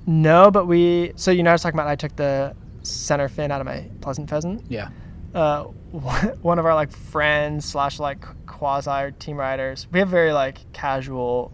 [0.07, 1.13] No, but we.
[1.17, 3.89] So you know, I was talking about I took the center fin out of my
[4.01, 4.65] pleasant pheasant.
[4.69, 4.89] Yeah.
[5.35, 5.65] Uh,
[6.43, 9.87] one of our like friends slash like quasi team riders.
[9.93, 11.53] We have very like casual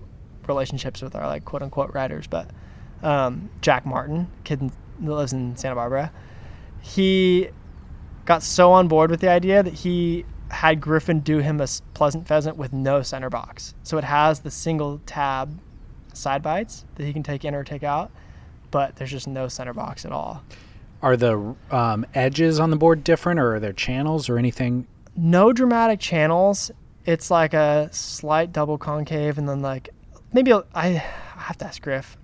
[0.49, 2.51] relationships with our like quote unquote writers, but
[3.03, 6.13] um, Jack Martin, kid that lives in Santa Barbara,
[6.81, 7.49] he
[8.25, 12.27] got so on board with the idea that he had Griffin do him a pleasant
[12.29, 13.75] pheasant with no center box.
[13.83, 15.59] So it has the single tab
[16.13, 18.13] side bites that he can take in or take out,
[18.71, 20.43] but there's just no center box at all.
[21.01, 24.87] Are the um, edges on the board different, or are there channels or anything?
[25.17, 26.71] no dramatic channels.
[27.05, 29.91] It's like a slight double concave, and then like
[30.33, 30.87] maybe I I
[31.37, 32.17] have to ask Griff.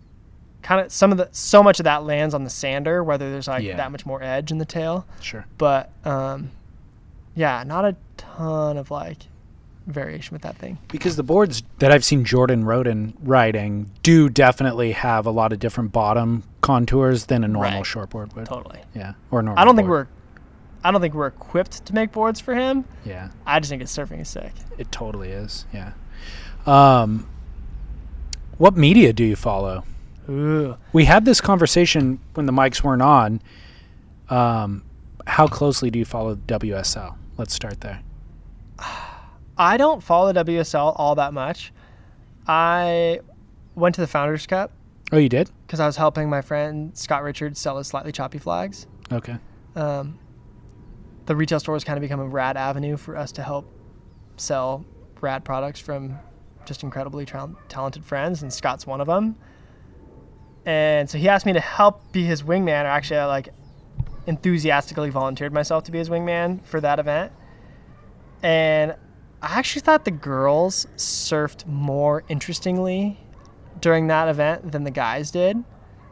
[0.62, 3.48] Kind of some of the so much of that lands on the sander, whether there's
[3.48, 3.76] like Yeah.
[3.76, 5.06] that much more edge in the tail.
[5.20, 5.46] Sure.
[5.56, 6.50] But um,
[7.34, 9.18] yeah, not a ton of like
[9.86, 10.76] variation with that thing.
[10.88, 15.58] Because the boards that I've seen Jordan Roden riding do definitely have a lot of
[15.60, 17.82] different bottom contours than a normal Right.
[17.84, 18.44] shortboard would.
[18.46, 18.80] Totally.
[18.94, 19.14] Yeah.
[19.30, 19.62] Or normal.
[19.62, 20.08] I don't think we're
[20.84, 22.84] I don't think we're equipped to make boards for him.
[23.04, 23.30] Yeah.
[23.46, 24.52] I just think his surfing is sick.
[24.76, 25.66] It totally is.
[25.72, 25.92] Yeah.
[26.66, 27.28] Um,
[28.58, 29.84] what media do you follow?
[30.28, 30.76] Ooh.
[30.92, 33.40] We had this conversation when the mics weren't on.
[34.28, 34.82] Um,
[35.26, 37.16] how closely do you follow WSL?
[37.38, 38.02] Let's start there.
[39.56, 41.72] I don't follow WSL all that much.
[42.46, 43.20] I
[43.74, 44.72] went to the Founders Cup
[45.12, 45.50] Oh, you did?
[45.66, 48.86] because I was helping my friend Scott Richards sell his slightly choppy flags.
[49.10, 49.36] Okay.
[49.74, 50.18] Um,
[51.26, 53.70] the retail store has kind of become a rad avenue for us to help
[54.36, 54.84] sell
[55.20, 56.18] rad products from
[56.68, 59.36] just incredibly tal- talented friends, and Scott's one of them.
[60.64, 63.48] And so he asked me to help be his wingman, or actually, I like
[64.26, 67.32] enthusiastically volunteered myself to be his wingman for that event.
[68.42, 68.92] And
[69.40, 73.18] I actually thought the girls surfed more interestingly
[73.80, 75.64] during that event than the guys did.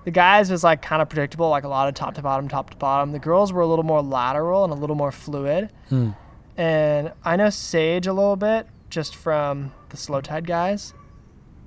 [0.04, 2.70] The guys was like kind of predictable, like a lot of top to bottom, top
[2.70, 3.12] to bottom.
[3.12, 5.70] The girls were a little more lateral and a little more fluid.
[5.88, 6.10] Hmm.
[6.56, 10.94] And I know Sage a little bit just from the Slow Tide guys.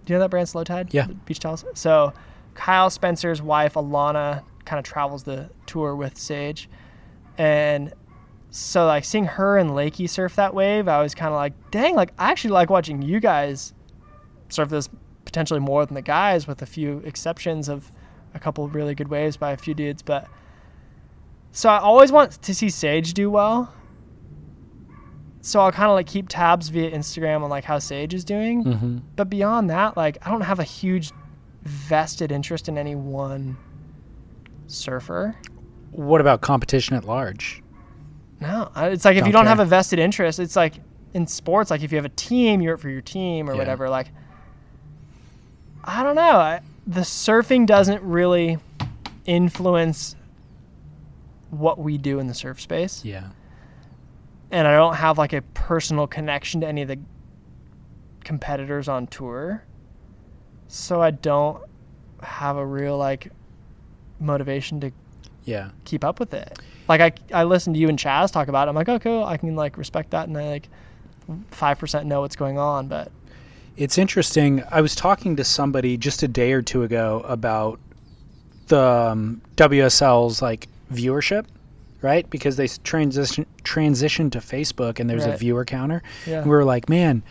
[0.05, 0.93] Do you know that brand Slow Tide?
[0.93, 1.07] Yeah.
[1.07, 1.65] The beach towels.
[1.73, 2.13] So
[2.55, 6.69] Kyle Spencer's wife Alana kind of travels the tour with Sage,
[7.37, 7.93] and
[8.51, 11.95] so like seeing her and Lakey surf that wave, I was kind of like, dang,
[11.95, 13.73] like I actually like watching you guys
[14.49, 14.89] surf this
[15.25, 17.91] potentially more than the guys, with a few exceptions of
[18.33, 20.01] a couple of really good waves by a few dudes.
[20.01, 20.27] But
[21.51, 23.73] so I always want to see Sage do well.
[25.41, 28.63] So I'll kind of like keep tabs via Instagram on like how Sage is doing.
[28.63, 28.97] Mm-hmm.
[29.15, 31.11] But beyond that, like I don't have a huge
[31.63, 33.57] vested interest in any one
[34.67, 35.35] surfer.
[35.91, 37.63] What about competition at large?
[38.41, 40.75] No, it's like if Don't you don't have a vested interest, it's like
[41.13, 43.59] in sports, like if you have a team, you're it for your team or Yeah.
[43.59, 43.89] whatever.
[43.89, 44.07] Like,
[45.83, 46.37] I don't know.
[46.37, 48.57] I, the surfing doesn't really
[49.25, 50.15] influence
[51.49, 53.29] what we do in the surf space, Yeah.
[54.51, 56.97] And I don't have like a personal connection to any of the
[58.23, 59.63] competitors on tour,
[60.67, 61.63] so I don't
[62.21, 63.31] have a real like
[64.19, 64.91] motivation to
[65.45, 65.69] Yeah.
[65.85, 66.59] keep up with it.
[66.87, 68.69] Like I, I listened to you and Chas talk about it.
[68.69, 69.23] I'm like, oh, cool.
[69.23, 70.69] I can like respect that, and I like
[71.51, 72.87] five percent know what's going on.
[72.87, 73.11] But
[73.77, 74.63] It's interesting.
[74.71, 77.79] I was talking to somebody just a day or two ago about
[78.67, 81.45] the um, WSL's like viewership,
[82.01, 82.29] right?
[82.29, 86.01] Because they transition transition to Facebook and there's a viewer counter.
[86.25, 87.23] yeah, And we were like, man,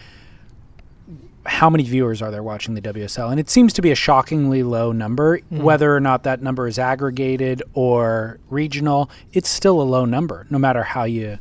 [1.46, 3.30] how many viewers are there watching the WSL?
[3.30, 5.38] And it seems to be a shockingly low number.
[5.38, 5.62] Mm-hmm.
[5.62, 10.58] Whether or not that number is aggregated or regional, it's still a low number, no
[10.58, 11.38] matter how you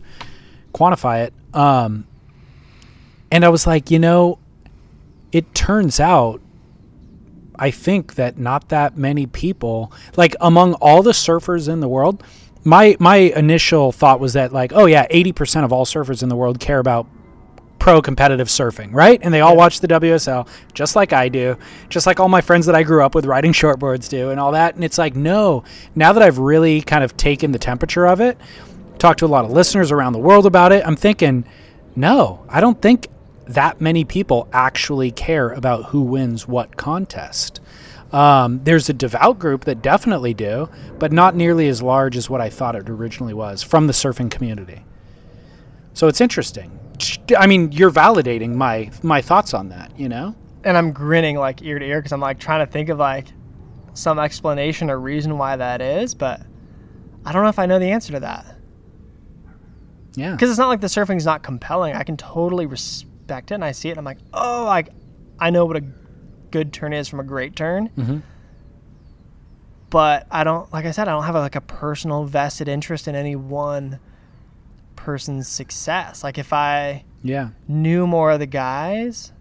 [0.73, 1.33] quantify it.
[1.53, 2.07] Um,
[3.31, 4.39] and I was like, you know,
[5.31, 6.41] it turns out,
[7.59, 12.23] I think that not that many people, like among all the surfers in the world,
[12.68, 16.27] my my initial thought was that like, oh yeah, eighty percent of all surfers in
[16.27, 17.07] the world care about
[17.80, 19.19] pro competitive surfing, right?
[19.23, 21.57] And they all watch the WSL, just like I do,
[21.88, 24.52] just like all my friends that I grew up with riding shortboards do, and all
[24.52, 24.76] that.
[24.76, 25.64] And it's like, no.
[25.95, 28.38] Now that I've really kind of taken the temperature of it,
[28.99, 31.45] talked to a lot of listeners around the world about it, I'm thinking,
[31.95, 33.07] no, I don't think
[33.45, 37.61] that many people actually care about who wins what contest.
[38.11, 42.39] Um, there's a devout group that definitely do, but not nearly as large as what
[42.39, 44.84] I thought it originally was from the surfing community.
[45.93, 46.79] So it's interesting.
[47.38, 49.97] I mean, you're validating my my thoughts on that.
[49.99, 50.35] You know?
[50.63, 53.27] And I'm grinning like ear to ear because I'm like trying to think of like
[53.93, 56.41] some explanation or reason why that is, but
[57.25, 58.55] I don't know if I know the answer to that.
[60.15, 60.31] Yeah.
[60.31, 61.93] Because it's not like the surfing's not compelling.
[61.95, 64.89] I can totally respect it and I see it and I'm like, oh, like
[65.39, 65.84] I know what a
[66.51, 67.89] good turn is from a great turn.
[67.97, 68.21] Mhm.
[69.89, 73.15] But I don't, like I said, I don't have like a personal vested interest in
[73.15, 73.99] any one
[74.95, 76.23] person's success.
[76.23, 77.49] Like if I Yeah.
[77.67, 79.31] knew more of the guys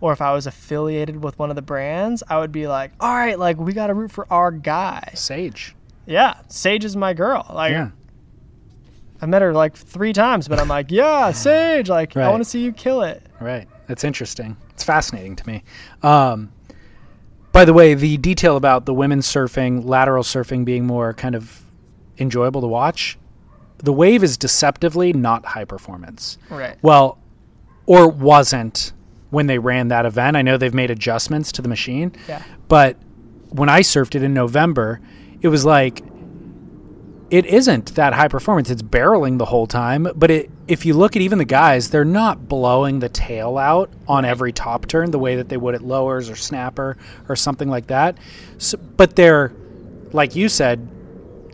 [0.00, 3.14] or if I was affiliated with one of the brands, I would be like, all
[3.14, 5.10] right, like we got to root for our guy.
[5.14, 5.76] Sage.
[6.06, 7.46] Yeah, Sage is my girl.
[7.52, 7.90] Like Yeah.
[9.20, 12.48] I met her like three times, but I'm like, yeah, Sage, like I want to
[12.48, 13.22] see you kill it.
[13.40, 13.68] Right.
[13.86, 14.56] That's interesting.
[14.70, 15.64] It's fascinating to me.
[16.02, 16.52] Um,
[17.52, 21.62] by the way, the detail about the women's surfing, lateral surfing being more kind of
[22.18, 23.18] enjoyable to watch,
[23.78, 26.38] the wave is deceptively not high performance.
[26.48, 26.78] Right.
[26.82, 27.18] Well,
[27.86, 28.92] or wasn't
[29.30, 30.36] when they ran that event.
[30.36, 32.12] I know they've made adjustments to the machine.
[32.28, 32.42] Yeah.
[32.68, 32.96] But
[33.48, 35.00] when I surfed it in November,
[35.40, 36.02] it was like
[37.30, 38.70] it isn't that high performance.
[38.70, 42.02] It's barreling the whole time, but it if you look at even the guys, they're
[42.02, 45.82] not blowing the tail out on every top turn the way that they would at
[45.82, 46.96] lowers or snapper
[47.28, 48.16] or something like that.
[48.56, 49.52] So, but they're
[50.12, 50.88] like you said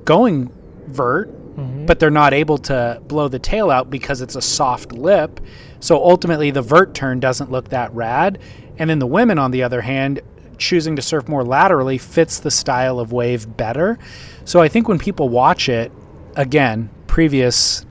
[0.04, 0.52] going
[0.86, 1.84] vert, mm-hmm.
[1.84, 5.40] but they're not able to blow the tail out because it's a soft lip.
[5.80, 8.38] So ultimately, the vert turn doesn't look that rad.
[8.78, 10.20] And then the women, on the other hand,
[10.58, 13.98] choosing to surf more laterally fits the style of wave better.
[14.44, 15.90] So I think when people watch it,
[16.36, 17.84] again, previous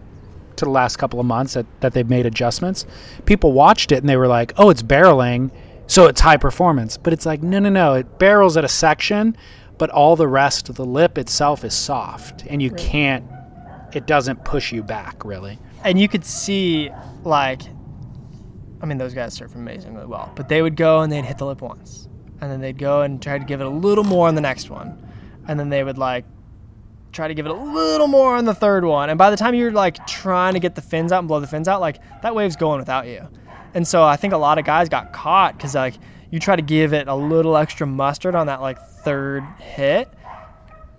[0.57, 2.85] to the last couple of months that, that they've made adjustments,
[3.25, 5.51] people watched it and they were like, oh, it's barreling,
[5.87, 6.97] so it's high performance.
[6.97, 9.37] But it's like, no, no, no, it barrels at a section,
[9.77, 13.23] but all the rest of the lip itself is soft and you can't,
[13.93, 15.57] it doesn't push you back really.
[15.83, 16.89] and you could see
[17.23, 17.61] like
[18.81, 21.45] i mean those guys surf amazingly well but they would go and they'd hit the
[21.45, 22.07] lip once
[22.41, 24.69] and then they'd go and try to give it a little more on the next
[24.69, 25.01] one
[25.47, 26.25] and then they would like
[27.17, 29.53] try to give it a little more on the third one and by the time
[29.53, 32.33] you're like trying to get the fins out and blow the fins out like that
[32.33, 33.27] wave's going without you
[33.73, 35.95] and so i think a lot of guys got caught because like
[36.31, 40.09] you try to give it a little extra mustard on that like third hit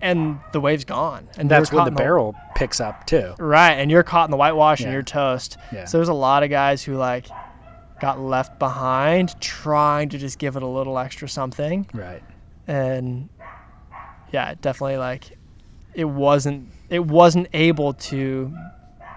[0.01, 3.33] and the wave's gone and That's when caught the barrel picks up too.
[3.37, 4.87] Right, and you're caught in the whitewash Yeah.
[4.87, 5.57] and you're toast.
[5.73, 5.83] Yeah.
[5.85, 7.27] So there's a lot of guys who like
[7.99, 11.85] got left behind trying to just give it a little extra something.
[11.93, 12.23] Right.
[12.65, 13.27] And
[14.31, 15.37] yeah, definitely like
[15.93, 18.53] it wasn't it wasn't able to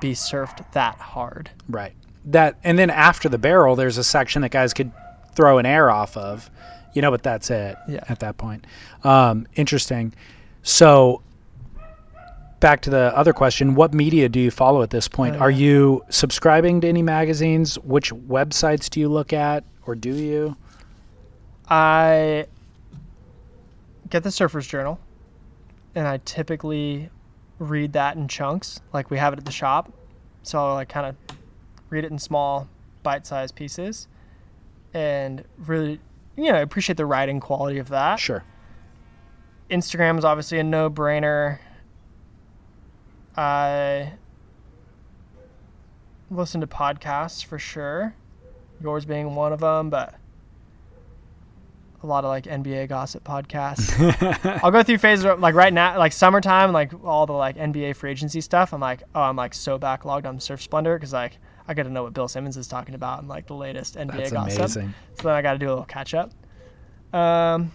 [0.00, 1.50] be surfed that hard.
[1.68, 1.94] Right.
[2.26, 4.92] That and then after the barrel, there's a section that guys could
[5.34, 6.50] throw an air off of,
[6.92, 7.76] you know, but that's it.
[7.88, 8.04] Yeah.
[8.08, 8.66] At that point,
[9.04, 10.12] um, interesting.
[10.62, 11.22] So,
[12.60, 15.36] back to the other question: What media do you follow at this point?
[15.36, 17.76] Oh, Are you subscribing to any magazines?
[17.78, 20.56] Which websites do you look at, or do you?
[21.68, 22.46] I
[24.10, 25.00] get the Surfer's Journal,
[25.94, 27.10] and I typically
[27.58, 28.80] read that in chunks.
[28.92, 29.92] Like we have it at the shop,
[30.42, 31.16] so I'll like kind of
[31.90, 32.68] read it in small,
[33.02, 34.08] bite-sized pieces,
[34.94, 36.00] and really,
[36.36, 38.16] you know, appreciate the writing quality of that.
[38.16, 38.44] Sure.
[39.70, 41.58] Instagram is obviously a no-brainer.
[43.36, 44.12] I
[46.30, 48.14] listen to podcasts for sure,
[48.82, 50.14] yours being one of them, but
[52.02, 54.60] a lot of like NBA gossip podcasts.
[54.62, 57.96] I'll go through phases where, like right now, like summertime, like all the like NBA
[57.96, 58.72] free agency stuff.
[58.72, 61.38] I'm like, oh, I'm like so backlogged on Surf Splendor because like
[61.68, 64.16] I got to know what Bill Simmons is talking about and like the latest NBA
[64.16, 64.58] That's gossip.
[64.58, 64.94] amazing.
[65.18, 66.30] So then I got to do a little catch up.
[67.12, 67.70] Um,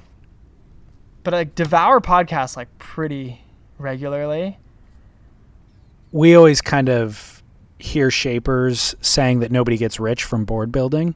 [1.23, 3.41] but like devour podcasts like pretty
[3.77, 4.57] regularly.
[6.11, 7.43] we always kind of
[7.79, 11.13] hear shapers saying that nobody gets rich from board building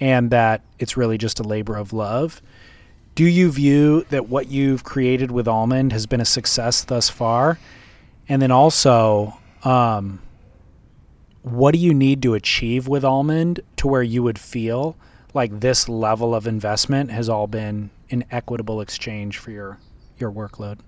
[0.00, 2.40] and that it's really just a labor of love.
[3.14, 7.58] Do you view that what you've created with Almond has been a success thus far?
[8.28, 10.20] And then also, um,
[11.42, 14.96] what do you need to achieve with Almond to where you would feel
[15.34, 19.78] like this level of investment has all been an equitable exchange for your
[20.18, 20.78] your workload?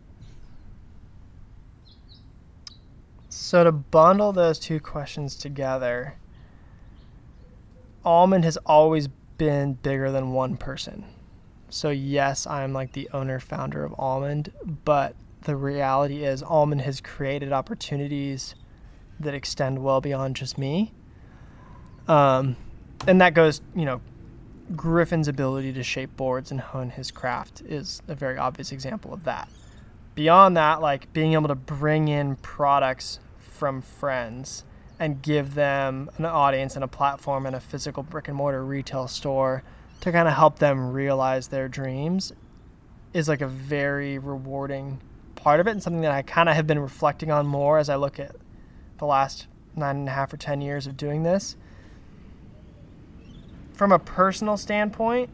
[3.29, 6.17] So to bundle those two questions together,
[8.05, 9.09] Almond has always
[9.39, 11.05] been bigger than one person.
[11.69, 14.53] So yes, I'm like the owner founder of Almond,
[14.85, 18.55] but the reality is Almond has created opportunities
[19.21, 20.93] that extend well beyond just me.
[22.09, 22.57] Um,
[23.07, 24.01] and that goes, you know,
[24.77, 29.25] Griffin's ability to shape boards and hone his craft is a very obvious example of
[29.25, 29.49] that.
[30.15, 34.65] Beyond that, like being able to bring in products from friends
[35.03, 39.09] and give them an audience and a platform and a physical brick and mortar retail
[39.09, 39.65] store
[40.01, 42.33] to kind of help them realize their dreams
[43.13, 45.01] is like a very rewarding
[45.35, 47.89] part of it and something that I kind of have been reflecting on more as
[47.89, 48.37] I look at
[48.99, 51.57] the last nine and a half or ten years of doing this.
[53.73, 55.31] From a personal standpoint,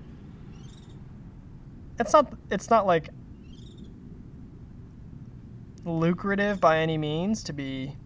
[2.01, 3.11] it's not it's not like
[5.85, 7.97] lucrative by any means to be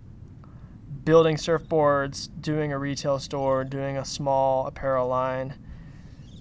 [1.04, 5.54] building surfboards, doing a retail store, doing a small apparel line.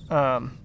[0.09, 0.57] Um,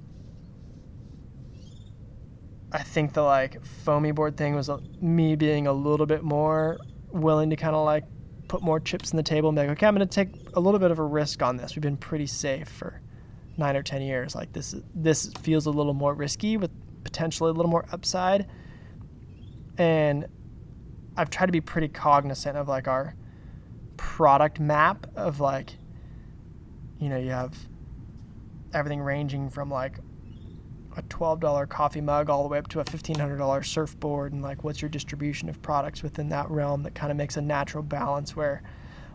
[2.73, 6.79] I think the like foamy board thing was uh, me being a little bit more
[7.11, 8.05] willing to kind of like
[8.49, 10.61] put more chips in the table and be like, okay, I'm going to take a
[10.61, 11.75] little bit of a risk on this.
[11.75, 13.01] We've been pretty safe for
[13.57, 14.35] nine or ten years.
[14.35, 16.71] Like this, this feels a little more risky with
[17.03, 18.47] potentially a little more upside.
[19.79, 20.27] And
[21.17, 23.15] I've tried to be pretty cognizant of like our
[23.97, 25.77] product map of like,
[26.99, 27.55] you know, you have
[28.73, 29.99] everything ranging from like
[30.97, 34.81] a $12 coffee mug all the way up to a $1500 surfboard and like what's
[34.81, 38.63] your distribution of products within that realm that kind of makes a natural balance where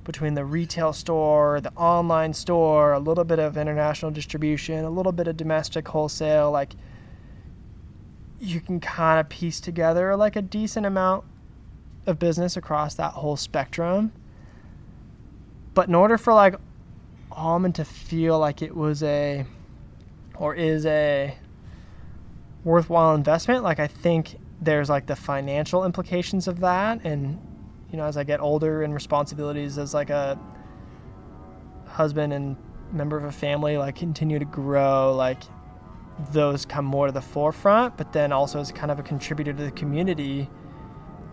[0.04, 5.12] between the retail store the online store a little bit of international distribution a little
[5.12, 6.74] bit of domestic wholesale like
[8.40, 11.24] you can kind of piece together like a decent amount
[12.06, 14.12] of business across that whole spectrum
[15.74, 16.56] but in order for like
[17.32, 19.46] almond to feel like it was a
[20.36, 21.36] or is a
[22.64, 23.64] worthwhile investment.
[23.64, 27.40] Like I think there's like the financial implications of that, and
[27.92, 30.40] you know, as I get older and responsibilities as like a
[31.86, 32.56] husband and
[32.92, 35.44] member of a family, like continue to grow, like
[36.32, 37.98] those come more to the forefront.
[37.98, 40.50] But then also as kind of a contributor to the community,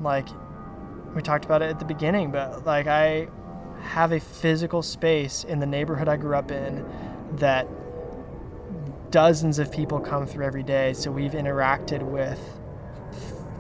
[0.01, 0.28] like
[1.15, 3.28] we talked about it at the beginning, but like I
[3.82, 6.84] have a physical space in the neighborhood I grew up in
[7.36, 7.66] that
[9.10, 10.92] dozens of people come through every day.
[10.92, 12.40] So we've interacted with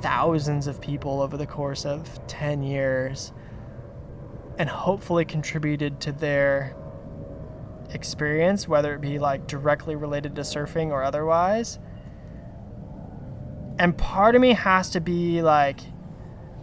[0.00, 3.32] thousands of people over the course of 10 years
[4.58, 6.74] and hopefully contributed to their
[7.90, 11.78] experience, whether it be like directly related to surfing or otherwise.
[13.78, 15.80] And part of me has to be like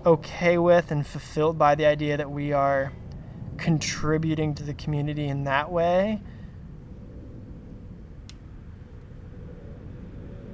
[0.05, 2.91] okay with and fulfilled by the idea that we are
[3.57, 6.21] contributing to the community in that way.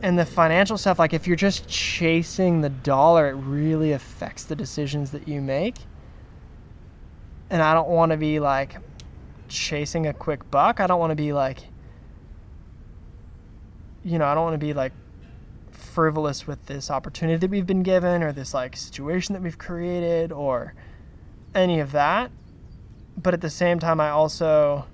[0.01, 4.55] And the financial stuff like if you're just chasing the dollar it really affects the
[4.55, 5.75] decisions that you make.
[7.49, 8.77] And i don't want to be like
[9.47, 10.79] chasing a quick buck.
[10.79, 11.59] I don't want to be like
[14.03, 14.93] you know i don't want to be like
[15.71, 20.31] frivolous with this opportunity that we've been given or this like situation that we've created
[20.31, 20.73] or
[21.53, 22.31] any of that
[23.17, 24.85] but at the same time i also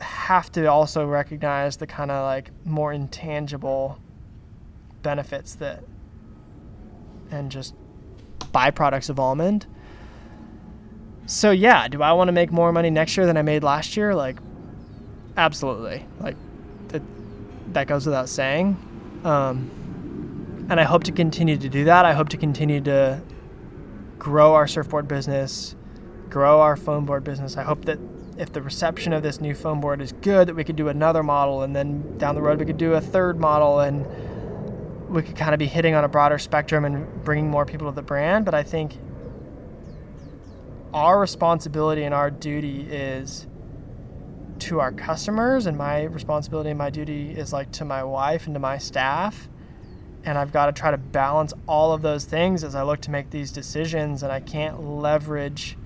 [0.00, 3.98] have to also recognize the kind of like more intangible
[5.02, 5.82] benefits that
[7.30, 7.74] and just
[8.52, 9.66] byproducts of almond.
[11.26, 13.96] So yeah, do I want to make more money next year than I made last
[13.96, 14.14] year?
[14.14, 14.38] Like
[15.36, 16.04] absolutely.
[16.20, 16.36] Like
[16.88, 17.02] that
[17.72, 18.76] that goes without saying.
[19.24, 22.04] Um, and I hope to continue to do that.
[22.04, 23.20] I hope to continue to
[24.18, 25.74] grow our surfboard business,
[26.30, 27.56] grow our foam board business.
[27.56, 27.98] I hope that
[28.38, 31.22] if the reception of this new foam board is good, that we could do another
[31.22, 34.06] model, and then down the road we could do a third model, and
[35.08, 37.94] we could kind of be hitting on a broader spectrum and bringing more people to
[37.94, 38.44] the brand.
[38.44, 38.98] But I think
[40.92, 43.46] our responsibility and our duty is
[44.58, 48.54] to our customers, and my responsibility and my duty is like to my wife and
[48.54, 49.48] to my staff.
[50.24, 53.10] And I've got to try to balance all of those things as I look to
[53.10, 55.78] make these decisions, and I can't leverage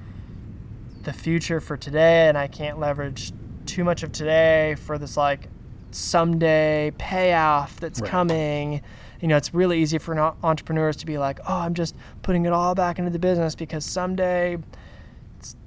[1.03, 3.33] the future for today and I can't leverage
[3.67, 5.49] too much of today for this like
[5.91, 8.11] someday payoff that's right.
[8.11, 8.83] coming.
[9.21, 12.53] You know, it's really easy for entrepreneurs to be like, "Oh, I'm just putting it
[12.53, 14.59] all back into the business because someday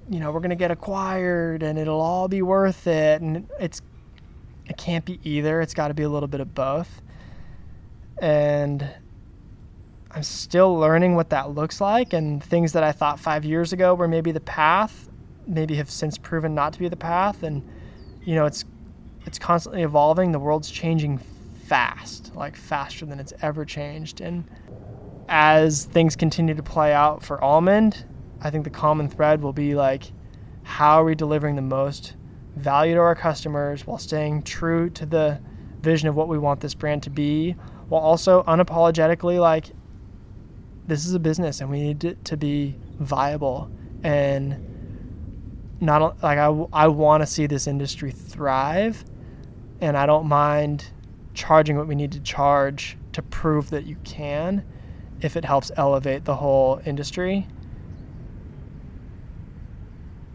[0.10, 3.82] you know, we're going to get acquired and it'll all be worth it." And it's
[4.66, 5.62] it can't be either.
[5.62, 7.02] It's got to be a little bit of both.
[8.20, 8.88] And
[10.12, 13.96] I'm still learning what that looks like, and things that I thought five years ago
[13.96, 15.10] were maybe the path,
[15.48, 17.44] maybe have since proven not to be the path.
[17.44, 17.68] And
[18.24, 18.66] you know, it's
[19.26, 20.32] it's constantly evolving.
[20.32, 21.20] The world's changing
[21.66, 24.22] fast, like faster than it's ever changed.
[24.22, 24.44] And
[25.30, 28.06] as things continue to play out for almond,
[28.42, 30.12] I think the common thread will be like,
[30.64, 32.16] how are we delivering the most
[32.56, 35.40] value to our customers while staying true to the
[35.82, 37.52] vision of what we want this brand to be,
[37.90, 39.72] while also unapologetically like,
[40.88, 43.72] this is a business and we need it to be viable
[44.04, 44.73] and
[45.84, 49.04] not like I, I want to see this industry thrive
[49.82, 50.90] and I don't mind
[51.34, 54.64] charging what we need to charge to prove that you can
[55.22, 57.48] if it helps elevate the whole industry.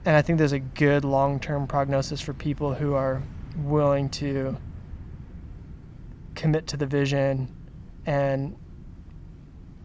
[0.05, 3.23] And I think there's a good long term prognosis for people who are
[3.57, 4.57] willing to
[6.35, 7.55] commit to the vision
[8.07, 8.57] and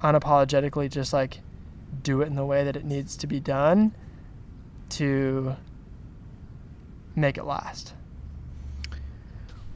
[0.02, 1.40] unapologetically just like
[2.04, 3.94] do it in the way that it needs to be done
[4.98, 5.56] to
[7.16, 7.94] make it last.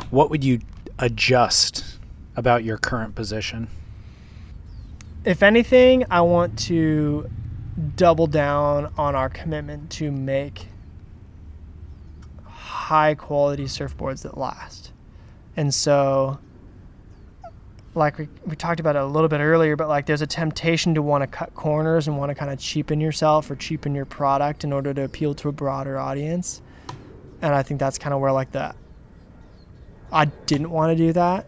[0.09, 0.59] What would you
[0.99, 1.97] adjust
[2.35, 3.67] about your current position?
[5.25, 7.29] If anything, I want to
[7.95, 10.67] double down on our commitment to make
[12.45, 14.91] high quality surfboards that last.
[15.57, 16.39] And so
[17.97, 20.93] like we, we talked about it a little bit earlier, but like there's a temptation
[20.95, 24.05] to want to cut corners and want to kind of cheapen yourself or cheapen your
[24.05, 26.61] product in order to appeal to a broader audience.
[27.41, 28.73] And I think that's kind of where like the
[30.11, 31.47] I didn't want to do that.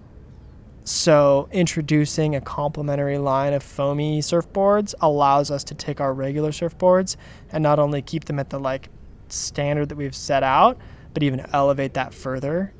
[0.83, 7.15] So introducing a complementary line of foamy surfboards allows us to take our regular surfboards
[7.51, 8.89] and not only keep them at the like
[9.29, 10.77] standard that we've set out,
[11.13, 12.73] but even elevate that further.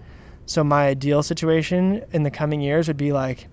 [0.48, 3.48] So my ideal situation in the coming years would be like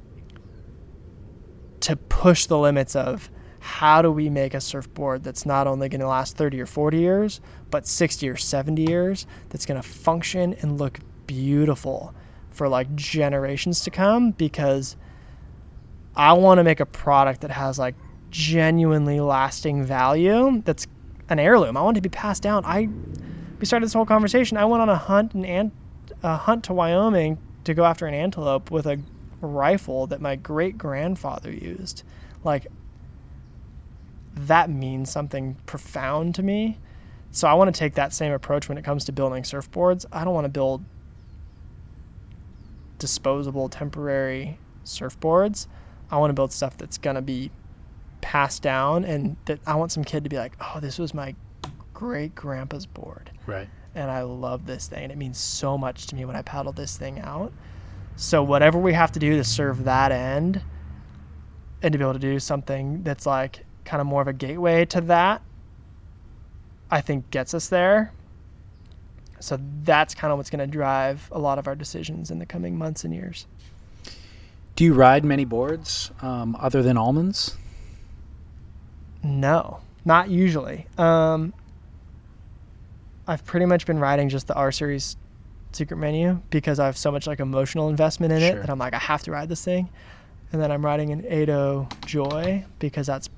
[1.87, 3.31] to push the limits of
[3.61, 6.99] how do we make a surfboard that's not only going to last 30 or 40
[6.99, 7.41] years,
[7.71, 10.99] but 60 or 70 years, that's going to function and look
[11.29, 12.13] beautiful
[12.51, 14.97] for like generations to come because
[16.17, 17.95] I want to make a product that has like
[18.31, 20.89] genuinely lasting value that's
[21.29, 21.77] an heirloom.
[21.77, 22.65] I want it to be passed down.
[22.65, 22.89] I
[23.61, 24.57] we started this whole conversation.
[24.57, 25.71] I went on a hunt and
[26.25, 29.01] a hunt to Wyoming to go after an antelope with a
[29.41, 32.03] rifle that my great grandfather used.
[32.45, 32.67] Like
[34.35, 36.79] that means something profound to me.
[37.31, 40.07] So I want to take that same approach when it comes to building surfboards.
[40.13, 40.85] I don't want to build
[42.99, 45.67] disposable temporary surfboards.
[46.11, 47.51] I want to build stuff that's going to be
[48.21, 51.35] passed down and that I want some kid to be like, "Oh, this was my
[51.93, 53.69] great grandpa's board." Right.
[53.95, 55.05] And I love this thing.
[55.05, 57.53] And it means so much to me when I paddle this thing out.
[58.17, 60.63] So whatever we have to do to serve that end
[61.83, 64.87] and to be able to do something that's like kind of more of a gateway
[64.87, 65.43] to that,
[66.91, 68.13] I think gets us there.
[69.39, 72.47] So that's kind of what's going to drive a lot of our decisions in the
[72.47, 73.47] coming months and years.
[74.77, 77.55] Do you ride many boards um, other than almonds?
[79.23, 80.87] No, not usually.
[80.97, 81.53] Um,
[83.27, 85.17] I've pretty much been riding just the R Series
[85.77, 88.48] secret menu because I have so much like emotional investment in Sure.
[88.59, 89.89] it that I'm like, I have to ride this thing.
[90.53, 93.28] And then I'm riding an 80 Joy because that's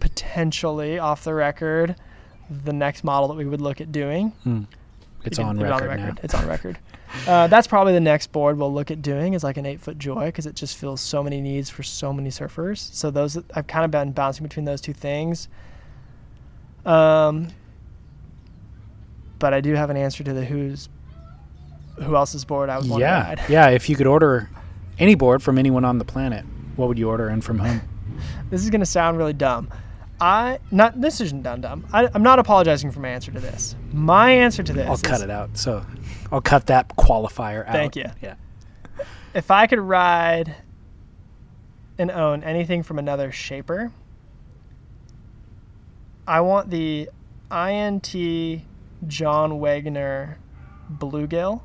[0.00, 1.96] potentially off the record
[2.64, 4.32] the next model that we would look at doing.
[5.24, 6.14] It's We can on put it record, now.
[6.22, 6.78] It's on record.
[7.26, 9.98] Uh, that's probably the next board we'll look at doing is like an eight foot
[9.98, 12.92] joy because it just fills so many needs for so many surfers.
[12.92, 15.48] So those I've kind of been bouncing between those two things.
[16.84, 17.48] Um,
[19.38, 20.88] but I do have an answer to the who's
[21.96, 23.40] who else's board I would want to Yeah, ride.
[23.48, 23.68] yeah.
[23.68, 24.50] If you could order
[24.98, 26.44] any board from anyone on the planet,
[26.76, 27.80] what would you order and from whom?
[28.50, 29.68] This is gonna sound really dumb.
[30.20, 31.84] I not this isn't dumb dumb.
[31.92, 33.74] I, I'm not apologizing for my answer to this.
[33.92, 35.56] My answer to this I'll is cut it out.
[35.56, 35.84] So
[36.30, 37.72] I'll cut that qualifier out.
[37.72, 38.04] Thank you.
[38.22, 38.34] Yeah.
[39.34, 40.54] if I could ride
[41.98, 43.90] and own anything from another shaper,
[46.26, 47.08] I want the
[47.50, 48.12] INT
[49.06, 50.36] John Wegener
[50.92, 51.60] Bluegill.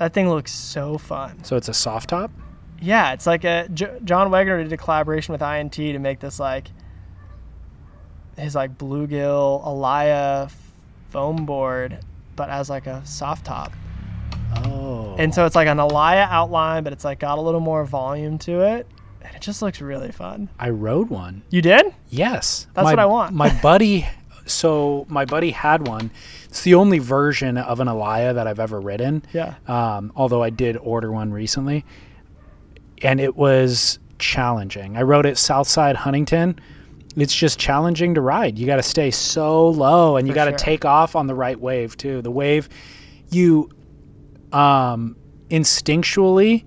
[0.00, 1.44] That thing looks so fun.
[1.44, 2.30] So it's a soft top.
[2.80, 6.40] Yeah, it's like a J- John Wegener did a collaboration with INT to make this
[6.40, 6.68] like
[8.38, 10.50] his like bluegill Alaia
[11.10, 11.98] foam board,
[12.34, 13.74] but as like a soft top.
[14.64, 15.16] Oh.
[15.18, 18.38] And so it's like an Alaia outline, but it's like got a little more volume
[18.38, 18.86] to it.
[19.20, 20.48] And it just looks really fun.
[20.58, 21.42] I rode one.
[21.50, 21.94] You did?
[22.08, 22.66] Yes.
[22.72, 23.34] That's My- what I want.
[23.34, 24.08] My buddy,
[24.46, 26.10] so my buddy had one.
[26.50, 29.24] It's the only version of an Alaia that I've ever ridden.
[29.32, 29.54] Yeah.
[29.68, 31.84] Um, although I did order one recently.
[33.02, 34.96] And it was challenging.
[34.96, 36.58] I rode it Southside Huntington.
[37.16, 38.58] It's just challenging to ride.
[38.58, 40.58] You got to stay so low and you got to sure.
[40.58, 42.20] take off on the right wave too.
[42.20, 42.68] The wave
[43.30, 43.70] you
[44.52, 45.16] um
[45.50, 46.64] instinctually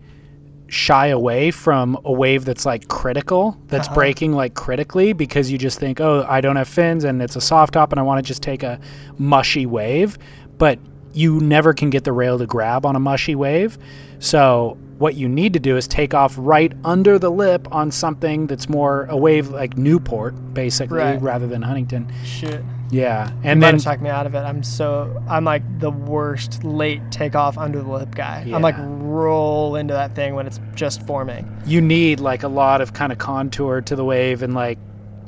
[0.73, 3.95] shy away from a wave that's like critical, that's Uh-huh.
[3.95, 7.41] breaking like critically because you just think, "Oh, I don't have fins and it's a
[7.41, 8.79] soft top and I want to just take a
[9.17, 10.17] mushy wave."
[10.57, 10.79] But
[11.13, 13.77] you never can get the rail to grab on a mushy wave.
[14.19, 18.47] So, what you need to do is take off right under the lip on something
[18.47, 21.21] that's more a wave like Newport basically Right.
[21.21, 22.07] rather than Huntington.
[22.23, 22.63] Shit.
[22.93, 23.31] Yeah.
[23.43, 24.39] And then talked me out of it.
[24.39, 28.41] I'm so I'm like the worst late takeoff under the lip guy.
[28.53, 31.49] I'm like roll into that thing when it's just forming.
[31.65, 34.77] you need like a lot of kind of contour to the wave and like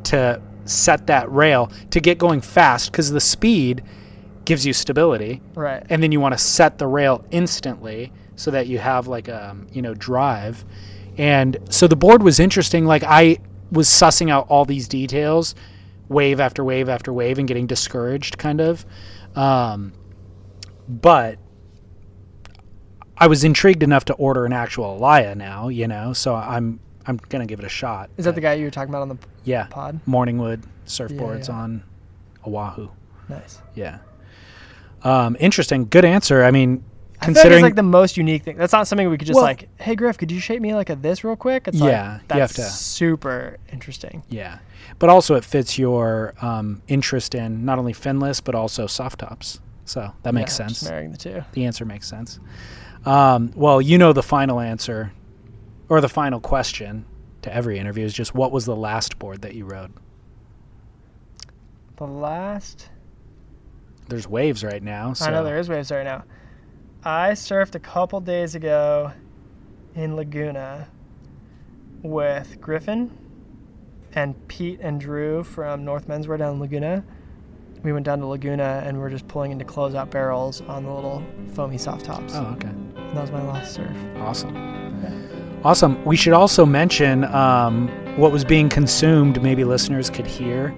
[0.03, 3.83] to set that rail to get going fast because the speed
[4.45, 5.83] gives you stability Right.
[5.89, 9.55] and then you want to set the rail instantly so that you have like a
[9.71, 10.63] you know drive
[11.17, 13.37] and so the board was interesting like i
[13.71, 15.55] was sussing out all these details
[16.09, 18.85] wave after wave after wave and getting discouraged kind of
[19.35, 19.93] um,
[20.87, 21.37] but
[23.17, 27.17] i was intrigued enough to order an actual Alaia now you know so i'm i'm
[27.29, 29.17] gonna give it a shot Is that the guy you were talking about on the
[29.43, 29.99] yeah pod?
[30.07, 31.55] morningwood surfboards yeah.
[31.55, 31.83] on
[32.45, 32.89] oahu
[33.29, 33.61] Nice.
[33.73, 33.99] yeah
[35.03, 36.83] um, interesting good answer i mean
[37.21, 38.57] I like considering it's like the most unique thing.
[38.57, 40.89] That's not something we could just Well- like, hey Griff, could you shape me like
[40.89, 41.65] a this real quick?
[41.69, 44.21] It's Yeah, like you have to- super interesting.
[44.27, 44.57] Yeah,
[44.99, 49.59] but also it fits your um, interest in not only finless but also soft tops.
[49.85, 50.83] So that makes Yeah, sense.
[50.83, 51.43] Marrying the two.
[51.51, 52.39] The answer makes sense.
[53.05, 55.11] Um, well, you know the final answer,
[55.89, 57.05] or the final question
[57.43, 59.93] to every interview is just what was the last board that you rode?
[61.97, 62.89] The last
[64.09, 65.13] There's waves right now.
[65.13, 66.23] So I know there is waves right now.
[67.03, 69.11] I surfed a couple days ago
[69.93, 70.87] in Laguna
[72.01, 73.15] with Griffin
[74.15, 77.03] and Pete and Drew from North Menswear down in Laguna.
[77.83, 81.23] We went down to Laguna and we're just pulling into closeout barrels on the little
[81.53, 82.33] foamy soft tops.
[82.35, 82.69] Oh, okay.
[82.69, 83.95] And that was my last surf.
[84.17, 84.55] Awesome.
[85.63, 86.03] Awesome.
[86.05, 87.87] We should also mention um,
[88.17, 89.41] what was being consumed.
[89.43, 90.75] Maybe listeners could hear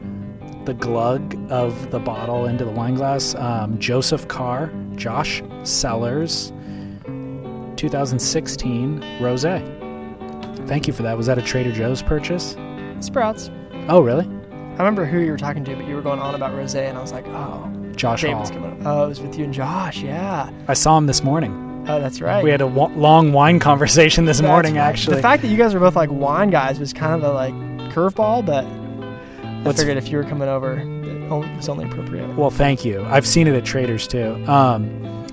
[0.66, 3.36] the glug of the bottle into the wine glass.
[3.36, 6.52] Um, Joseph Carr, Josh Cellars,
[7.78, 9.44] 2016 Rose.
[10.68, 11.16] Thank you for that.
[11.16, 12.58] Was that a Trader Joe's purchase?
[13.00, 13.50] Sprouts.
[13.90, 14.26] Oh, really?
[14.26, 16.98] I remember who you were talking to, but you were going on about rosé, and
[16.98, 18.48] I was like, oh, Josh Hall.
[18.48, 18.82] coming.
[18.86, 20.02] Oh, it was with you and Josh.
[20.02, 20.52] Yeah.
[20.68, 21.86] I saw him this morning.
[21.88, 22.44] Oh, that's right.
[22.44, 24.82] We had a long wine conversation this That's morning, right.
[24.82, 25.16] actually.
[25.16, 27.54] The fact that you guys are both like wine guys was kind of a like
[27.94, 28.66] curveball, but
[29.68, 32.36] I figured if you were coming over, it was only appropriate.
[32.36, 33.04] Well, thank you.
[33.06, 34.34] I've seen it at Traders too.
[34.48, 35.26] Um,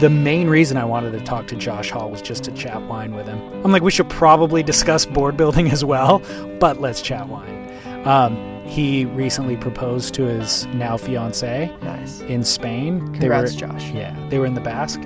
[0.00, 3.14] the main reason I wanted to talk to Josh Hall was just to chat wine
[3.14, 3.38] with him.
[3.64, 6.20] I'm like, we should probably discuss board building as well,
[6.58, 7.52] but let's chat wine.
[8.04, 12.20] Um, he recently proposed to his now fiance Nice.
[12.22, 13.00] in Spain.
[13.14, 13.90] Congrats, they were, Josh.
[13.92, 15.00] Yeah, they were in the Basque,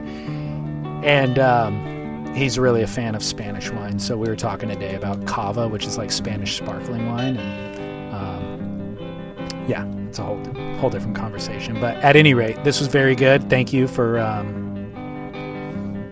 [1.05, 3.98] and um, he's really a fan of Spanish wine.
[3.98, 9.65] So we were talking today about cava, which is like Spanish sparkling wine, and um,
[9.69, 10.43] yeah, it's a whole
[10.78, 11.81] whole different conversation.
[11.81, 13.51] But at any rate, this was very good.
[13.51, 14.68] Thank you for um,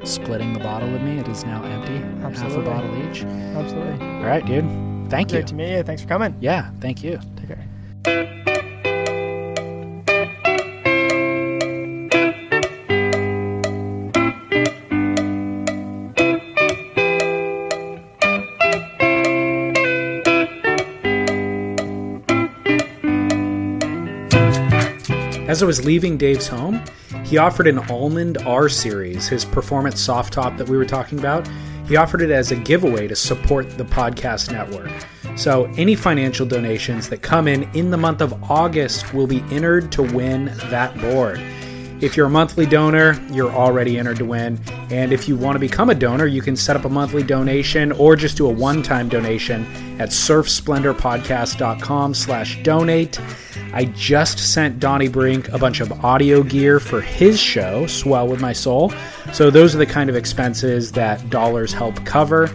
[0.07, 1.19] splitting the bottle with me.
[1.19, 2.57] It is now empty, Absolutely.
[2.57, 3.25] half a bottle each.
[3.25, 4.07] Absolutely.
[4.07, 5.11] All right, dude.
[5.11, 5.39] Thank you.
[5.39, 5.83] Great to meet you.
[5.83, 6.37] Thanks for coming.
[6.41, 7.19] Yeah, thank you.
[7.37, 7.67] Take care.
[25.49, 26.83] As I was leaving Dave's home,
[27.27, 31.49] he offered an Almond R Series, his performance soft top that we were talking about.
[31.89, 34.93] He offered it as a giveaway to support the podcast network.
[35.37, 39.91] So, any financial donations that come in in the month of August will be entered
[39.93, 41.41] to win that board.
[41.99, 44.61] If you're a monthly donor, you're already entered to win.
[44.91, 47.91] And if you want to become a donor, you can set up a monthly donation
[47.93, 49.65] or just do a one-time donation
[49.99, 53.19] at surfsplendorpodcast.com slash donate.
[53.73, 58.41] I just sent Donnie Brink a bunch of audio gear for his show, Swell With
[58.41, 58.93] My Soul.
[59.33, 62.51] So those are the kind of expenses that dollars help cover.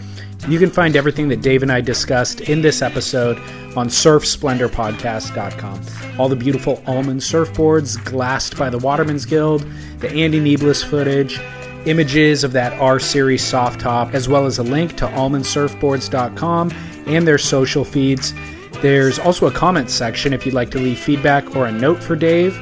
[0.48, 3.38] You can find everything that Dave and I discussed in this episode
[3.78, 5.82] on surfsplendorpodcast.com.
[6.20, 9.66] All the beautiful almond surfboards glassed by the Waterman's Guild,
[10.00, 11.40] the Andy Nieblas footage,
[11.86, 16.72] images of that R Series soft top, as well as a link to almondsurfboards.com
[17.06, 18.34] and their social feeds.
[18.82, 22.16] There's also a comment section if you'd like to leave feedback or a note for
[22.16, 22.60] Dave.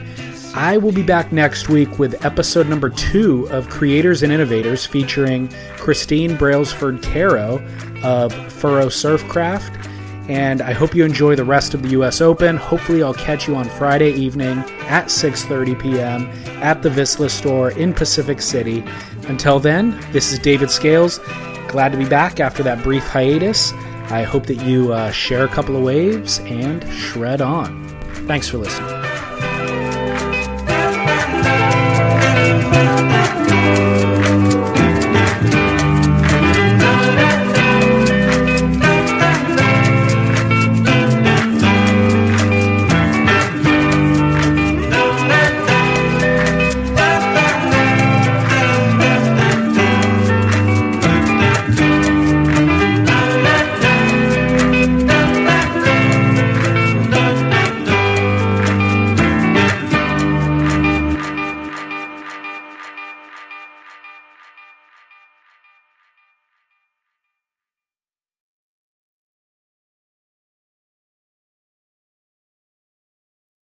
[0.55, 5.47] I will be back next week with episode number two of Creators and Innovators featuring
[5.79, 7.65] Christine Brailsford Caro
[8.03, 9.87] of Furrow Surfcraft.
[10.29, 12.55] And I hope you enjoy the rest of the US Open.
[12.55, 16.29] Hopefully I'll catch you on Friday evening at 6:30 p.m.
[16.61, 18.83] at the Vissla store in Pacific City.
[19.27, 21.19] Until then, this is David Scales.
[21.67, 23.73] Glad to be back after that brief hiatus.
[24.11, 27.87] I hope that you uh, share a couple of waves and shred on.
[28.27, 29.08] Thanks for listening.